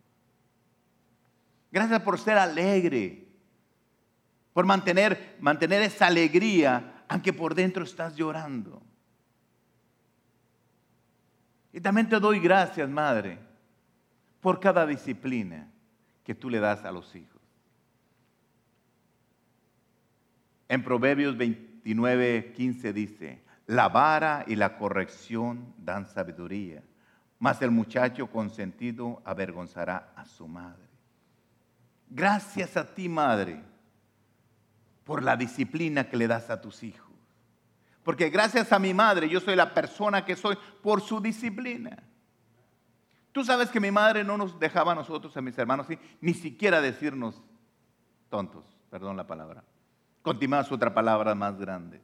Gracias 1.71 2.03
por 2.03 2.19
ser 2.19 2.37
alegre, 2.37 3.32
por 4.53 4.67
mantener, 4.67 5.37
mantener 5.41 5.83
esa 5.83 6.07
alegría, 6.07 7.05
aunque 7.09 7.33
por 7.33 7.55
dentro 7.55 7.85
estás 7.85 8.17
llorando. 8.17 8.83
Y 11.73 11.81
también 11.81 12.09
te 12.09 12.21
doy 12.21 12.39
gracias, 12.39 12.89
Madre, 12.89 13.39
por 14.41 14.61
cada 14.61 14.87
disciplina 14.87 15.71
que 16.23 16.35
tú 16.35 16.51
le 16.51 16.61
das 16.61 16.85
a 16.85 16.93
los 16.93 17.15
hijos. 17.15 17.41
En 20.69 20.83
Proverbios 20.83 21.37
29, 21.37 22.53
15 22.53 22.93
dice, 22.93 23.43
la 23.67 23.89
vara 23.89 24.45
y 24.47 24.57
la 24.57 24.77
corrección 24.77 25.75
dan 25.79 26.07
sabiduría, 26.07 26.83
mas 27.39 27.61
el 27.63 27.71
muchacho 27.71 28.27
consentido 28.29 29.23
avergonzará 29.25 30.13
a 30.15 30.25
su 30.25 30.47
madre. 30.47 30.89
Gracias 32.09 32.77
a 32.77 32.95
ti, 32.95 33.09
madre, 33.09 33.63
por 35.05 35.23
la 35.23 35.37
disciplina 35.37 36.09
que 36.09 36.17
le 36.17 36.27
das 36.27 36.51
a 36.51 36.61
tus 36.61 36.83
hijos. 36.83 37.11
Porque 38.03 38.31
gracias 38.31 38.73
a 38.73 38.79
mi 38.79 38.95
madre 38.95 39.29
yo 39.29 39.41
soy 39.41 39.57
la 39.57 39.75
persona 39.75 40.25
que 40.25 40.37
soy 40.37 40.57
por 40.83 41.01
su 41.01 41.21
disciplina. 41.21 42.03
Tú 43.31 43.45
sabes 43.45 43.71
que 43.71 43.81
mi 43.81 43.91
madre 43.91 44.25
no 44.25 44.37
nos 44.37 44.59
dejaba 44.59 44.93
a 44.93 44.95
nosotros, 44.95 45.37
a 45.37 45.41
mis 45.41 45.57
hermanos, 45.57 45.87
ni 46.21 46.35
siquiera 46.35 46.81
decirnos 46.81 47.43
tontos, 48.29 48.65
perdón 48.91 49.17
la 49.17 49.27
palabra. 49.27 49.65
Continuamos 50.21 50.71
otra 50.71 50.93
palabra 50.93 51.35
más 51.35 51.59
grande. 51.59 52.01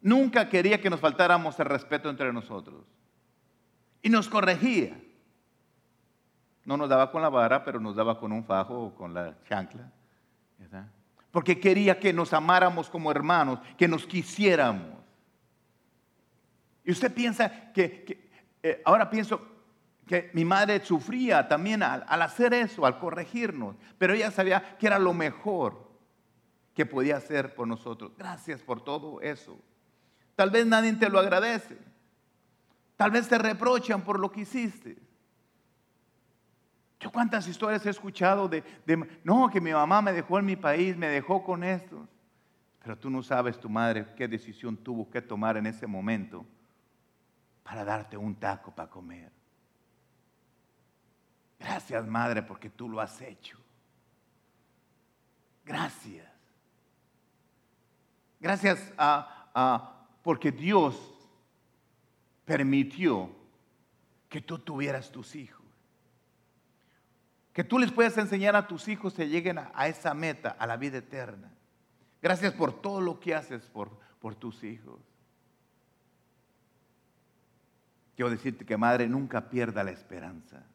Nunca 0.00 0.48
quería 0.48 0.80
que 0.80 0.90
nos 0.90 1.00
faltáramos 1.00 1.58
el 1.60 1.66
respeto 1.66 2.08
entre 2.08 2.32
nosotros. 2.32 2.84
Y 4.02 4.08
nos 4.08 4.28
corregía. 4.28 5.00
No 6.64 6.76
nos 6.76 6.88
daba 6.88 7.10
con 7.10 7.22
la 7.22 7.28
vara, 7.28 7.64
pero 7.64 7.78
nos 7.78 7.94
daba 7.94 8.18
con 8.18 8.32
un 8.32 8.44
fajo 8.44 8.86
o 8.86 8.94
con 8.94 9.14
la 9.14 9.36
chancla. 9.44 9.92
Porque 11.36 11.60
quería 11.60 12.00
que 12.00 12.14
nos 12.14 12.32
amáramos 12.32 12.88
como 12.88 13.10
hermanos, 13.10 13.58
que 13.76 13.86
nos 13.86 14.06
quisiéramos. 14.06 14.96
Y 16.82 16.92
usted 16.92 17.12
piensa 17.12 17.74
que, 17.74 18.30
eh, 18.62 18.80
ahora 18.86 19.10
pienso 19.10 19.46
que 20.06 20.30
mi 20.32 20.46
madre 20.46 20.82
sufría 20.82 21.46
también 21.46 21.82
al, 21.82 22.06
al 22.08 22.22
hacer 22.22 22.54
eso, 22.54 22.86
al 22.86 22.98
corregirnos, 22.98 23.76
pero 23.98 24.14
ella 24.14 24.30
sabía 24.30 24.78
que 24.78 24.86
era 24.86 24.98
lo 24.98 25.12
mejor 25.12 25.90
que 26.72 26.86
podía 26.86 27.18
hacer 27.18 27.54
por 27.54 27.68
nosotros. 27.68 28.12
Gracias 28.16 28.62
por 28.62 28.82
todo 28.82 29.20
eso. 29.20 29.58
Tal 30.36 30.48
vez 30.48 30.64
nadie 30.64 30.94
te 30.94 31.10
lo 31.10 31.18
agradece. 31.18 31.76
Tal 32.96 33.10
vez 33.10 33.28
te 33.28 33.36
reprochan 33.36 34.02
por 34.04 34.18
lo 34.18 34.32
que 34.32 34.40
hiciste. 34.40 34.96
Yo 36.98 37.12
cuántas 37.12 37.46
historias 37.46 37.84
he 37.84 37.90
escuchado 37.90 38.48
de, 38.48 38.64
no, 39.22 39.50
que 39.50 39.60
mi 39.60 39.72
mamá 39.72 40.00
me 40.00 40.12
dejó 40.12 40.38
en 40.38 40.46
mi 40.46 40.56
país, 40.56 40.96
me 40.96 41.08
dejó 41.08 41.42
con 41.44 41.62
esto. 41.62 42.08
Pero 42.80 42.96
tú 42.96 43.10
no 43.10 43.22
sabes 43.22 43.58
tu 43.58 43.68
madre 43.68 44.06
qué 44.16 44.28
decisión 44.28 44.76
tuvo 44.76 45.10
que 45.10 45.20
tomar 45.20 45.56
en 45.56 45.66
ese 45.66 45.86
momento 45.86 46.46
para 47.62 47.84
darte 47.84 48.16
un 48.16 48.34
taco 48.34 48.70
para 48.70 48.88
comer. 48.88 49.32
Gracias, 51.58 52.06
madre, 52.06 52.42
porque 52.42 52.70
tú 52.70 52.88
lo 52.88 53.00
has 53.00 53.20
hecho. 53.20 53.58
Gracias. 55.64 56.30
Gracias 58.40 58.92
a 58.96 59.96
porque 60.26 60.50
Dios 60.50 60.96
permitió 62.44 63.30
que 64.28 64.40
tú 64.40 64.58
tuvieras 64.58 65.08
tus 65.12 65.36
hijos. 65.36 65.55
Que 67.56 67.64
tú 67.64 67.78
les 67.78 67.90
puedas 67.90 68.18
enseñar 68.18 68.54
a 68.54 68.66
tus 68.66 68.86
hijos 68.86 69.14
que 69.14 69.30
lleguen 69.30 69.56
a, 69.56 69.88
esa 69.88 70.12
meta, 70.12 70.50
a 70.58 70.66
la 70.66 70.76
vida 70.76 70.98
eterna. 70.98 71.50
Gracias 72.20 72.52
por 72.52 72.82
todo 72.82 73.00
lo 73.00 73.18
que 73.18 73.34
haces 73.34 73.62
por, 73.62 73.98
por 74.20 74.34
tus 74.34 74.62
hijos. 74.62 75.00
Quiero 78.14 78.30
decirte 78.30 78.66
que 78.66 78.76
madre 78.76 79.08
nunca 79.08 79.48
pierda 79.48 79.82
la 79.82 79.90
esperanza. 79.90 80.66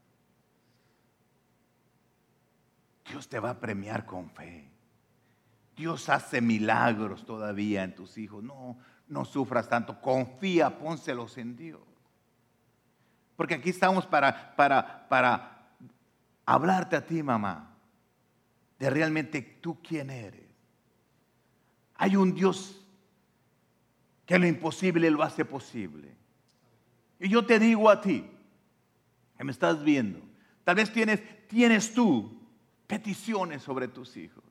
Dios 3.08 3.30
te 3.30 3.40
va 3.40 3.52
a 3.52 3.60
premiar 3.60 4.08
con 4.08 4.32
fe. 4.32 4.68
Dios 5.76 6.10
hace 6.10 6.42
milagros 6.42 7.28
todavía 7.28 7.84
en 7.84 7.94
tus 7.94 8.18
hijos. 8.18 8.44
No, 8.44 8.76
no 9.08 9.24
sufras 9.24 9.70
tanto. 9.70 10.02
Confía, 10.02 10.80
pónselos 10.80 11.38
en 11.38 11.56
Dios. 11.56 11.84
Porque 13.36 13.54
aquí 13.54 13.70
estamos 13.70 14.08
para, 14.08 14.56
para, 14.56 15.08
para 15.08 15.61
hablarte 16.54 16.96
a 16.96 17.06
ti, 17.06 17.24
mamá, 17.24 17.78
de 18.78 18.90
realmente 18.90 19.42
tú 19.62 19.82
quién 19.82 20.10
eres. 20.10 20.50
Hay 21.96 22.16
un 22.16 22.34
Dios 22.34 22.84
que 24.26 24.38
lo 24.38 24.48
imposible 24.48 25.10
lo 25.12 25.24
hace 25.24 25.46
posible. 25.46 26.16
Y 27.20 27.30
yo 27.30 27.46
te 27.46 27.60
digo 27.60 27.90
a 27.90 28.02
ti, 28.02 28.26
que 29.38 29.44
me 29.44 29.52
estás 29.52 29.84
viendo, 29.84 30.20
tal 30.64 30.76
vez 30.76 30.92
tienes, 30.92 31.22
tienes 31.48 31.94
tú 31.94 32.42
peticiones 32.88 33.62
sobre 33.62 33.88
tus 33.88 34.18
hijos. 34.18 34.44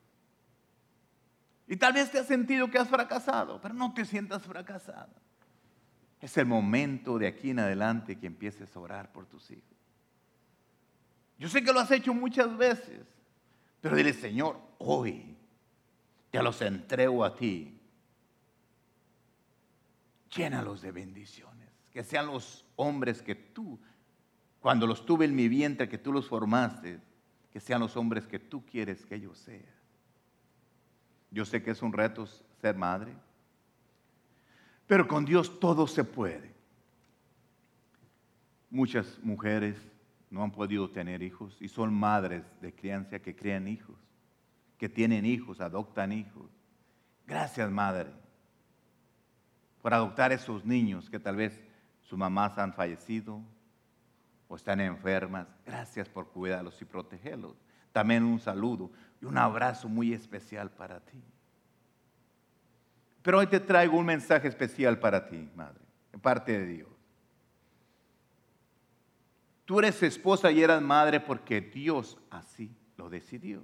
Y 1.66 1.76
tal 1.76 1.92
vez 1.92 2.10
te 2.10 2.18
has 2.18 2.26
sentido 2.26 2.70
que 2.70 2.78
has 2.78 2.88
fracasado, 2.88 3.60
pero 3.60 3.74
no 3.74 3.92
te 3.92 4.04
sientas 4.04 4.42
fracasado. 4.42 5.12
Es 6.20 6.36
el 6.36 6.46
momento 6.46 7.18
de 7.18 7.26
aquí 7.26 7.50
en 7.50 7.60
adelante 7.60 8.18
que 8.18 8.26
empieces 8.26 8.74
a 8.74 8.80
orar 8.80 9.12
por 9.12 9.26
tus 9.26 9.50
hijos. 9.50 9.79
Yo 11.40 11.48
sé 11.48 11.64
que 11.64 11.72
lo 11.72 11.80
has 11.80 11.90
hecho 11.90 12.12
muchas 12.12 12.54
veces, 12.58 13.00
pero 13.80 13.96
dile, 13.96 14.12
Señor, 14.12 14.60
hoy 14.76 15.34
te 16.30 16.42
los 16.42 16.60
entrego 16.60 17.24
a 17.24 17.34
ti. 17.34 17.80
Llénalos 20.36 20.82
de 20.82 20.92
bendiciones. 20.92 21.66
Que 21.90 22.04
sean 22.04 22.26
los 22.26 22.66
hombres 22.76 23.22
que 23.22 23.34
tú, 23.34 23.80
cuando 24.60 24.86
los 24.86 25.06
tuve 25.06 25.24
en 25.24 25.34
mi 25.34 25.48
vientre, 25.48 25.88
que 25.88 25.96
tú 25.96 26.12
los 26.12 26.28
formaste, 26.28 27.00
que 27.50 27.58
sean 27.58 27.80
los 27.80 27.96
hombres 27.96 28.26
que 28.26 28.38
tú 28.38 28.66
quieres 28.66 29.06
que 29.06 29.14
ellos 29.14 29.38
sean. 29.38 29.64
Yo 31.30 31.46
sé 31.46 31.62
que 31.62 31.70
es 31.70 31.80
un 31.80 31.94
reto 31.94 32.26
ser 32.60 32.76
madre, 32.76 33.14
pero 34.86 35.08
con 35.08 35.24
Dios 35.24 35.58
todo 35.58 35.86
se 35.86 36.04
puede. 36.04 36.54
Muchas 38.68 39.18
mujeres 39.22 39.78
no 40.30 40.44
han 40.44 40.52
podido 40.52 40.88
tener 40.90 41.22
hijos 41.22 41.56
y 41.60 41.68
son 41.68 41.92
madres 41.92 42.44
de 42.60 42.72
crianza 42.72 43.18
que 43.18 43.34
crían 43.34 43.66
hijos, 43.66 43.96
que 44.78 44.88
tienen 44.88 45.26
hijos, 45.26 45.60
adoptan 45.60 46.12
hijos. 46.12 46.50
Gracias, 47.26 47.70
madre, 47.70 48.10
por 49.82 49.92
adoptar 49.92 50.32
esos 50.32 50.64
niños 50.64 51.10
que 51.10 51.18
tal 51.18 51.36
vez 51.36 51.60
sus 52.02 52.18
mamás 52.18 52.58
han 52.58 52.72
fallecido 52.72 53.40
o 54.48 54.56
están 54.56 54.80
enfermas. 54.80 55.46
Gracias 55.66 56.08
por 56.08 56.28
cuidarlos 56.28 56.80
y 56.80 56.84
protegerlos. 56.84 57.56
También 57.92 58.24
un 58.24 58.38
saludo 58.38 58.90
y 59.20 59.24
un 59.24 59.36
abrazo 59.36 59.88
muy 59.88 60.12
especial 60.12 60.70
para 60.70 61.00
ti. 61.00 61.22
Pero 63.22 63.38
hoy 63.38 63.46
te 63.46 63.60
traigo 63.60 63.98
un 63.98 64.06
mensaje 64.06 64.48
especial 64.48 64.98
para 64.98 65.28
ti, 65.28 65.50
madre, 65.54 65.80
en 66.12 66.20
parte 66.20 66.58
de 66.58 66.66
Dios. 66.66 66.89
Tú 69.70 69.78
eres 69.78 70.02
esposa 70.02 70.50
y 70.50 70.64
eras 70.64 70.82
madre 70.82 71.20
porque 71.20 71.60
Dios 71.60 72.18
así 72.28 72.76
lo 72.96 73.08
decidió. 73.08 73.62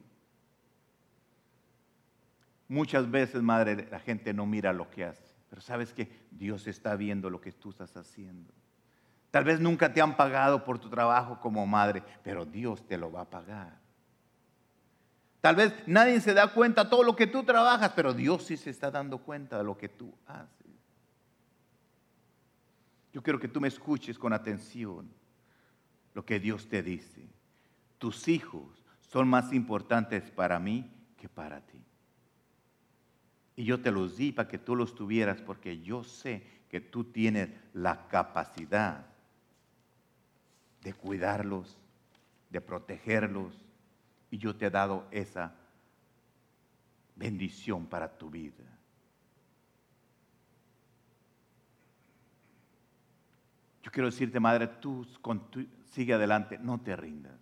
Muchas 2.68 3.10
veces, 3.10 3.42
madre, 3.42 3.88
la 3.90 3.98
gente 3.98 4.32
no 4.32 4.46
mira 4.46 4.72
lo 4.72 4.88
que 4.88 5.04
hace, 5.04 5.34
pero 5.50 5.60
sabes 5.60 5.92
que 5.92 6.08
Dios 6.30 6.68
está 6.68 6.94
viendo 6.94 7.28
lo 7.28 7.40
que 7.40 7.50
tú 7.50 7.70
estás 7.70 7.96
haciendo. 7.96 8.54
Tal 9.32 9.42
vez 9.42 9.58
nunca 9.58 9.92
te 9.92 10.00
han 10.00 10.16
pagado 10.16 10.62
por 10.62 10.78
tu 10.78 10.88
trabajo 10.88 11.40
como 11.40 11.66
madre, 11.66 12.04
pero 12.22 12.44
Dios 12.44 12.86
te 12.86 12.96
lo 12.96 13.10
va 13.10 13.22
a 13.22 13.28
pagar. 13.28 13.76
Tal 15.40 15.56
vez 15.56 15.74
nadie 15.88 16.20
se 16.20 16.34
da 16.34 16.52
cuenta 16.52 16.84
de 16.84 16.90
todo 16.90 17.02
lo 17.02 17.16
que 17.16 17.26
tú 17.26 17.42
trabajas, 17.42 17.90
pero 17.96 18.14
Dios 18.14 18.44
sí 18.44 18.56
se 18.56 18.70
está 18.70 18.92
dando 18.92 19.18
cuenta 19.18 19.58
de 19.58 19.64
lo 19.64 19.76
que 19.76 19.88
tú 19.88 20.14
haces. 20.28 20.70
Yo 23.12 23.20
quiero 23.24 23.40
que 23.40 23.48
tú 23.48 23.60
me 23.60 23.66
escuches 23.66 24.16
con 24.16 24.32
atención 24.32 25.10
lo 26.16 26.24
que 26.24 26.40
Dios 26.40 26.66
te 26.66 26.82
dice. 26.82 27.28
Tus 27.98 28.26
hijos 28.26 28.82
son 29.02 29.28
más 29.28 29.52
importantes 29.52 30.30
para 30.30 30.58
mí 30.58 30.90
que 31.18 31.28
para 31.28 31.60
ti. 31.60 31.78
Y 33.54 33.64
yo 33.64 33.82
te 33.82 33.90
los 33.90 34.16
di 34.16 34.32
para 34.32 34.48
que 34.48 34.56
tú 34.56 34.74
los 34.74 34.94
tuvieras 34.94 35.42
porque 35.42 35.82
yo 35.82 36.04
sé 36.04 36.42
que 36.70 36.80
tú 36.80 37.04
tienes 37.04 37.50
la 37.74 38.08
capacidad 38.08 39.04
de 40.80 40.94
cuidarlos, 40.94 41.76
de 42.48 42.62
protegerlos. 42.62 43.52
Y 44.30 44.38
yo 44.38 44.56
te 44.56 44.66
he 44.66 44.70
dado 44.70 45.06
esa 45.10 45.54
bendición 47.14 47.84
para 47.84 48.16
tu 48.16 48.30
vida. 48.30 48.64
Yo 53.82 53.90
quiero 53.90 54.06
decirte, 54.06 54.40
madre, 54.40 54.66
tú 54.66 55.06
con 55.20 55.50
sigue 55.92 56.14
adelante, 56.14 56.58
no 56.58 56.80
te 56.80 56.96
rindas. 56.96 57.38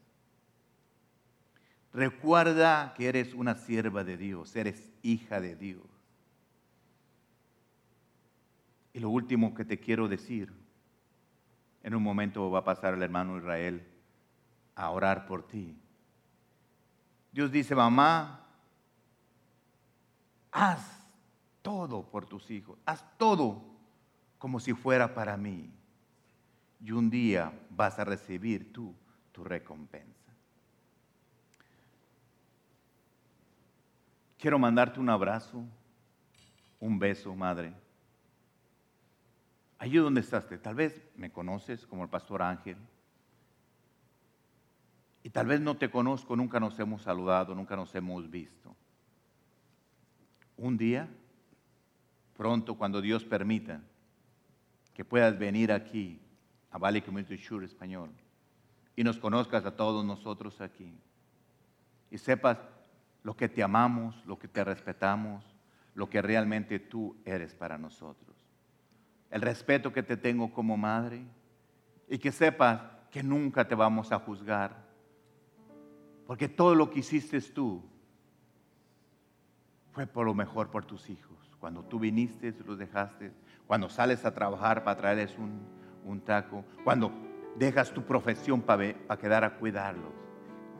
Recuerda 1.92 2.92
que 2.94 3.08
eres 3.08 3.34
una 3.34 3.54
sierva 3.54 4.02
de 4.02 4.16
Dios, 4.16 4.56
eres 4.56 4.92
hija 5.02 5.40
de 5.40 5.54
Dios. 5.54 5.82
Y 8.92 9.00
lo 9.00 9.10
último 9.10 9.54
que 9.54 9.64
te 9.64 9.78
quiero 9.78 10.08
decir, 10.08 10.52
en 11.82 11.94
un 11.94 12.02
momento 12.02 12.50
va 12.50 12.60
a 12.60 12.64
pasar 12.64 12.94
el 12.94 13.02
hermano 13.02 13.36
Israel 13.38 13.86
a 14.74 14.90
orar 14.90 15.26
por 15.26 15.46
ti. 15.46 15.76
Dios 17.30 17.52
dice, 17.52 17.74
mamá, 17.74 18.46
haz 20.50 21.04
todo 21.62 22.08
por 22.08 22.26
tus 22.26 22.50
hijos, 22.50 22.78
haz 22.86 23.04
todo 23.18 23.62
como 24.38 24.60
si 24.60 24.72
fuera 24.72 25.14
para 25.14 25.36
mí. 25.36 25.70
Y 26.84 26.92
un 26.92 27.08
día 27.08 27.50
vas 27.70 27.98
a 27.98 28.04
recibir 28.04 28.70
tú 28.70 28.94
tu 29.32 29.42
recompensa. 29.42 30.30
Quiero 34.38 34.58
mandarte 34.58 35.00
un 35.00 35.08
abrazo, 35.08 35.64
un 36.78 36.98
beso, 36.98 37.34
madre. 37.34 37.72
Allí 39.78 39.96
donde 39.96 40.20
estás, 40.20 40.46
tal 40.60 40.74
vez 40.74 41.00
me 41.16 41.32
conoces 41.32 41.86
como 41.86 42.02
el 42.02 42.10
pastor 42.10 42.42
Ángel. 42.42 42.76
Y 45.22 45.30
tal 45.30 45.46
vez 45.46 45.62
no 45.62 45.78
te 45.78 45.90
conozco, 45.90 46.36
nunca 46.36 46.60
nos 46.60 46.78
hemos 46.78 47.00
saludado, 47.00 47.54
nunca 47.54 47.76
nos 47.76 47.94
hemos 47.94 48.28
visto. 48.28 48.76
Un 50.58 50.76
día, 50.76 51.08
pronto, 52.36 52.74
cuando 52.74 53.00
Dios 53.00 53.24
permita, 53.24 53.80
que 54.92 55.02
puedas 55.02 55.38
venir 55.38 55.72
aquí 55.72 56.20
a 56.74 56.78
Valley 56.78 57.02
Community 57.02 57.38
Church 57.38 57.66
Español 57.66 58.10
y 58.96 59.04
nos 59.04 59.16
conozcas 59.16 59.64
a 59.64 59.76
todos 59.76 60.04
nosotros 60.04 60.60
aquí 60.60 60.92
y 62.10 62.18
sepas 62.18 62.58
lo 63.22 63.36
que 63.36 63.48
te 63.48 63.62
amamos, 63.62 64.26
lo 64.26 64.40
que 64.40 64.48
te 64.48 64.64
respetamos, 64.64 65.44
lo 65.94 66.10
que 66.10 66.20
realmente 66.20 66.80
tú 66.80 67.16
eres 67.24 67.54
para 67.54 67.78
nosotros. 67.78 68.36
El 69.30 69.40
respeto 69.40 69.92
que 69.92 70.02
te 70.02 70.16
tengo 70.16 70.52
como 70.52 70.76
madre 70.76 71.24
y 72.08 72.18
que 72.18 72.32
sepas 72.32 72.82
que 73.12 73.22
nunca 73.22 73.68
te 73.68 73.76
vamos 73.76 74.10
a 74.10 74.18
juzgar, 74.18 74.84
porque 76.26 76.48
todo 76.48 76.74
lo 76.74 76.90
que 76.90 76.98
hiciste 76.98 77.40
tú 77.40 77.84
fue 79.92 80.08
por 80.08 80.26
lo 80.26 80.34
mejor 80.34 80.72
por 80.72 80.84
tus 80.84 81.08
hijos. 81.08 81.38
Cuando 81.60 81.84
tú 81.84 82.00
viniste, 82.00 82.52
los 82.66 82.78
dejaste. 82.78 83.32
Cuando 83.68 83.88
sales 83.88 84.24
a 84.24 84.34
trabajar 84.34 84.82
para 84.82 84.98
traerles 84.98 85.38
un, 85.38 85.83
un 86.04 86.20
taco. 86.20 86.64
Cuando 86.82 87.12
dejas 87.56 87.92
tu 87.92 88.02
profesión 88.02 88.60
para, 88.62 88.94
quedar 89.18 89.44
a 89.44 89.56
cuidarlos. 89.56 90.12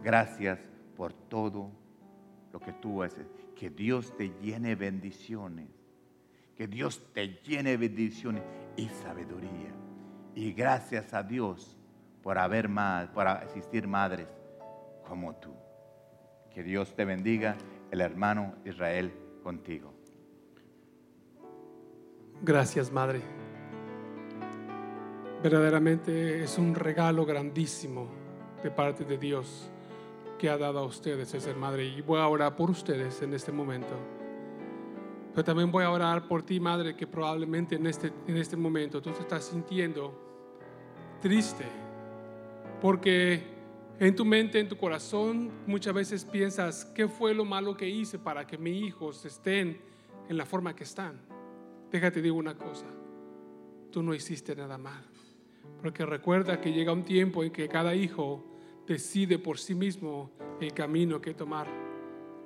Gracias 0.03 0.59
por 0.97 1.12
todo 1.12 1.70
lo 2.53 2.61
que 2.61 2.72
tú 2.72 3.03
haces. 3.03 3.27
Que 3.57 3.70
Dios 3.70 4.16
te 4.16 4.31
llene 4.41 4.75
bendiciones. 4.75 5.68
Que 6.57 6.66
Dios 6.68 7.03
te 7.12 7.41
llene 7.43 7.77
bendiciones 7.77 8.43
y 8.77 8.89
sabiduría. 8.89 9.72
Y 10.35 10.53
gracias 10.53 11.14
a 11.14 11.22
Dios 11.22 11.77
por 12.22 12.39
haber 12.39 12.68
más, 12.68 13.09
por 13.09 13.27
existir 13.43 13.87
madres 13.87 14.29
como 15.07 15.35
tú. 15.37 15.53
Que 16.53 16.62
Dios 16.62 16.95
te 16.95 17.05
bendiga, 17.05 17.57
el 17.91 18.01
hermano 18.01 18.55
Israel 18.64 19.12
contigo. 19.43 19.93
Gracias, 22.43 22.91
Madre. 22.91 23.44
Verdaderamente 25.45 26.43
es 26.43 26.57
un 26.57 26.75
regalo 26.75 27.27
grandísimo 27.27 28.09
de 28.63 28.71
parte 28.71 29.05
de 29.05 29.19
Dios 29.19 29.69
que 30.39 30.49
ha 30.49 30.57
dado 30.57 30.79
a 30.79 30.85
ustedes 30.85 31.29
ser 31.29 31.55
madre. 31.55 31.85
Y 31.85 32.01
voy 32.01 32.19
a 32.19 32.27
orar 32.29 32.57
por 32.57 32.71
ustedes 32.71 33.21
en 33.21 33.35
este 33.35 33.53
momento. 33.53 33.95
Pero 35.35 35.45
también 35.45 35.71
voy 35.71 35.85
a 35.85 35.91
orar 35.91 36.27
por 36.27 36.43
ti, 36.43 36.59
madre, 36.61 36.97
que 36.97 37.07
probablemente 37.07 37.75
en 37.75 37.87
este, 37.87 38.11
en 38.27 38.39
este 38.39 38.57
momento 38.57 39.03
tú 39.03 39.11
te 39.11 39.21
estás 39.21 39.45
sintiendo 39.45 40.19
triste. 41.21 41.67
Porque 42.81 43.43
en 44.01 44.17
tu 44.17 44.25
mente, 44.25 44.59
en 44.59 44.69
tu 44.71 44.79
corazón, 44.79 45.51
muchas 45.67 45.93
veces 45.93 46.25
piensas, 46.25 46.87
¿qué 46.87 47.07
fue 47.07 47.35
lo 47.35 47.45
malo 47.45 47.77
que 47.77 47.87
hice 47.87 48.19
para 48.19 48.47
que 48.47 48.57
mis 48.57 48.83
hijos 48.83 49.23
estén 49.27 49.79
en 50.27 50.39
la 50.39 50.47
forma 50.47 50.75
que 50.75 50.85
están? 50.85 51.21
Déjate 51.91 52.23
digo 52.23 52.39
una 52.39 52.55
cosa, 52.55 52.87
tú 53.91 54.03
no 54.03 54.15
hiciste 54.15 54.57
nada 54.57 54.79
mal. 54.79 55.14
Porque 55.85 56.07
recuerda 56.07 56.62
que 56.62 56.72
llega 56.72 56.95
un 56.95 57.03
tiempo 57.03 57.45
en 57.45 57.51
que 57.51 57.68
cada 57.68 57.95
hijo 57.95 58.43
decide 58.87 59.39
por 59.39 59.59
sí 59.59 59.74
mismo 59.74 60.30
el 60.59 60.72
camino 60.72 61.20
que 61.20 61.35
tomar. 61.35 61.66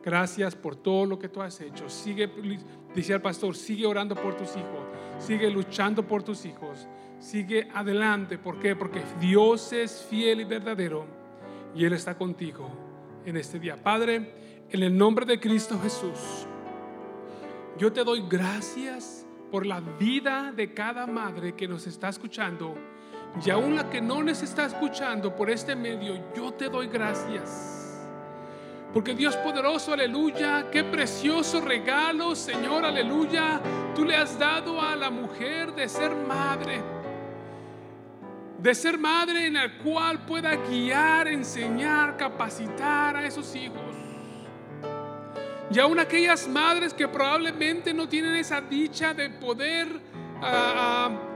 Gracias 0.02 0.56
por 0.56 0.74
todo 0.74 1.06
lo 1.06 1.20
que 1.20 1.28
tú 1.28 1.40
has 1.40 1.60
hecho. 1.60 1.88
Sigue, 1.88 2.28
decía 2.92 3.14
el 3.14 3.22
pastor, 3.22 3.54
sigue 3.54 3.86
orando 3.86 4.16
por 4.16 4.36
tus 4.36 4.56
hijos. 4.56 4.88
Sigue 5.20 5.48
luchando 5.52 6.04
por 6.04 6.24
tus 6.24 6.44
hijos. 6.46 6.88
Sigue 7.20 7.68
adelante. 7.72 8.38
¿Por 8.38 8.58
qué? 8.58 8.74
Porque 8.74 9.04
Dios 9.20 9.72
es 9.72 10.04
fiel 10.10 10.40
y 10.40 10.44
verdadero. 10.44 11.06
Y 11.76 11.84
Él 11.84 11.92
está 11.92 12.18
contigo 12.18 12.68
en 13.24 13.36
este 13.36 13.60
día. 13.60 13.80
Padre, 13.80 14.66
en 14.68 14.82
el 14.82 14.98
nombre 14.98 15.24
de 15.24 15.38
Cristo 15.38 15.78
Jesús, 15.80 16.44
yo 17.78 17.92
te 17.92 18.02
doy 18.02 18.24
gracias 18.28 19.24
por 19.52 19.64
la 19.64 19.78
vida 19.78 20.50
de 20.50 20.74
cada 20.74 21.06
madre 21.06 21.54
que 21.54 21.68
nos 21.68 21.86
está 21.86 22.08
escuchando. 22.08 22.74
Y 23.44 23.50
aún 23.50 23.76
la 23.76 23.88
que 23.88 24.00
no 24.00 24.22
nos 24.22 24.42
está 24.42 24.66
escuchando 24.66 25.34
por 25.34 25.48
este 25.48 25.76
medio, 25.76 26.18
yo 26.34 26.52
te 26.52 26.68
doy 26.68 26.88
gracias. 26.88 27.78
Porque 28.92 29.14
Dios 29.14 29.36
poderoso, 29.36 29.92
aleluya, 29.92 30.70
qué 30.72 30.82
precioso 30.82 31.60
regalo, 31.60 32.34
Señor, 32.34 32.84
aleluya, 32.84 33.60
tú 33.94 34.04
le 34.04 34.16
has 34.16 34.38
dado 34.38 34.80
a 34.80 34.96
la 34.96 35.10
mujer 35.10 35.74
de 35.74 35.88
ser 35.88 36.14
madre. 36.14 36.80
De 38.58 38.74
ser 38.74 38.98
madre 38.98 39.46
en 39.46 39.54
la 39.54 39.78
cual 39.78 40.24
pueda 40.24 40.56
guiar, 40.56 41.28
enseñar, 41.28 42.16
capacitar 42.16 43.16
a 43.16 43.24
esos 43.24 43.54
hijos. 43.54 43.82
Y 45.70 45.78
aún 45.78 46.00
aquellas 46.00 46.48
madres 46.48 46.94
que 46.94 47.06
probablemente 47.06 47.92
no 47.92 48.08
tienen 48.08 48.34
esa 48.34 48.60
dicha 48.62 49.12
de 49.12 49.28
poder 49.28 49.86
uh, 50.40 51.27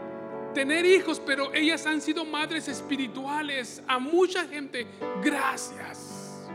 tener 0.52 0.84
hijos, 0.84 1.20
pero 1.24 1.52
ellas 1.54 1.86
han 1.86 2.00
sido 2.00 2.24
madres 2.24 2.68
espirituales 2.68 3.82
a 3.86 3.98
mucha 3.98 4.44
gente. 4.46 4.86
Gracias. 5.22 6.48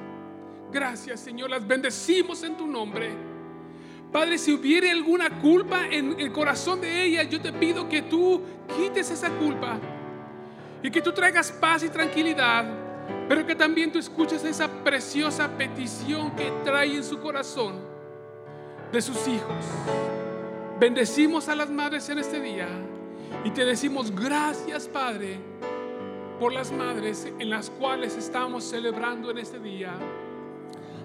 Gracias, 0.71 1.19
Señor. 1.19 1.49
Las 1.49 1.65
bendecimos 1.65 2.43
en 2.43 2.55
tu 2.55 2.67
nombre. 2.67 3.11
Padre, 4.11 4.37
si 4.37 4.53
hubiere 4.53 4.89
alguna 4.89 5.29
culpa 5.41 5.85
en 5.87 6.19
el 6.19 6.31
corazón 6.31 6.81
de 6.81 7.03
ellas, 7.03 7.29
yo 7.29 7.41
te 7.41 7.51
pido 7.51 7.89
que 7.89 8.03
tú 8.03 8.41
quites 8.77 9.11
esa 9.11 9.29
culpa 9.29 9.79
y 10.81 10.89
que 10.89 11.01
tú 11.01 11.11
traigas 11.11 11.51
paz 11.51 11.83
y 11.83 11.89
tranquilidad, 11.89 12.65
pero 13.27 13.45
que 13.45 13.55
también 13.55 13.91
tú 13.91 13.99
escuches 13.99 14.43
esa 14.45 14.69
preciosa 14.83 15.49
petición 15.57 16.35
que 16.35 16.51
trae 16.63 16.95
en 16.95 17.03
su 17.03 17.19
corazón 17.19 17.75
de 18.91 19.01
sus 19.01 19.27
hijos. 19.27 19.65
Bendecimos 20.79 21.49
a 21.49 21.55
las 21.55 21.69
madres 21.69 22.07
en 22.09 22.19
este 22.19 22.39
día 22.39 22.67
y 23.43 23.51
te 23.51 23.65
decimos 23.65 24.11
gracias, 24.11 24.87
Padre, 24.87 25.39
por 26.39 26.53
las 26.53 26.71
madres 26.71 27.27
en 27.39 27.49
las 27.49 27.69
cuales 27.69 28.15
estamos 28.15 28.63
celebrando 28.63 29.31
en 29.31 29.39
este 29.39 29.59
día. 29.59 29.93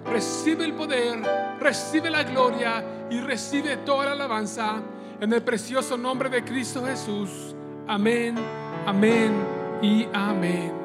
Recibe 0.05 0.65
el 0.65 0.73
poder, 0.73 1.21
recibe 1.59 2.09
la 2.09 2.23
gloria 2.23 2.83
y 3.09 3.19
recibe 3.19 3.77
toda 3.77 4.05
la 4.05 4.11
alabanza 4.11 4.81
en 5.19 5.31
el 5.31 5.41
precioso 5.41 5.97
nombre 5.97 6.29
de 6.29 6.43
Cristo 6.43 6.85
Jesús. 6.85 7.55
Amén, 7.87 8.35
amén 8.85 9.31
y 9.81 10.05
amén. 10.13 10.82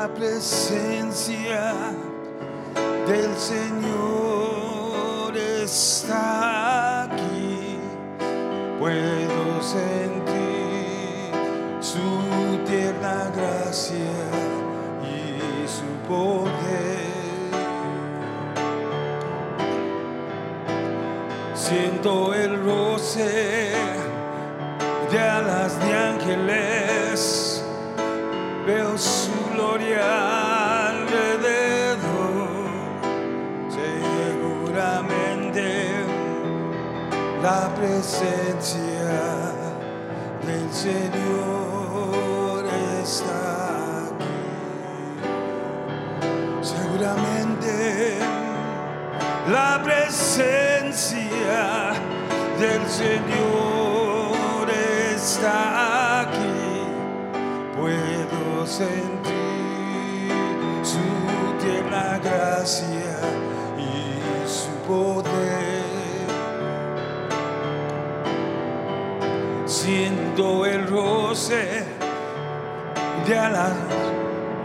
La 0.00 0.08
presencia 0.14 1.74
del 3.06 3.36
Señor 3.36 5.36
está 5.36 7.02
aquí. 7.02 7.76
Puedo 8.78 9.62
sentir 9.62 11.34
su 11.80 11.98
tierna 12.64 13.30
gracia 13.36 14.16
y 15.04 15.68
su 15.68 15.84
poder. 16.08 17.10
Siento 21.54 22.32
el 22.32 22.64
roce 22.64 23.49
presencia 37.80 39.54
del 40.46 40.70
Señor 40.70 42.64
está 43.02 44.08
aquí. 44.08 44.36
Seguramente 46.60 48.18
la 49.50 49.80
presencia 49.82 51.62
del 52.58 52.86
Señor 52.86 54.68
está 55.14 56.20
aquí. 56.20 56.84
Puedo 57.78 58.66
sentir 58.66 60.34
su 60.82 61.06
tierna 61.64 62.18
gracia 62.22 63.16
Siento 70.40 70.64
el 70.64 70.86
roce 70.86 71.84
de 73.26 73.38
alas 73.38 73.74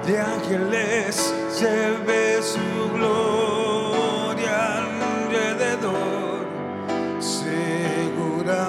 de 0.07 0.21
ángeles, 0.21 1.35
se 1.49 1.91
ve 2.07 2.39
su 2.41 2.93
gloria 2.93 4.77
alrededor. 4.77 6.45
Seguramente 7.19 8.61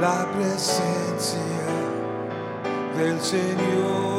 la 0.00 0.26
presencia 0.32 1.42
del 2.96 3.20
Señor 3.20 4.13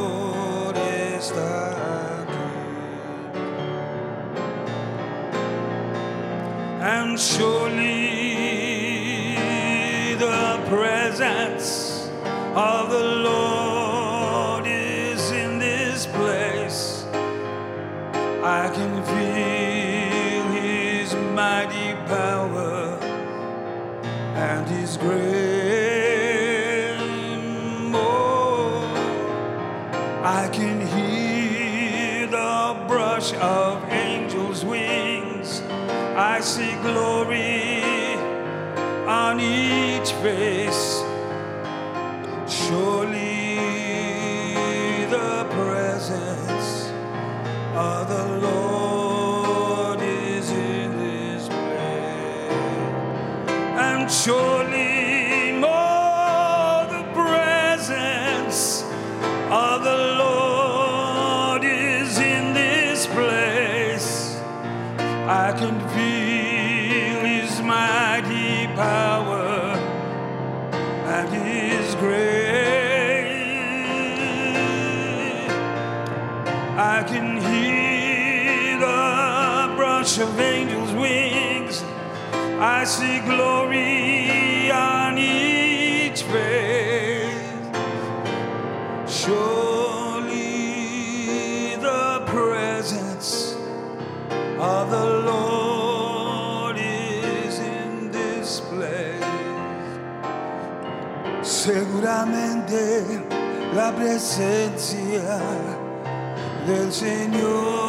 presence 10.67 12.09
of 12.55 12.89
the 12.89 13.03
Lord 13.03 14.65
is 14.65 15.31
in 15.31 15.59
this 15.59 16.07
place. 16.07 17.05
I 18.43 18.69
can 18.73 19.03
feel 19.03 20.61
His 20.61 21.13
mighty 21.33 21.93
power 22.07 22.97
and 24.35 24.67
His 24.67 24.97
grace. 24.97 25.85
I 30.25 30.49
can 30.51 30.81
hear 30.87 32.25
the 32.25 32.85
brush 32.87 33.33
of 33.33 33.83
angels' 33.91 34.65
wings. 34.65 35.61
I 36.15 36.39
see 36.39 36.71
glory 36.81 37.74
on 39.15 39.39
each 39.39 40.11
face. 40.23 40.94
See 82.85 83.19
glory 83.21 84.69
on 84.71 85.17
each 85.17 86.21
face. 86.21 87.33
Surely 89.07 90.35
the 91.77 92.23
presence 92.27 93.55
of 94.59 94.91
the 94.91 95.05
Lord 95.25 96.77
is 96.77 97.57
in 97.57 98.11
this 98.11 98.61
place. 98.69 99.23
Seguramente 101.41 103.19
la 103.73 103.91
presencia 103.95 105.39
del 106.67 106.91
Señor 106.91 107.84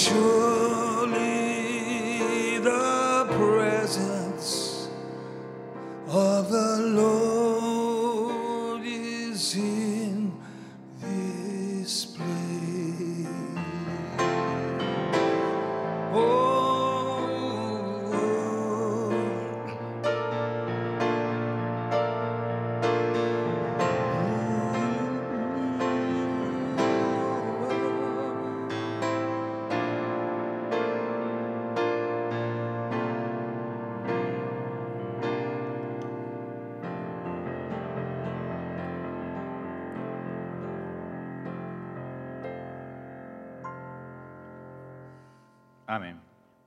sure. 0.00 0.49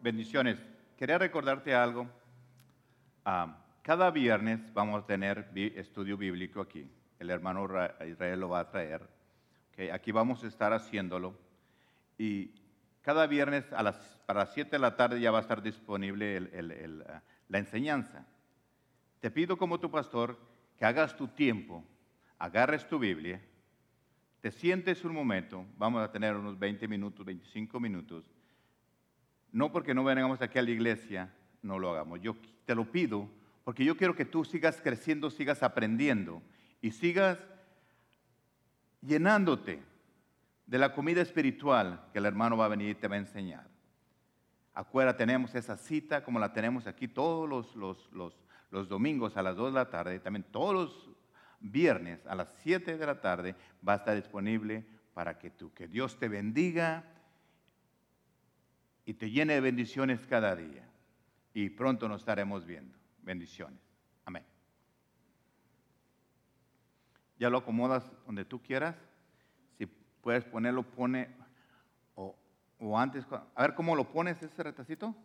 Bendiciones. 0.04 0.60
Quería 0.98 1.18
recordarte 1.18 1.74
algo. 1.74 2.10
Ah, 3.24 3.56
cada 3.84 4.12
viernes 4.12 4.60
vamos 4.74 5.02
a 5.02 5.06
tener 5.08 5.50
estudio 5.56 6.18
bíblico 6.18 6.60
aquí. 6.60 6.86
El 7.20 7.30
hermano 7.30 7.66
Ra- 7.68 7.96
Israel 8.06 8.42
lo 8.42 8.50
va 8.50 8.60
a 8.60 8.70
traer. 8.70 9.02
Ok, 9.72 9.94
Aquí 9.94 10.12
vamos 10.12 10.44
a 10.44 10.48
estar 10.48 10.74
haciéndolo. 10.74 11.40
Y 12.18 12.52
cada 13.02 13.28
viernes 13.28 13.72
a 13.72 13.82
las, 13.82 13.96
para 14.26 14.42
las 14.42 14.54
7 14.54 14.72
de 14.72 14.80
la 14.80 14.98
tarde 14.98 15.22
ya 15.22 15.32
va 15.32 15.38
a 15.38 15.42
estar 15.42 15.62
disponible 15.62 16.52
ah, 17.08 17.22
la 17.48 17.58
enseñanza. 17.58 18.28
Te 19.22 19.32
pido 19.32 19.56
como 19.58 19.80
tu 19.80 19.90
pastor 19.90 20.38
que 20.78 20.84
hagas 20.84 21.16
tu 21.16 21.30
tiempo, 21.30 21.82
agarres 22.40 22.86
tu 22.90 23.00
Biblia, 23.00 23.42
te 24.42 24.52
sientes 24.52 25.06
un 25.06 25.14
momento, 25.14 25.66
vamos 25.78 26.04
a 26.04 26.12
tener 26.12 26.36
unos 26.36 26.60
20 26.60 26.90
minutos, 26.90 27.26
25 27.26 27.80
minutos, 27.80 28.30
no 29.54 29.72
porque 29.72 29.94
no 29.94 30.04
vengamos 30.04 30.42
aquí 30.42 30.60
a 30.60 30.64
la 30.64 30.72
iglesia, 30.72 31.32
no 31.62 31.80
lo 31.80 31.92
hagamos. 31.92 32.20
Yo 32.20 32.36
te 32.66 32.76
lo 32.76 32.92
pido 32.92 33.30
porque 33.64 33.86
yo 33.86 33.96
quiero 33.96 34.16
que 34.16 34.26
tú 34.26 34.44
sigas 34.44 34.82
creciendo, 34.82 35.30
sigas 35.30 35.64
aprendiendo 35.64 36.42
y 36.82 36.92
sigas 36.92 37.38
llenándote 39.02 39.82
de 40.66 40.78
la 40.78 40.94
comida 40.94 41.22
espiritual 41.22 42.04
que 42.12 42.20
el 42.20 42.26
hermano 42.26 42.58
va 42.58 42.66
a 42.66 42.70
venir 42.70 42.90
y 42.90 42.96
te 42.96 43.08
va 43.08 43.16
a 43.16 43.20
enseñar. 43.20 43.68
Afuera 44.74 45.16
tenemos 45.16 45.54
esa 45.54 45.78
cita 45.78 46.24
como 46.24 46.40
la 46.40 46.52
tenemos 46.52 46.88
aquí 46.88 47.08
todos 47.08 47.48
los, 47.48 47.76
los, 47.76 48.12
los, 48.12 48.34
los 48.72 48.90
domingos 48.90 49.38
a 49.38 49.44
las 49.44 49.56
2 49.56 49.72
de 49.72 49.80
la 49.80 49.90
tarde, 49.90 50.20
también 50.20 50.46
todos 50.52 50.74
los 50.74 51.10
viernes 51.60 52.26
a 52.26 52.34
las 52.34 52.50
7 52.64 52.98
de 52.98 53.06
la 53.06 53.22
tarde 53.22 53.56
va 53.88 53.94
a 53.94 53.98
estar 53.98 54.16
disponible 54.16 54.84
para 55.14 55.38
que 55.38 55.52
tú, 55.52 55.72
que 55.74 55.88
Dios 55.88 56.18
te 56.18 56.28
bendiga 56.28 57.13
y 59.06 59.14
te 59.14 59.30
llene 59.30 59.56
de 59.56 59.62
bendiciones 59.62 60.26
cada 60.28 60.56
día. 60.56 60.88
Y 61.54 61.70
pronto 61.70 62.08
nos 62.08 62.22
estaremos 62.22 62.66
viendo. 62.66 62.98
Bendiciones. 63.22 63.80
Amén. 64.26 64.44
Ya 67.38 67.50
lo 67.50 67.60
acomodas 67.60 68.10
donde 68.26 68.46
tú 68.46 68.62
quieras. 68.62 68.96
Si 69.78 69.86
puedes 70.22 70.46
ponerlo, 70.46 70.84
pone. 70.84 71.30
O, 72.16 72.36
o 72.80 72.98
antes. 72.98 73.26
A 73.32 73.62
ver 73.62 73.76
cómo 73.76 73.96
lo 73.96 74.12
pones 74.12 74.42
ese 74.42 74.64
retacito. 74.64 75.16